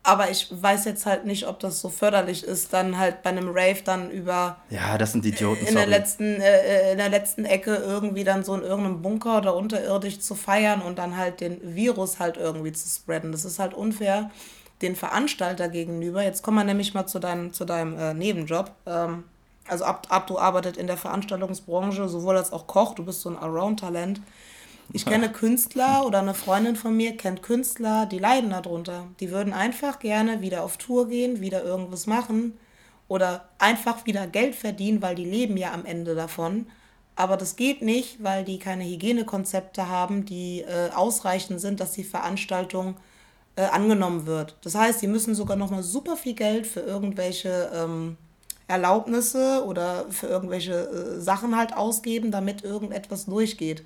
aber 0.07 0.31
ich 0.31 0.47
weiß 0.51 0.85
jetzt 0.85 1.05
halt 1.05 1.27
nicht, 1.27 1.49
ob 1.49 1.59
das 1.59 1.81
so 1.81 1.89
förderlich 1.89 2.45
ist, 2.45 2.73
dann 2.73 2.97
halt 2.97 3.25
bei 3.25 3.31
einem 3.31 3.49
Rave 3.49 3.83
dann 3.85 4.11
über. 4.11 4.57
Ja, 4.71 4.97
das 4.99 5.13
sind 5.13 5.27
Idioten. 5.27 5.67
In 5.67 5.75
der, 5.75 5.87
letzten, 5.87 6.41
äh, 6.41 6.93
in 6.93 6.99
der 6.99 7.09
letzten 7.09 7.45
Ecke 7.45 7.75
irgendwie 7.75 8.23
dann 8.23 8.45
so 8.45 8.55
in 8.55 8.63
irgendeinem 8.63 9.03
Bunker 9.03 9.39
oder 9.39 9.57
unterirdisch 9.57 10.21
zu 10.21 10.37
feiern 10.37 10.81
und 10.81 10.99
dann 10.99 11.17
halt 11.17 11.41
den 11.41 11.59
Virus 11.75 12.21
halt 12.21 12.37
irgendwie 12.37 12.73
zu 12.73 12.89
spreaden. 12.89 13.33
Das 13.33 13.45
ist 13.45 13.59
halt 13.59 13.75
unfair 13.75 14.31
den 14.81 14.95
Veranstalter 14.95 15.69
gegenüber. 15.69 16.23
Jetzt 16.23 16.43
kommen 16.43 16.59
wir 16.59 16.65
nämlich 16.65 16.95
mal 16.95 17.07
zu 17.07 17.19
deinem, 17.19 17.53
zu 17.53 17.65
deinem 17.65 17.99
äh, 17.99 18.15
Nebenjob. 18.15 18.71
Ähm, 18.87 19.25
also 19.67 19.85
ab, 19.85 20.07
ab, 20.11 20.29
du 20.29 20.39
arbeitet 20.39 20.77
in 20.77 20.87
der 20.87 20.97
Veranstaltungsbranche, 20.97 22.09
sowohl 22.09 22.37
als 22.37 22.53
auch 22.53 22.69
Koch, 22.69 22.95
du 22.95 23.05
bist 23.05 23.23
so 23.23 23.31
ein 23.31 23.37
Around-Talent. 23.37 24.21
Ich 24.93 25.05
kenne 25.05 25.31
Künstler 25.31 26.07
oder 26.07 26.21
eine 26.21 26.35
Freundin 26.35 26.77
von 26.77 26.97
mir 26.97 27.17
kennt 27.17 27.43
Künstler, 27.43 28.07
die 28.07 28.19
leiden 28.19 28.51
darunter. 28.51 29.09
Die 29.21 29.31
würden 29.31 29.53
einfach 29.53 29.99
gerne 29.99 30.41
wieder 30.41 30.63
auf 30.63 30.77
Tour 30.77 31.09
gehen, 31.09 31.41
wieder 31.41 31.65
irgendwas 31.65 32.07
machen 32.07 32.57
oder 33.09 33.49
einfach 33.59 34.07
wieder 34.07 34.27
Geld 34.27 34.55
verdienen, 34.55 35.03
weil 35.03 35.15
die 35.15 35.25
leben 35.25 35.57
ja 35.57 35.73
am 35.73 35.85
Ende 35.85 36.15
davon. 36.15 36.67
Aber 37.17 37.37
das 37.37 37.57
geht 37.57 37.83
nicht, 37.83 38.23
weil 38.23 38.45
die 38.45 38.59
keine 38.59 38.85
Hygienekonzepte 38.85 39.89
haben, 39.89 40.25
die 40.27 40.61
äh, 40.61 40.91
ausreichend 40.95 41.61
sind, 41.61 41.81
dass 41.81 41.93
die 41.93 42.05
Veranstaltung 42.05 42.97
äh, 43.57 43.63
angenommen 43.63 44.27
wird. 44.27 44.57
Das 44.63 44.75
heißt, 44.75 45.01
sie 45.01 45.07
müssen 45.07 45.35
sogar 45.35 45.57
nochmal 45.57 45.83
super 45.83 46.17
viel 46.17 46.35
Geld 46.35 46.67
für 46.67 46.81
irgendwelche 46.81 47.71
ähm, 47.75 48.19
Erlaubnisse 48.69 49.65
oder 49.67 50.07
für 50.11 50.27
irgendwelche 50.27 50.75
äh, 50.75 51.21
Sachen 51.21 51.57
halt 51.57 51.75
ausgeben, 51.75 52.31
damit 52.31 52.63
irgendetwas 52.63 53.25
durchgeht. 53.27 53.83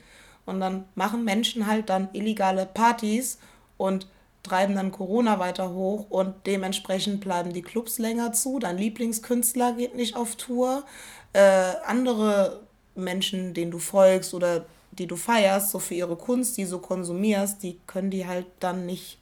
Und 0.51 0.61
dann 0.61 0.85
machen 0.95 1.25
Menschen 1.25 1.67
halt 1.67 1.89
dann 1.89 2.09
illegale 2.13 2.67
Partys 2.67 3.39
und 3.77 4.09
treiben 4.43 4.75
dann 4.75 4.91
Corona 4.91 5.39
weiter 5.39 5.73
hoch 5.73 6.07
und 6.11 6.35
dementsprechend 6.47 7.21
bleiben 7.21 7.53
die 7.53 7.63
Clubs 7.63 7.99
länger 7.99 8.33
zu. 8.33 8.59
Dein 8.59 8.79
Lieblingskünstler 8.79 9.75
geht 9.75 9.95
nicht 9.95 10.17
auf 10.17 10.37
Tour. 10.37 10.85
Äh, 11.33 11.75
andere 11.87 12.61
Menschen, 12.95 13.55
denen 13.55 13.71
du 13.71 13.79
folgst 13.79 14.35
oder 14.35 14.67
die 14.93 15.07
du 15.07 15.17
feierst, 15.17 15.71
so 15.71 15.79
für 15.79 15.95
ihre 15.95 16.17
Kunst, 16.17 16.57
die 16.57 16.65
so 16.65 16.79
konsumierst, 16.81 17.63
die 17.63 17.79
können 17.87 18.11
die 18.11 18.27
halt 18.27 18.47
dann 18.59 18.87
nicht, 18.87 19.19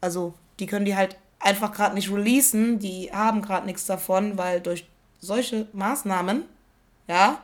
also 0.00 0.32
die 0.58 0.66
können 0.66 0.86
die 0.86 0.96
halt 0.96 1.16
einfach 1.38 1.72
gerade 1.72 1.94
nicht 1.94 2.10
releasen, 2.10 2.78
die 2.78 3.10
haben 3.12 3.42
gerade 3.42 3.66
nichts 3.66 3.84
davon, 3.84 4.38
weil 4.38 4.60
durch 4.60 4.88
solche 5.18 5.68
Maßnahmen, 5.72 6.44
ja, 7.08 7.40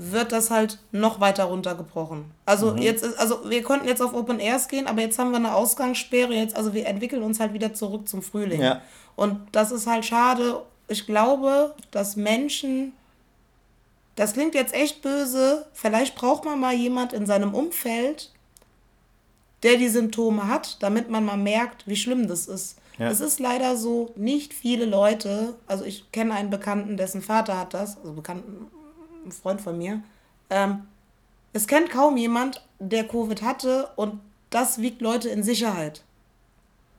wird 0.00 0.32
das 0.32 0.50
halt 0.50 0.78
noch 0.92 1.20
weiter 1.20 1.44
runtergebrochen. 1.44 2.26
Also 2.46 2.72
mhm. 2.72 2.78
jetzt 2.78 3.04
ist, 3.04 3.18
also 3.18 3.50
wir 3.50 3.62
konnten 3.62 3.88
jetzt 3.88 4.00
auf 4.00 4.14
Open 4.14 4.38
Airs 4.38 4.68
gehen, 4.68 4.86
aber 4.86 5.02
jetzt 5.02 5.18
haben 5.18 5.30
wir 5.30 5.38
eine 5.38 5.54
Ausgangssperre 5.54 6.32
jetzt, 6.34 6.56
also 6.56 6.72
wir 6.72 6.86
entwickeln 6.86 7.22
uns 7.22 7.40
halt 7.40 7.52
wieder 7.52 7.74
zurück 7.74 8.08
zum 8.08 8.22
Frühling. 8.22 8.60
Ja. 8.60 8.80
Und 9.16 9.40
das 9.52 9.72
ist 9.72 9.86
halt 9.86 10.04
schade. 10.04 10.62
Ich 10.86 11.04
glaube, 11.06 11.74
dass 11.90 12.16
Menschen 12.16 12.92
das 14.18 14.32
klingt 14.32 14.56
jetzt 14.56 14.74
echt 14.74 15.00
böse, 15.00 15.66
vielleicht 15.72 16.16
braucht 16.16 16.44
man 16.44 16.58
mal 16.58 16.74
jemand 16.74 17.12
in 17.12 17.24
seinem 17.24 17.54
Umfeld, 17.54 18.32
der 19.62 19.76
die 19.76 19.88
Symptome 19.88 20.48
hat, 20.48 20.82
damit 20.82 21.08
man 21.08 21.24
mal 21.24 21.36
merkt, 21.36 21.86
wie 21.86 21.94
schlimm 21.94 22.26
das 22.26 22.48
ist. 22.48 22.78
Ja. 22.98 23.08
Es 23.10 23.20
ist 23.20 23.38
leider 23.38 23.76
so, 23.76 24.12
nicht 24.16 24.54
viele 24.54 24.86
Leute, 24.86 25.54
also 25.68 25.84
ich 25.84 26.10
kenne 26.10 26.34
einen 26.34 26.50
Bekannten, 26.50 26.96
dessen 26.96 27.22
Vater 27.22 27.60
hat 27.60 27.74
das, 27.74 27.96
also 27.98 28.12
Bekannten, 28.12 28.66
ein 29.28 29.32
Freund 29.32 29.60
von 29.60 29.78
mir. 29.78 30.02
Ähm, 30.50 30.86
es 31.52 31.66
kennt 31.66 31.90
kaum 31.90 32.16
jemand, 32.16 32.64
der 32.78 33.06
Covid 33.06 33.42
hatte 33.42 33.88
und 33.96 34.20
das 34.50 34.80
wiegt 34.80 35.00
Leute 35.00 35.28
in 35.28 35.42
Sicherheit. 35.42 36.02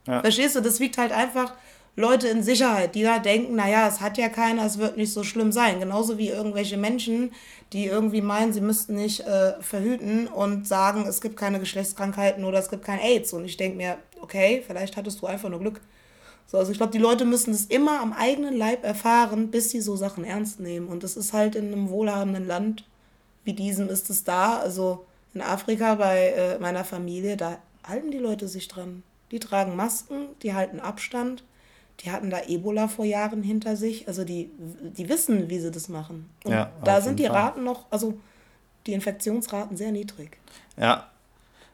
Ja. 0.08 0.22
Verstehst 0.22 0.56
du? 0.56 0.62
Das 0.62 0.80
wiegt 0.80 0.98
halt 0.98 1.12
einfach 1.12 1.54
Leute 1.96 2.28
in 2.30 2.44
Sicherheit, 2.44 2.96
die 2.96 3.04
da 3.04 3.20
denken, 3.20 3.56
naja, 3.56 3.88
es 3.88 4.00
hat 4.00 4.18
ja 4.18 4.30
keiner, 4.30 4.66
es 4.66 4.78
wird 4.78 4.98
nicht 4.98 5.12
so 5.12 5.24
schlimm 5.24 5.52
sein. 5.52 5.80
Genauso 5.80 6.18
wie 6.18 6.30
irgendwelche 6.30 6.78
Menschen, 6.78 7.34
die 7.74 7.86
irgendwie 7.86 8.22
meinen, 8.22 8.54
sie 8.54 8.62
müssten 8.62 8.96
nicht 8.96 9.22
äh, 9.22 9.62
verhüten 9.62 10.28
und 10.28 10.68
sagen, 10.68 11.06
es 11.08 11.20
gibt 11.20 11.36
keine 11.36 11.60
Geschlechtskrankheiten 11.60 12.46
oder 12.46 12.58
es 12.60 12.70
gibt 12.70 12.86
kein 12.86 13.00
AIDS. 13.00 13.34
Und 13.34 13.46
ich 13.46 13.58
denke 13.58 13.78
mir, 13.78 13.98
okay, 14.22 14.64
vielleicht 14.66 14.96
hattest 14.96 15.22
du 15.22 15.28
einfach 15.28 15.50
nur 15.50 15.60
Glück. 15.60 15.82
So, 16.50 16.58
also 16.58 16.72
ich 16.72 16.78
glaube, 16.78 16.92
die 16.92 16.98
Leute 16.98 17.26
müssen 17.26 17.54
es 17.54 17.66
immer 17.66 18.00
am 18.00 18.12
eigenen 18.12 18.58
Leib 18.58 18.84
erfahren, 18.84 19.52
bis 19.52 19.70
sie 19.70 19.82
so 19.82 19.96
Sachen 19.96 20.24
ernst 20.24 20.60
nehmen. 20.60 20.88
Und 20.88 21.04
das 21.04 21.16
ist 21.16 21.32
halt 21.32 21.56
in 21.56 21.68
einem 21.68 21.90
wohlhabenden 21.90 22.48
Land 22.48 22.86
wie 23.44 23.54
diesem 23.54 23.90
ist 23.90 24.10
es 24.10 24.24
da. 24.24 24.60
Also 24.60 25.06
in 25.34 25.42
Afrika 25.42 25.96
bei 25.96 26.28
äh, 26.30 26.60
meiner 26.60 26.84
Familie, 26.84 27.38
da 27.38 27.58
halten 27.84 28.12
die 28.12 28.18
Leute 28.18 28.48
sich 28.48 28.68
dran. 28.68 29.04
Die 29.32 29.40
tragen 29.40 29.76
Masken, 29.76 30.28
die 30.44 30.54
halten 30.54 30.80
Abstand. 30.80 31.44
Die 32.02 32.12
hatten 32.12 32.30
da 32.30 32.42
Ebola 32.48 32.88
vor 32.88 33.06
Jahren 33.06 33.44
hinter 33.44 33.76
sich. 33.76 34.08
Also 34.08 34.24
die, 34.24 34.52
die 34.58 35.10
wissen, 35.10 35.50
wie 35.50 35.60
sie 35.60 35.72
das 35.72 35.90
machen. 35.90 36.30
Und 36.44 36.54
ja, 36.54 36.72
da 36.84 37.02
sind 37.02 37.20
die 37.20 37.26
Fall. 37.26 37.36
Raten 37.36 37.64
noch, 37.64 37.86
also 37.90 38.20
die 38.86 38.94
Infektionsraten 38.94 39.76
sehr 39.76 39.92
niedrig. 39.92 40.38
Ja, 40.78 41.10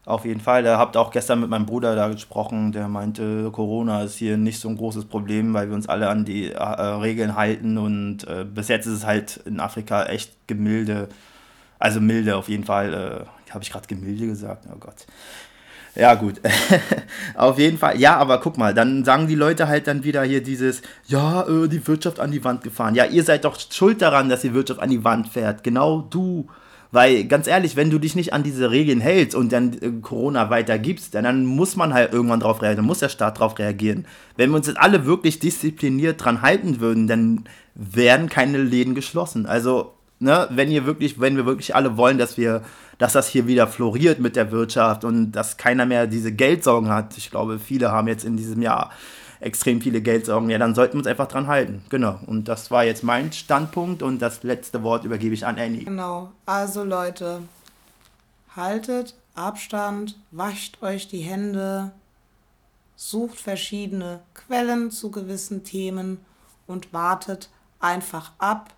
auf 0.05 0.25
jeden 0.25 0.39
Fall. 0.39 0.63
Da 0.63 0.77
habt 0.77 0.97
auch 0.97 1.11
gestern 1.11 1.41
mit 1.41 1.49
meinem 1.49 1.65
Bruder 1.65 1.95
da 1.95 2.07
gesprochen, 2.07 2.71
der 2.71 2.87
meinte, 2.87 3.49
Corona 3.51 4.03
ist 4.03 4.17
hier 4.17 4.37
nicht 4.37 4.59
so 4.59 4.69
ein 4.69 4.77
großes 4.77 5.05
Problem, 5.05 5.53
weil 5.53 5.67
wir 5.67 5.75
uns 5.75 5.89
alle 5.89 6.09
an 6.09 6.25
die 6.25 6.51
äh, 6.51 6.61
Regeln 6.61 7.35
halten 7.35 7.77
und 7.77 8.27
äh, 8.27 8.45
bis 8.45 8.67
jetzt 8.67 8.85
ist 8.85 8.93
es 8.93 9.05
halt 9.05 9.37
in 9.45 9.59
Afrika 9.59 10.05
echt 10.05 10.47
gemilde, 10.47 11.09
also 11.79 11.99
milde 11.99 12.35
auf 12.35 12.49
jeden 12.49 12.63
Fall. 12.63 12.93
Äh, 12.93 13.51
Habe 13.51 13.63
ich 13.63 13.71
gerade 13.71 13.87
gemilde 13.87 14.27
gesagt? 14.27 14.65
Oh 14.71 14.77
Gott. 14.79 15.05
Ja, 15.95 16.13
gut. 16.15 16.41
Auf 17.35 17.57
jeden 17.57 17.77
Fall. 17.77 17.97
Ja, 17.97 18.17
aber 18.17 18.39
guck 18.41 18.57
mal, 18.57 18.73
dann 18.73 19.05
sagen 19.05 19.27
die 19.27 19.35
Leute 19.35 19.69
halt 19.69 19.87
dann 19.87 20.03
wieder 20.03 20.23
hier 20.23 20.43
dieses, 20.43 20.81
ja, 21.07 21.47
äh, 21.47 21.69
die 21.69 21.87
Wirtschaft 21.87 22.19
an 22.19 22.31
die 22.31 22.43
Wand 22.43 22.63
gefahren. 22.63 22.95
Ja, 22.95 23.05
ihr 23.05 23.23
seid 23.23 23.45
doch 23.45 23.57
schuld 23.57 24.01
daran, 24.01 24.27
dass 24.27 24.41
die 24.41 24.53
Wirtschaft 24.53 24.81
an 24.81 24.89
die 24.89 25.05
Wand 25.05 25.29
fährt. 25.29 25.63
Genau 25.63 26.01
du. 26.01 26.47
Weil 26.95 27.25
ganz 27.25 27.45
ehrlich, 27.45 27.75
wenn 27.75 27.89
du 27.89 27.99
dich 27.99 28.15
nicht 28.15 28.31
an 28.31 28.43
diese 28.43 28.71
Regeln 28.71 29.01
hältst 29.01 29.35
und 29.35 29.51
dann 29.51 29.73
äh, 29.73 29.91
Corona 30.01 30.49
weitergibst, 30.49 31.13
dann, 31.13 31.25
dann 31.25 31.45
muss 31.45 31.75
man 31.75 31.93
halt 31.93 32.13
irgendwann 32.13 32.39
drauf 32.39 32.61
reagieren, 32.61 32.77
dann 32.77 32.85
muss 32.85 32.99
der 32.99 33.09
Staat 33.09 33.37
drauf 33.37 33.59
reagieren. 33.59 34.05
Wenn 34.37 34.51
wir 34.51 34.55
uns 34.55 34.67
jetzt 34.67 34.79
alle 34.79 35.05
wirklich 35.05 35.39
diszipliniert 35.39 36.23
dran 36.23 36.41
halten 36.41 36.79
würden, 36.79 37.07
dann 37.07 37.43
werden 37.73 38.29
keine 38.29 38.59
Läden 38.59 38.95
geschlossen. 38.95 39.45
Also, 39.45 39.91
ne, 40.19 40.47
wenn 40.51 40.71
ihr 40.71 40.85
wirklich, 40.85 41.19
wenn 41.19 41.35
wir 41.35 41.45
wirklich 41.45 41.75
alle 41.75 41.97
wollen, 41.97 42.17
dass 42.17 42.37
wir, 42.37 42.61
dass 42.97 43.11
das 43.11 43.27
hier 43.27 43.45
wieder 43.45 43.67
floriert 43.67 44.21
mit 44.21 44.37
der 44.37 44.53
Wirtschaft 44.53 45.03
und 45.03 45.33
dass 45.33 45.57
keiner 45.57 45.85
mehr 45.85 46.07
diese 46.07 46.31
Geldsorgen 46.31 46.87
hat. 46.87 47.17
Ich 47.17 47.29
glaube, 47.29 47.59
viele 47.59 47.91
haben 47.91 48.07
jetzt 48.07 48.23
in 48.23 48.37
diesem 48.37 48.61
Jahr 48.61 48.91
extrem 49.39 49.81
viele 49.81 50.01
Geldsorgen, 50.01 50.49
ja, 50.49 50.57
dann 50.57 50.75
sollten 50.75 50.93
wir 50.93 50.99
uns 50.99 51.07
einfach 51.07 51.27
dran 51.27 51.47
halten. 51.47 51.83
Genau. 51.89 52.19
Und 52.25 52.47
das 52.47 52.71
war 52.71 52.83
jetzt 52.83 53.03
mein 53.03 53.31
Standpunkt 53.31 54.01
und 54.01 54.21
das 54.21 54.43
letzte 54.43 54.83
Wort 54.83 55.03
übergebe 55.03 55.33
ich 55.33 55.45
an 55.45 55.57
Annie. 55.59 55.85
Genau. 55.85 56.31
Also 56.45 56.83
Leute, 56.83 57.41
haltet 58.55 59.15
Abstand, 59.35 60.17
wascht 60.31 60.81
euch 60.81 61.07
die 61.07 61.19
Hände, 61.19 61.91
sucht 62.95 63.39
verschiedene 63.39 64.21
Quellen 64.33 64.91
zu 64.91 65.11
gewissen 65.11 65.63
Themen 65.63 66.19
und 66.67 66.93
wartet 66.93 67.49
einfach 67.79 68.31
ab. 68.37 68.73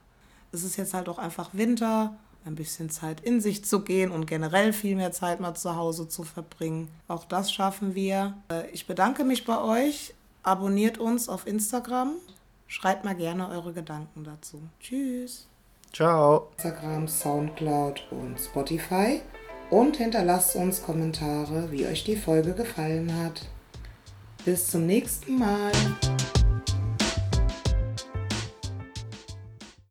Es 0.51 0.63
ist 0.63 0.77
jetzt 0.77 0.95
halt 0.95 1.07
auch 1.09 1.19
einfach 1.19 1.49
Winter, 1.53 2.15
ein 2.47 2.55
bisschen 2.55 2.89
Zeit 2.89 3.19
in 3.21 3.41
sich 3.41 3.65
zu 3.65 3.81
gehen 3.81 4.09
und 4.11 4.25
generell 4.25 4.73
viel 4.73 4.95
mehr 4.95 5.11
Zeit 5.11 5.39
mal 5.39 5.53
zu 5.53 5.75
Hause 5.75 6.07
zu 6.07 6.23
verbringen. 6.23 6.89
Auch 7.07 7.25
das 7.25 7.51
schaffen 7.51 7.93
wir. 7.93 8.35
Äh, 8.49 8.69
ich 8.71 8.87
bedanke 8.87 9.23
mich 9.23 9.45
bei 9.45 9.59
euch. 9.59 10.13
Abonniert 10.47 10.97
uns 10.97 11.27
auf 11.27 11.45
Instagram. 11.45 12.13
Schreibt 12.67 13.03
mal 13.03 13.15
gerne 13.15 13.49
eure 13.49 13.73
Gedanken 13.73 14.23
dazu. 14.23 14.61
Tschüss. 14.79 15.45
Ciao. 15.91 16.47
Instagram, 16.55 17.05
Soundcloud 17.05 18.01
und 18.11 18.39
Spotify. 18.39 19.19
Und 19.69 19.97
hinterlasst 19.97 20.55
uns 20.55 20.81
Kommentare, 20.81 21.69
wie 21.69 21.85
euch 21.85 22.05
die 22.05 22.15
Folge 22.15 22.53
gefallen 22.53 23.13
hat. 23.21 23.41
Bis 24.45 24.69
zum 24.71 24.85
nächsten 24.85 25.37
Mal. 25.37 25.73